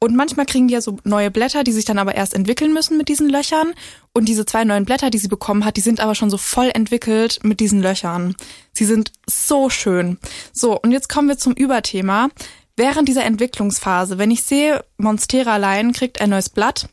und 0.00 0.16
manchmal 0.16 0.46
kriegen 0.46 0.68
die 0.68 0.74
ja 0.74 0.80
so 0.80 0.96
neue 1.04 1.30
Blätter, 1.30 1.64
die 1.64 1.72
sich 1.72 1.84
dann 1.84 1.98
aber 1.98 2.14
erst 2.14 2.34
entwickeln 2.34 2.72
müssen 2.72 2.96
mit 2.96 3.08
diesen 3.08 3.28
Löchern 3.28 3.74
und 4.12 4.26
diese 4.28 4.46
zwei 4.46 4.64
neuen 4.64 4.84
Blätter, 4.84 5.10
die 5.10 5.18
sie 5.18 5.28
bekommen 5.28 5.64
hat, 5.64 5.76
die 5.76 5.82
sind 5.82 6.00
aber 6.00 6.14
schon 6.14 6.30
so 6.30 6.38
voll 6.38 6.70
entwickelt 6.72 7.40
mit 7.42 7.60
diesen 7.60 7.82
Löchern. 7.82 8.34
Sie 8.72 8.84
sind 8.84 9.12
so 9.26 9.70
schön. 9.70 10.18
So, 10.52 10.78
und 10.80 10.92
jetzt 10.92 11.08
kommen 11.08 11.28
wir 11.28 11.38
zum 11.38 11.52
Überthema. 11.52 12.28
Während 12.76 13.08
dieser 13.08 13.24
Entwicklungsphase, 13.24 14.18
wenn 14.18 14.30
ich 14.30 14.44
sehe, 14.44 14.84
Monstera 14.98 15.54
allein 15.54 15.92
kriegt 15.92 16.20
ein 16.20 16.30
neues 16.30 16.48
Blatt, 16.48 16.88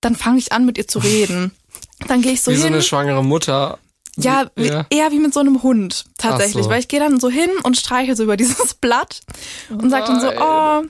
dann 0.00 0.14
fange 0.14 0.38
ich 0.38 0.52
an 0.52 0.64
mit 0.64 0.78
ihr 0.78 0.86
zu 0.86 1.00
reden. 1.00 1.50
Dann 2.08 2.22
gehe 2.22 2.32
ich 2.32 2.42
so 2.42 2.50
Wie 2.50 2.54
hin. 2.54 2.62
so 2.62 2.66
eine 2.68 2.82
schwangere 2.82 3.24
Mutter. 3.24 3.78
Ja, 4.16 4.46
wie, 4.56 4.68
Ja. 4.68 4.86
eher 4.90 5.10
wie 5.12 5.18
mit 5.18 5.34
so 5.34 5.40
einem 5.40 5.62
Hund 5.62 6.04
tatsächlich, 6.18 6.64
so. 6.64 6.70
weil 6.70 6.80
ich 6.80 6.88
gehe 6.88 7.00
dann 7.00 7.20
so 7.20 7.28
hin 7.28 7.50
und 7.64 7.76
streiche 7.76 8.16
so 8.16 8.22
über 8.22 8.36
dieses 8.38 8.74
Blatt 8.74 9.20
und 9.68 9.90
sage 9.90 10.06
dann 10.06 10.20
so, 10.20 10.28
oh, 10.28 10.82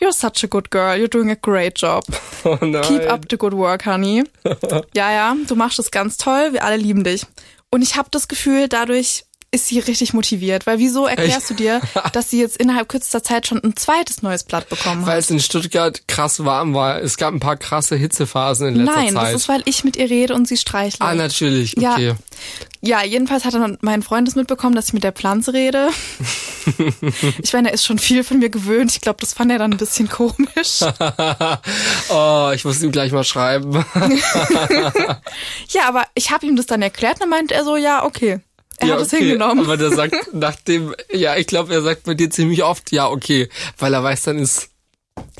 you're 0.00 0.12
such 0.12 0.42
a 0.44 0.46
good 0.48 0.70
girl, 0.70 0.94
you're 0.96 1.08
doing 1.08 1.30
a 1.30 1.36
great 1.36 1.78
job. 1.80 2.04
Oh. 2.46 2.58
Keep 2.58 3.10
up 3.10 3.24
the 3.30 3.38
good 3.38 3.54
work, 3.54 3.86
honey. 3.86 4.22
ja, 4.94 5.10
ja, 5.10 5.34
du 5.48 5.56
machst 5.56 5.78
es 5.78 5.90
ganz 5.90 6.18
toll, 6.18 6.52
wir 6.52 6.62
alle 6.62 6.76
lieben 6.76 7.02
dich. 7.02 7.24
Und 7.70 7.80
ich 7.80 7.96
habe 7.96 8.08
das 8.10 8.28
Gefühl, 8.28 8.68
dadurch 8.68 9.24
ist 9.54 9.68
sie 9.68 9.78
richtig 9.78 10.12
motiviert, 10.12 10.66
weil 10.66 10.78
wieso 10.78 11.06
erklärst 11.06 11.48
du 11.50 11.54
dir, 11.54 11.80
dass 12.12 12.30
sie 12.30 12.40
jetzt 12.40 12.56
innerhalb 12.56 12.88
kürzester 12.88 13.22
Zeit 13.22 13.46
schon 13.46 13.62
ein 13.62 13.76
zweites 13.76 14.22
neues 14.22 14.44
Blatt 14.44 14.68
bekommen 14.68 15.06
Weil 15.06 15.14
hat? 15.14 15.20
es 15.20 15.30
in 15.30 15.40
Stuttgart 15.40 16.06
krass 16.08 16.44
warm 16.44 16.74
war. 16.74 17.00
Es 17.00 17.16
gab 17.16 17.32
ein 17.32 17.40
paar 17.40 17.56
krasse 17.56 17.96
Hitzephasen 17.96 18.68
in 18.68 18.74
letzter 18.76 18.96
Nein, 19.00 19.14
Zeit. 19.14 19.22
das 19.22 19.34
ist, 19.34 19.48
weil 19.48 19.62
ich 19.64 19.84
mit 19.84 19.96
ihr 19.96 20.10
rede 20.10 20.34
und 20.34 20.48
sie 20.48 20.56
streichle. 20.56 21.06
ah, 21.06 21.14
natürlich. 21.14 21.74
Ja. 21.78 21.94
Okay. 21.94 22.14
Ja, 22.80 23.02
jedenfalls 23.02 23.46
hat 23.46 23.54
dann 23.54 23.78
mein 23.80 24.02
Freund 24.02 24.28
es 24.28 24.34
mitbekommen, 24.34 24.74
dass 24.74 24.88
ich 24.88 24.92
mit 24.92 25.04
der 25.04 25.12
Pflanze 25.12 25.54
rede. 25.54 25.88
ich 27.42 27.52
meine, 27.54 27.68
er 27.68 27.74
ist 27.74 27.86
schon 27.86 27.98
viel 27.98 28.24
von 28.24 28.40
mir 28.40 28.50
gewöhnt. 28.50 28.90
Ich 28.92 29.00
glaube, 29.00 29.20
das 29.20 29.32
fand 29.32 29.50
er 29.50 29.58
dann 29.58 29.72
ein 29.72 29.78
bisschen 29.78 30.08
komisch. 30.08 30.82
oh, 32.10 32.50
ich 32.54 32.64
muss 32.64 32.82
ihm 32.82 32.92
gleich 32.92 33.10
mal 33.12 33.24
schreiben. 33.24 33.84
Ja, 35.68 35.88
aber 35.88 36.04
ich 36.14 36.30
habe 36.30 36.44
ihm 36.46 36.56
das 36.56 36.66
dann 36.66 36.82
erklärt, 36.82 37.20
dann 37.20 37.30
meinte 37.30 37.54
er 37.54 37.64
so, 37.64 37.76
ja, 37.76 38.04
okay. 38.04 38.40
Er 38.78 38.88
ja, 38.88 38.94
hat 38.94 39.02
es 39.02 39.12
okay. 39.12 39.24
hingenommen. 39.24 39.64
Aber 39.64 39.76
der 39.76 39.90
sagt 39.90 40.14
nachdem, 40.32 40.94
ja, 41.12 41.36
ich 41.36 41.46
glaube, 41.46 41.72
er 41.72 41.82
sagt 41.82 42.04
bei 42.04 42.14
dir 42.14 42.30
ziemlich 42.30 42.62
oft, 42.62 42.92
ja, 42.92 43.08
okay, 43.08 43.48
weil 43.78 43.94
er 43.94 44.02
weiß, 44.02 44.24
dann 44.24 44.38
ist, 44.38 44.68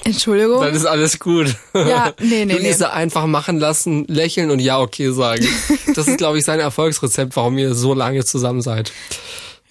Entschuldigung. 0.05 0.61
dann 0.61 0.75
ist 0.75 0.87
alles 0.87 1.19
gut. 1.19 1.55
Ja, 1.75 2.13
nee, 2.21 2.45
nee, 2.45 2.55
Luise 2.55 2.93
einfach 2.93 3.27
machen 3.27 3.59
lassen, 3.59 4.05
lächeln 4.07 4.51
und 4.51 4.61
ja, 4.61 4.79
okay 4.81 5.11
sagen. 5.13 5.47
Das 5.95 6.09
ist, 6.09 6.19
glaube 6.19 6.39
ich, 6.39 6.45
sein 6.45 6.59
Erfolgsrezept, 6.59 7.37
warum 7.37 7.57
ihr 7.57 7.75
so 7.75 7.95
lange 7.95 8.25
zusammen 8.25 8.63
seid. 8.63 8.93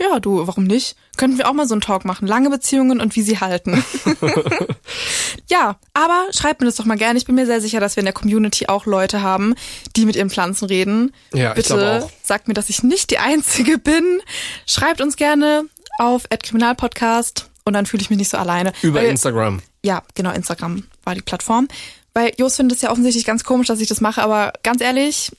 Ja, 0.04 0.20
du, 0.20 0.46
warum 0.48 0.66
nicht? 0.66 0.96
Könnten 1.16 1.38
wir 1.38 1.48
auch 1.48 1.54
mal 1.54 1.68
so 1.68 1.76
einen 1.76 1.82
Talk 1.82 2.04
machen. 2.04 2.28
Lange 2.28 2.50
Beziehungen 2.50 3.00
und 3.00 3.16
wie 3.16 3.22
sie 3.22 3.40
halten. 3.40 3.84
ja, 5.50 5.78
aber 5.94 6.26
schreibt 6.32 6.60
mir 6.62 6.66
das 6.66 6.76
doch 6.76 6.86
mal 6.86 6.98
gerne. 6.98 7.18
Ich 7.18 7.26
bin 7.26 7.36
mir 7.36 7.46
sehr 7.46 7.62
sicher, 7.62 7.80
dass 7.80 7.96
wir 7.96 8.02
in 8.02 8.06
der 8.06 8.14
Community 8.14 8.68
auch 8.68 8.86
Leute 8.86 9.22
haben, 9.22 9.56
die 9.96 10.06
mit 10.06 10.16
ihren 10.16 10.30
Pflanzen 10.30 10.66
reden. 10.66 11.14
Ja, 11.34 11.54
Bitte 11.54 12.10
sagt 12.22 12.48
mir, 12.48 12.54
dass 12.54 12.70
ich 12.70 12.84
nicht 12.84 13.12
die 13.12 13.20
Einzige 13.20 13.78
bin. 13.78 14.22
Schreibt 14.66 15.00
uns 15.00 15.16
gerne 15.16 15.64
auf 16.00 16.24
@kriminalpodcast 16.30 17.50
und 17.66 17.74
dann 17.74 17.86
fühle 17.86 18.02
ich 18.02 18.10
mich 18.10 18.18
nicht 18.20 18.30
so 18.30 18.38
alleine. 18.38 18.74
Über 18.82 19.00
Weil- 19.00 19.10
Instagram. 19.10 19.62
Ja, 19.86 20.02
genau, 20.16 20.32
Instagram 20.32 20.84
war 21.04 21.14
die 21.16 21.22
Plattform. 21.22 21.68
Weil 22.14 22.32
Jos 22.38 22.56
findet 22.58 22.78
es 22.78 22.82
ja 22.82 22.92
offensichtlich 22.92 23.26
ganz 23.26 23.44
komisch, 23.44 23.68
dass 23.68 23.80
ich 23.80 23.88
das 23.88 24.00
mache, 24.02 24.22
aber 24.22 24.54
ganz 24.64 24.82
ehrlich, 24.82 25.32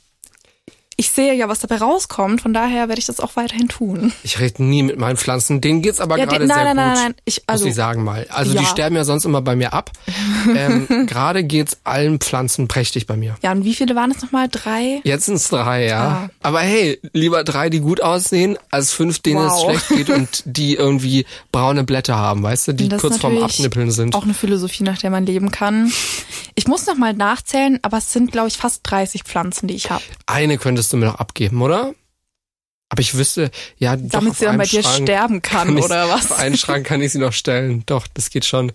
ich 0.96 1.10
sehe 1.10 1.34
ja, 1.34 1.48
was 1.48 1.58
dabei 1.60 1.76
rauskommt, 1.76 2.40
von 2.40 2.52
daher 2.54 2.88
werde 2.88 2.98
ich 2.98 3.06
das 3.06 3.20
auch 3.20 3.36
weiterhin 3.36 3.68
tun. 3.68 4.12
Ich 4.22 4.38
rede 4.38 4.62
nie 4.62 4.82
mit 4.82 4.98
meinen 4.98 5.16
Pflanzen. 5.16 5.60
Denen 5.60 5.82
geht's 5.82 6.00
aber 6.00 6.18
Ja, 6.18 6.24
gerade 6.26 6.40
die- 6.44 6.46
nein, 6.48 6.56
sehr 6.56 6.64
nein, 6.74 6.76
nein, 6.76 6.94
gut. 6.94 7.02
nein, 7.04 7.14
ich- 7.24 7.42
also- 7.46 7.64
muss 7.64 7.70
ich 7.70 7.74
sagen 7.76 8.04
mal. 8.04 8.26
Also 8.30 8.52
die 8.52 8.58
Ja. 8.58 8.64
sterben 8.64 8.96
ja 8.96 9.04
sonst 9.04 9.24
immer 9.24 9.42
bei 9.42 9.56
mir 9.56 9.72
ab. 9.72 9.90
ähm, 10.56 11.06
gerade 11.06 11.44
geht's 11.44 11.78
allen 11.84 12.20
Pflanzen 12.20 12.68
prächtig 12.68 13.06
bei 13.06 13.16
mir. 13.16 13.36
Ja, 13.42 13.52
und 13.52 13.64
wie 13.64 13.74
viele 13.74 13.94
waren 13.96 14.10
es 14.10 14.22
nochmal? 14.22 14.48
Drei? 14.50 15.00
Jetzt 15.04 15.26
sind's 15.26 15.48
drei, 15.48 15.86
ja. 15.86 16.04
Ah. 16.04 16.30
Aber 16.42 16.60
hey, 16.60 17.00
lieber 17.12 17.44
drei, 17.44 17.70
die 17.70 17.80
gut 17.80 18.02
aussehen, 18.02 18.56
als 18.70 18.92
fünf, 18.92 19.18
denen 19.20 19.44
es 19.46 19.52
Wow. 19.52 19.64
schlecht 19.70 19.88
geht 19.88 20.10
und 20.10 20.42
die 20.44 20.74
irgendwie 20.74 21.26
braune 21.52 21.84
Blätter 21.84 22.16
haben, 22.16 22.42
weißt 22.42 22.68
du, 22.68 22.72
die 22.72 22.88
kurz 22.88 23.18
vorm 23.18 23.42
Abnippeln 23.42 23.90
sind. 23.90 24.14
Auch 24.14 24.24
eine 24.24 24.34
Philosophie, 24.34 24.82
nach 24.84 24.98
der 24.98 25.10
man 25.10 25.26
leben 25.26 25.50
kann. 25.50 25.92
Ich 26.54 26.66
muss 26.68 26.86
noch 26.86 26.96
mal 26.96 27.12
nachzählen, 27.14 27.78
aber 27.82 27.98
es 27.98 28.12
sind, 28.12 28.30
glaube 28.32 28.48
ich, 28.48 28.56
fast 28.56 28.80
30 28.84 29.24
Pflanzen, 29.24 29.66
die 29.66 29.74
ich 29.74 29.90
habe. 29.90 30.02
Eine 30.26 30.58
könntest 30.84 30.92
du 30.92 30.96
mir 30.98 31.06
noch 31.06 31.18
abgeben, 31.18 31.62
oder? 31.62 31.94
Aber 32.90 33.00
ich 33.00 33.16
wüsste, 33.16 33.50
ja, 33.78 33.96
doch 33.96 34.10
Damit 34.10 34.36
sie 34.36 34.44
dann 34.44 34.58
bei 34.58 34.64
dir 34.64 34.82
Schrank 34.82 35.04
sterben 35.04 35.42
kann, 35.42 35.68
kann 35.68 35.78
oder 35.78 36.08
was? 36.10 36.30
Auf 36.30 36.38
einen 36.38 36.56
Schrank 36.56 36.86
kann 36.86 37.00
ich 37.00 37.12
sie 37.12 37.18
noch 37.18 37.32
stellen. 37.32 37.82
Doch, 37.86 38.06
das 38.12 38.28
geht 38.30 38.44
schon. 38.44 38.72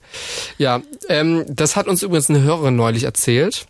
Ja, 0.58 0.82
ähm, 1.08 1.46
das 1.48 1.76
hat 1.76 1.88
uns 1.88 2.02
übrigens 2.02 2.30
eine 2.30 2.42
Hörerin 2.42 2.76
neulich 2.76 3.04
erzählt. 3.04 3.68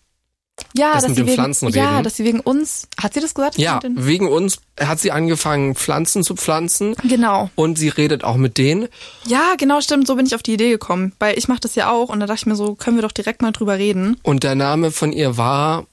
Ja, 0.73 0.93
das 0.93 1.03
dass 1.03 1.09
mit 1.09 1.15
sie 1.15 1.21
den 1.21 1.27
wegen, 1.27 1.35
Pflanzen 1.35 1.69
ja, 1.69 1.91
reden. 1.91 2.03
dass 2.03 2.15
sie 2.17 2.23
wegen 2.23 2.39
uns, 2.39 2.87
hat 2.97 3.13
sie 3.13 3.19
das 3.19 3.33
gesagt? 3.33 3.57
Ja, 3.57 3.79
wegen 3.83 4.27
uns 4.27 4.59
hat 4.79 4.99
sie 4.99 5.11
angefangen, 5.11 5.75
Pflanzen 5.75 6.23
zu 6.23 6.35
pflanzen. 6.35 6.95
Genau. 7.03 7.49
Und 7.55 7.77
sie 7.77 7.89
redet 7.89 8.23
auch 8.23 8.35
mit 8.35 8.57
denen. 8.57 8.87
Ja, 9.25 9.55
genau, 9.57 9.81
stimmt. 9.81 10.07
So 10.07 10.15
bin 10.15 10.25
ich 10.25 10.35
auf 10.35 10.43
die 10.43 10.53
Idee 10.53 10.69
gekommen. 10.69 11.13
Weil 11.19 11.37
ich 11.37 11.47
mache 11.47 11.61
das 11.61 11.75
ja 11.75 11.91
auch 11.91 12.09
und 12.09 12.19
da 12.21 12.25
dachte 12.25 12.39
ich 12.39 12.45
mir 12.45 12.55
so, 12.55 12.75
können 12.75 12.97
wir 12.97 13.03
doch 13.03 13.11
direkt 13.11 13.41
mal 13.41 13.51
drüber 13.51 13.77
reden. 13.77 14.17
Und 14.23 14.43
der 14.43 14.55
Name 14.55 14.91
von 14.91 15.11
ihr 15.13 15.37
war, 15.37 15.85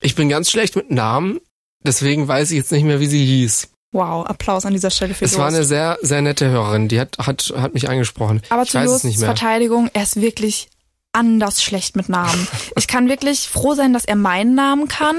ich 0.00 0.14
bin 0.14 0.28
ganz 0.28 0.50
schlecht 0.50 0.76
mit 0.76 0.90
Namen, 0.90 1.40
deswegen 1.84 2.28
weiß 2.28 2.50
ich 2.50 2.58
jetzt 2.58 2.72
nicht 2.72 2.84
mehr, 2.84 3.00
wie 3.00 3.06
sie 3.06 3.24
hieß. 3.24 3.68
Wow, 3.92 4.24
Applaus 4.26 4.66
an 4.66 4.72
dieser 4.72 4.90
Stelle 4.90 5.14
für 5.14 5.24
Es 5.24 5.36
war 5.36 5.48
eine 5.48 5.64
sehr, 5.64 5.98
sehr 6.00 6.22
nette 6.22 6.48
Hörerin, 6.48 6.86
die 6.86 7.00
hat, 7.00 7.18
hat, 7.18 7.52
hat 7.56 7.74
mich 7.74 7.88
angesprochen. 7.88 8.40
Aber 8.48 8.62
ich 8.62 8.70
zu 8.70 8.78
es 8.78 8.84
Josts 8.84 9.04
nicht 9.04 9.18
mehr. 9.18 9.26
Verteidigung, 9.26 9.90
er 9.92 10.04
ist 10.04 10.20
wirklich 10.20 10.68
anders 11.12 11.62
schlecht 11.62 11.96
mit 11.96 12.08
Namen. 12.08 12.46
ich 12.76 12.86
kann 12.86 13.08
wirklich 13.08 13.48
froh 13.48 13.74
sein, 13.74 13.92
dass 13.92 14.04
er 14.04 14.14
meinen 14.14 14.54
Namen 14.54 14.86
kann, 14.86 15.16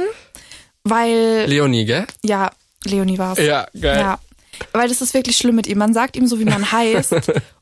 weil, 0.84 1.45
Leonie, 1.47 1.86
gell? 1.86 2.05
ja, 2.24 2.51
Leonie 2.86 3.18
war's. 3.18 3.39
Ja, 3.39 3.68
geil. 3.80 3.99
Ja, 3.99 4.20
weil 4.72 4.88
das 4.88 5.01
ist 5.01 5.14
wirklich 5.14 5.36
schlimm 5.36 5.55
mit 5.55 5.68
ihm. 5.68 5.78
Man 5.78 5.93
sagt 5.93 6.16
ihm 6.16 6.28
so, 6.28 6.39
wie 6.39 6.45
man 6.45 6.72
heißt 6.72 7.14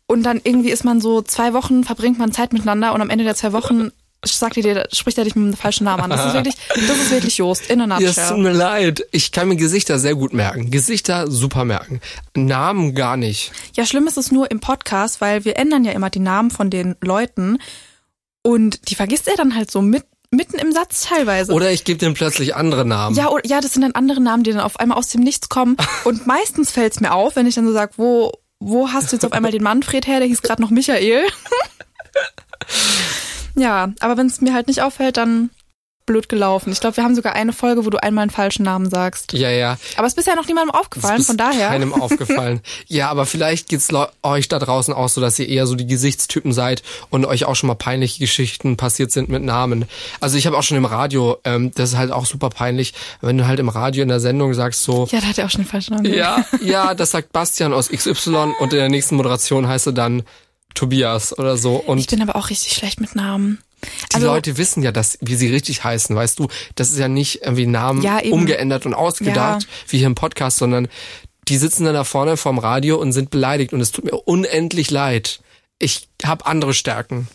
und 0.05 0.23
dann 0.23 0.39
irgendwie 0.43 0.69
ist 0.69 0.83
man 0.83 1.01
so 1.01 1.23
zwei 1.23 1.53
Wochen, 1.53 1.83
verbringt 1.83 2.19
man 2.19 2.31
Zeit 2.31 2.53
miteinander 2.53 2.93
und 2.93 3.01
am 3.01 3.09
Ende 3.09 3.23
der 3.23 3.35
zwei 3.35 3.51
Wochen 3.53 3.91
sagt 4.25 4.57
er 4.57 4.63
dir, 4.63 4.87
spricht 4.91 5.17
er 5.17 5.23
dich 5.23 5.35
mit 5.35 5.45
einem 5.45 5.53
falschen 5.55 5.85
Namen 5.85 6.03
an. 6.03 6.09
Das 6.09 6.25
ist 6.25 6.33
wirklich, 6.33 6.55
das 6.69 6.97
ist 6.97 7.11
wirklich 7.11 7.37
Jost, 7.37 7.69
in 7.69 7.79
a 7.81 7.99
Ja, 7.99 8.09
es 8.09 8.15
tut 8.15 8.37
nutshell. 8.37 8.37
mir 8.37 8.51
leid. 8.51 9.05
Ich 9.11 9.31
kann 9.31 9.47
mir 9.47 9.55
Gesichter 9.55 9.97
sehr 9.99 10.15
gut 10.15 10.33
merken. 10.33 10.71
Gesichter 10.71 11.29
super 11.31 11.63
merken. 11.65 12.01
Namen 12.35 12.95
gar 12.95 13.17
nicht. 13.17 13.51
Ja, 13.75 13.85
schlimm 13.85 14.07
ist 14.07 14.17
es 14.17 14.31
nur 14.31 14.51
im 14.51 14.59
Podcast, 14.59 15.21
weil 15.21 15.45
wir 15.45 15.57
ändern 15.57 15.85
ja 15.85 15.93
immer 15.93 16.09
die 16.09 16.19
Namen 16.19 16.51
von 16.51 16.69
den 16.69 16.95
Leuten 17.01 17.59
und 18.41 18.89
die 18.89 18.95
vergisst 18.95 19.27
er 19.27 19.35
dann 19.35 19.55
halt 19.55 19.71
so 19.71 19.81
mit, 19.81 20.03
mitten 20.31 20.57
im 20.57 20.71
Satz 20.71 21.03
teilweise. 21.03 21.53
Oder 21.53 21.71
ich 21.71 21.83
gebe 21.85 21.99
dem 21.99 22.13
plötzlich 22.13 22.55
andere 22.55 22.85
Namen. 22.85 23.15
Ja, 23.15 23.29
oder, 23.29 23.45
ja, 23.45 23.61
das 23.61 23.73
sind 23.73 23.83
dann 23.83 23.93
andere 23.93 24.21
Namen, 24.21 24.43
die 24.43 24.51
dann 24.51 24.61
auf 24.61 24.79
einmal 24.79 24.97
aus 24.97 25.09
dem 25.09 25.21
Nichts 25.21 25.49
kommen. 25.49 25.77
Und 26.03 26.27
meistens 26.27 26.71
fällt's 26.71 26.99
mir 26.99 27.13
auf, 27.13 27.35
wenn 27.35 27.47
ich 27.47 27.55
dann 27.55 27.65
so 27.65 27.73
sag, 27.73 27.97
wo, 27.97 28.31
wo 28.59 28.89
hast 28.89 29.11
du 29.11 29.15
jetzt 29.15 29.25
auf 29.25 29.31
einmal 29.31 29.51
den 29.51 29.63
Manfred 29.63 30.07
her? 30.07 30.19
Der 30.19 30.27
hieß 30.27 30.41
gerade 30.41 30.61
noch 30.61 30.71
Michael. 30.71 31.23
ja, 33.59 33.91
aber 33.99 34.17
wenn 34.17 34.27
es 34.27 34.41
mir 34.41 34.53
halt 34.53 34.67
nicht 34.67 34.81
auffällt, 34.81 35.17
dann 35.17 35.49
blöd 36.05 36.27
gelaufen. 36.27 36.71
Ich 36.71 36.79
glaube, 36.79 36.97
wir 36.97 37.03
haben 37.03 37.13
sogar 37.13 37.33
eine 37.33 37.53
Folge, 37.53 37.85
wo 37.85 37.91
du 37.91 38.01
einmal 38.01 38.23
einen 38.23 38.31
falschen 38.31 38.63
Namen 38.63 38.89
sagst. 38.89 39.31
Ja, 39.33 39.51
ja. 39.51 39.77
Aber 39.95 40.07
es 40.07 40.13
ist 40.13 40.15
bisher 40.15 40.35
noch 40.35 40.47
niemandem 40.47 40.73
aufgefallen, 40.73 41.21
von 41.21 41.37
daher. 41.37 41.67
keinem 41.67 41.93
aufgefallen. 42.01 42.61
ja, 42.87 43.11
aber 43.11 43.27
vielleicht 43.27 43.69
geht's 43.69 43.89
euch 44.23 44.47
da 44.47 44.57
draußen 44.57 44.91
auch 44.91 45.07
so, 45.07 45.21
dass 45.21 45.37
ihr 45.37 45.47
eher 45.47 45.67
so 45.67 45.75
die 45.75 45.85
Gesichtstypen 45.85 46.51
seid 46.51 46.81
und 47.11 47.25
euch 47.27 47.45
auch 47.45 47.55
schon 47.55 47.67
mal 47.67 47.75
peinliche 47.75 48.17
Geschichten 48.17 48.75
passiert 48.75 49.11
sind 49.11 49.29
mit 49.29 49.43
Namen. 49.43 49.85
Also 50.19 50.35
ich 50.39 50.47
habe 50.47 50.57
auch 50.57 50.63
schon 50.63 50.77
im 50.77 50.85
Radio, 50.85 51.37
ähm, 51.43 51.71
das 51.75 51.91
ist 51.91 51.97
halt 51.97 52.11
auch 52.11 52.25
super 52.25 52.49
peinlich, 52.49 52.95
wenn 53.21 53.37
du 53.37 53.45
halt 53.45 53.59
im 53.59 53.69
Radio 53.69 54.01
in 54.01 54.09
der 54.09 54.19
Sendung 54.19 54.55
sagst 54.55 54.81
so, 54.81 55.07
Ja, 55.11 55.21
da 55.21 55.27
hat 55.27 55.37
er 55.37 55.45
auch 55.45 55.51
schon 55.51 55.61
den 55.61 55.67
falschen 55.69 55.93
Namen. 55.95 56.11
ja, 56.11 56.43
ja, 56.63 56.95
das 56.95 57.11
sagt 57.11 57.31
Bastian 57.33 57.71
aus 57.71 57.89
XY 57.89 58.53
und 58.59 58.73
in 58.73 58.79
der 58.79 58.89
nächsten 58.89 59.15
Moderation 59.15 59.67
heißt 59.67 59.85
er 59.85 59.93
dann 59.93 60.23
Tobias 60.73 61.37
oder 61.37 61.57
so. 61.57 61.75
Und 61.75 61.97
Ich 61.99 62.07
bin 62.07 62.21
aber 62.21 62.35
auch 62.35 62.49
richtig 62.49 62.73
schlecht 62.73 63.01
mit 63.01 63.15
Namen. 63.15 63.59
die 64.11 64.15
Also, 64.15 64.27
Leute 64.27 64.57
wissen 64.57 64.83
ja, 64.83 64.91
dass, 64.91 65.17
wie 65.21 65.35
sie 65.35 65.47
richtig 65.47 65.83
heißen, 65.83 66.15
weißt 66.15 66.39
du. 66.39 66.47
Das 66.75 66.91
ist 66.91 66.97
ja 66.99 67.07
nicht 67.07 67.41
irgendwie 67.43 67.65
Namen 67.67 68.01
Ja, 68.01 68.19
umgeändert 68.19 68.85
und 68.85 68.93
ausgedacht, 68.93 69.67
wie 69.87 69.97
hier 69.97 70.07
im 70.07 70.15
Podcast, 70.15 70.57
sondern 70.57 70.87
die 71.47 71.57
sitzen 71.57 71.85
dann 71.85 71.95
da 71.95 72.03
vorne 72.03 72.37
vorm 72.37 72.59
Radio 72.59 72.97
und 72.97 73.11
sind 73.11 73.31
beleidigt 73.31 73.73
und 73.73 73.81
es 73.81 73.91
tut 73.91 74.05
mir 74.05 74.11
unendlich 74.15 74.91
leid. 74.91 75.39
Ich 75.79 76.07
habe 76.23 76.45
andere 76.45 76.73
Stärken. 76.73 77.27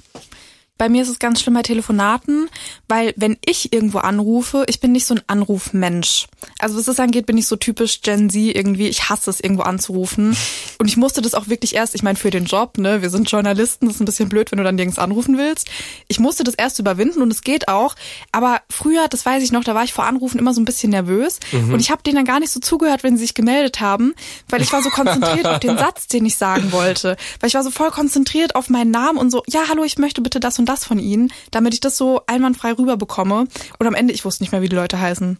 Bei 0.76 0.88
mir 0.88 1.02
ist 1.02 1.08
es 1.08 1.20
ganz 1.20 1.40
schlimm 1.40 1.54
bei 1.54 1.62
Telefonaten, 1.62 2.48
weil 2.88 3.14
wenn 3.16 3.36
ich 3.46 3.72
irgendwo 3.72 3.98
anrufe, 3.98 4.64
ich 4.66 4.80
bin 4.80 4.90
nicht 4.90 5.06
so 5.06 5.14
ein 5.14 5.22
Anrufmensch. 5.28 6.26
Also 6.58 6.76
was 6.76 6.86
das 6.86 6.98
angeht, 6.98 7.26
bin 7.26 7.38
ich 7.38 7.46
so 7.46 7.54
typisch 7.54 8.00
Gen 8.02 8.28
Z 8.28 8.56
irgendwie. 8.56 8.88
Ich 8.88 9.08
hasse 9.08 9.30
es, 9.30 9.38
irgendwo 9.38 9.62
anzurufen. 9.62 10.36
Und 10.78 10.88
ich 10.88 10.96
musste 10.96 11.22
das 11.22 11.34
auch 11.34 11.46
wirklich 11.46 11.76
erst, 11.76 11.94
ich 11.94 12.02
meine, 12.02 12.18
für 12.18 12.30
den 12.30 12.46
Job, 12.46 12.76
ne, 12.78 13.02
wir 13.02 13.10
sind 13.10 13.30
Journalisten, 13.30 13.86
das 13.86 13.94
ist 13.94 14.00
ein 14.00 14.04
bisschen 14.04 14.28
blöd, 14.28 14.50
wenn 14.50 14.58
du 14.58 14.64
dann 14.64 14.74
nirgends 14.74 14.98
anrufen 14.98 15.38
willst. 15.38 15.68
Ich 16.08 16.18
musste 16.18 16.42
das 16.42 16.54
erst 16.54 16.80
überwinden 16.80 17.22
und 17.22 17.32
es 17.32 17.42
geht 17.42 17.68
auch. 17.68 17.94
Aber 18.32 18.60
früher, 18.68 19.06
das 19.06 19.24
weiß 19.24 19.44
ich 19.44 19.52
noch, 19.52 19.62
da 19.62 19.76
war 19.76 19.84
ich 19.84 19.92
vor 19.92 20.06
Anrufen 20.06 20.40
immer 20.40 20.54
so 20.54 20.60
ein 20.60 20.64
bisschen 20.64 20.90
nervös. 20.90 21.38
Mhm. 21.52 21.74
Und 21.74 21.78
ich 21.78 21.92
habe 21.92 22.02
denen 22.02 22.16
dann 22.16 22.24
gar 22.24 22.40
nicht 22.40 22.50
so 22.50 22.58
zugehört, 22.58 23.04
wenn 23.04 23.16
sie 23.16 23.22
sich 23.22 23.34
gemeldet 23.34 23.80
haben, 23.80 24.12
weil 24.48 24.60
ich 24.60 24.72
war 24.72 24.82
so 24.82 24.90
konzentriert 24.90 25.46
auf 25.46 25.60
den 25.60 25.78
Satz, 25.78 26.08
den 26.08 26.26
ich 26.26 26.36
sagen 26.36 26.72
wollte. 26.72 27.16
Weil 27.38 27.48
ich 27.48 27.54
war 27.54 27.62
so 27.62 27.70
voll 27.70 27.92
konzentriert 27.92 28.56
auf 28.56 28.68
meinen 28.70 28.90
Namen 28.90 29.18
und 29.18 29.30
so, 29.30 29.44
ja, 29.46 29.68
hallo, 29.68 29.84
ich 29.84 29.98
möchte 29.98 30.20
bitte 30.20 30.40
das 30.40 30.58
und 30.58 30.63
das 30.66 30.84
von 30.84 30.98
Ihnen, 30.98 31.32
damit 31.50 31.74
ich 31.74 31.80
das 31.80 31.96
so 31.96 32.22
einwandfrei 32.26 32.72
rüberbekomme. 32.72 33.46
Und 33.78 33.86
am 33.86 33.94
Ende, 33.94 34.12
ich 34.12 34.24
wusste 34.24 34.42
nicht 34.42 34.52
mehr, 34.52 34.62
wie 34.62 34.68
die 34.68 34.76
Leute 34.76 35.00
heißen. 35.00 35.38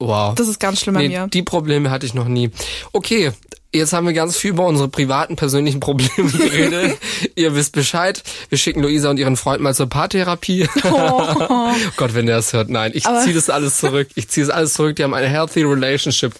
Wow. 0.00 0.34
Das 0.34 0.48
ist 0.48 0.58
ganz 0.58 0.80
schlimm 0.80 0.94
bei 0.94 1.02
nee, 1.02 1.08
mir. 1.08 1.28
Die 1.28 1.42
Probleme 1.42 1.90
hatte 1.90 2.06
ich 2.06 2.14
noch 2.14 2.26
nie. 2.26 2.50
Okay, 2.92 3.32
jetzt 3.72 3.92
haben 3.92 4.06
wir 4.06 4.14
ganz 4.14 4.34
viel 4.34 4.50
über 4.50 4.66
unsere 4.66 4.88
privaten, 4.88 5.36
persönlichen 5.36 5.78
Probleme 5.78 6.30
geredet. 6.30 6.98
Ihr 7.36 7.54
wisst 7.54 7.72
Bescheid. 7.72 8.22
Wir 8.48 8.56
schicken 8.56 8.80
Luisa 8.82 9.10
und 9.10 9.18
ihren 9.18 9.36
Freund 9.36 9.60
mal 9.62 9.74
zur 9.74 9.88
Paartherapie. 9.88 10.68
Oh. 10.82 11.72
Gott, 11.96 12.14
wenn 12.14 12.26
der 12.26 12.36
das 12.36 12.52
hört. 12.52 12.70
Nein, 12.70 12.92
ich 12.94 13.04
ziehe 13.04 13.34
das 13.34 13.50
alles 13.50 13.78
zurück. 13.78 14.08
Ich 14.14 14.28
ziehe 14.28 14.46
das 14.46 14.54
alles 14.54 14.74
zurück. 14.74 14.96
Die 14.96 15.04
haben 15.04 15.14
eine 15.14 15.28
healthy 15.28 15.62
relationship. 15.62 16.32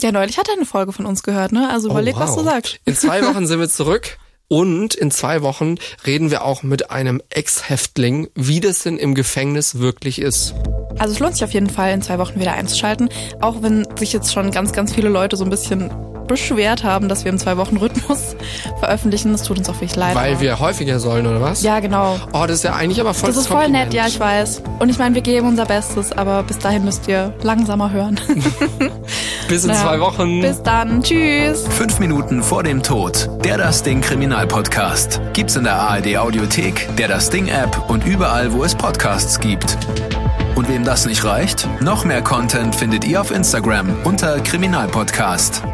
Ja, 0.00 0.12
neulich 0.12 0.36
hat 0.36 0.48
er 0.48 0.54
eine 0.54 0.66
Folge 0.66 0.92
von 0.92 1.06
uns 1.06 1.22
gehört, 1.22 1.52
ne? 1.52 1.70
Also 1.70 1.88
überleg, 1.88 2.16
oh, 2.16 2.20
wow. 2.20 2.28
was 2.28 2.36
du 2.36 2.44
sagst. 2.44 2.80
In 2.84 2.96
zwei 2.96 3.24
Wochen 3.24 3.46
sind 3.46 3.60
wir 3.60 3.68
zurück. 3.68 4.18
Und 4.48 4.94
in 4.94 5.10
zwei 5.10 5.42
Wochen 5.42 5.74
reden 6.06 6.30
wir 6.30 6.42
auch 6.42 6.62
mit 6.62 6.90
einem 6.90 7.20
Ex-Häftling, 7.28 8.28
wie 8.34 8.60
das 8.60 8.82
denn 8.82 8.96
im 8.96 9.14
Gefängnis 9.14 9.78
wirklich 9.78 10.20
ist. 10.20 10.54
Also 10.98 11.12
es 11.12 11.20
lohnt 11.20 11.34
sich 11.34 11.44
auf 11.44 11.52
jeden 11.52 11.68
Fall, 11.68 11.92
in 11.92 12.00
zwei 12.00 12.18
Wochen 12.18 12.40
wieder 12.40 12.54
einzuschalten, 12.54 13.10
auch 13.40 13.62
wenn 13.62 13.86
sich 13.96 14.14
jetzt 14.14 14.32
schon 14.32 14.50
ganz, 14.50 14.72
ganz 14.72 14.94
viele 14.94 15.10
Leute 15.10 15.36
so 15.36 15.44
ein 15.44 15.50
bisschen 15.50 15.90
beschwert 16.28 16.84
haben, 16.84 17.08
dass 17.08 17.24
wir 17.24 17.32
im 17.32 17.38
Zwei-Wochen-Rhythmus 17.38 18.36
veröffentlichen. 18.78 19.32
Das 19.32 19.42
tut 19.42 19.58
uns 19.58 19.68
auch 19.68 19.74
wirklich 19.74 19.96
leid. 19.96 20.14
Weil 20.14 20.40
wir 20.40 20.60
häufiger 20.60 21.00
sollen, 21.00 21.26
oder 21.26 21.40
was? 21.40 21.62
Ja, 21.62 21.80
genau. 21.80 22.16
Oh, 22.32 22.44
das 22.46 22.58
ist 22.58 22.64
ja 22.64 22.74
eigentlich 22.74 23.00
aber 23.00 23.14
voll 23.14 23.28
Das 23.30 23.36
ist 23.36 23.48
voll 23.48 23.68
nett, 23.68 23.92
ja, 23.92 24.06
ich 24.06 24.20
weiß. 24.20 24.62
Und 24.78 24.90
ich 24.90 24.98
meine, 24.98 25.16
wir 25.16 25.22
geben 25.22 25.48
unser 25.48 25.64
Bestes, 25.64 26.12
aber 26.12 26.44
bis 26.44 26.58
dahin 26.58 26.84
müsst 26.84 27.08
ihr 27.08 27.34
langsamer 27.42 27.90
hören. 27.90 28.20
bis 29.48 29.64
in 29.64 29.70
naja, 29.70 29.82
zwei 29.82 30.00
Wochen. 30.00 30.40
Bis 30.40 30.62
dann. 30.62 31.02
Tschüss. 31.02 31.66
Fünf 31.66 31.98
Minuten 31.98 32.42
vor 32.42 32.62
dem 32.62 32.82
Tod. 32.82 33.28
Der 33.44 33.56
Das 33.56 33.82
Ding 33.82 34.02
Kriminalpodcast. 34.38 35.20
Gibt's 35.32 35.56
in 35.56 35.64
der 35.64 35.74
ARD 35.74 36.16
Audiothek, 36.16 36.88
der 36.96 37.08
Das 37.08 37.28
Ding 37.28 37.48
App 37.48 37.90
und 37.90 38.06
überall, 38.06 38.52
wo 38.52 38.62
es 38.62 38.72
Podcasts 38.72 39.40
gibt. 39.40 39.76
Und 40.54 40.68
wem 40.68 40.84
das 40.84 41.06
nicht 41.06 41.24
reicht, 41.24 41.68
noch 41.82 42.04
mehr 42.04 42.22
Content 42.22 42.72
findet 42.72 43.04
ihr 43.04 43.20
auf 43.20 43.32
Instagram 43.32 43.96
unter 44.04 44.38
Kriminalpodcast. 44.38 45.64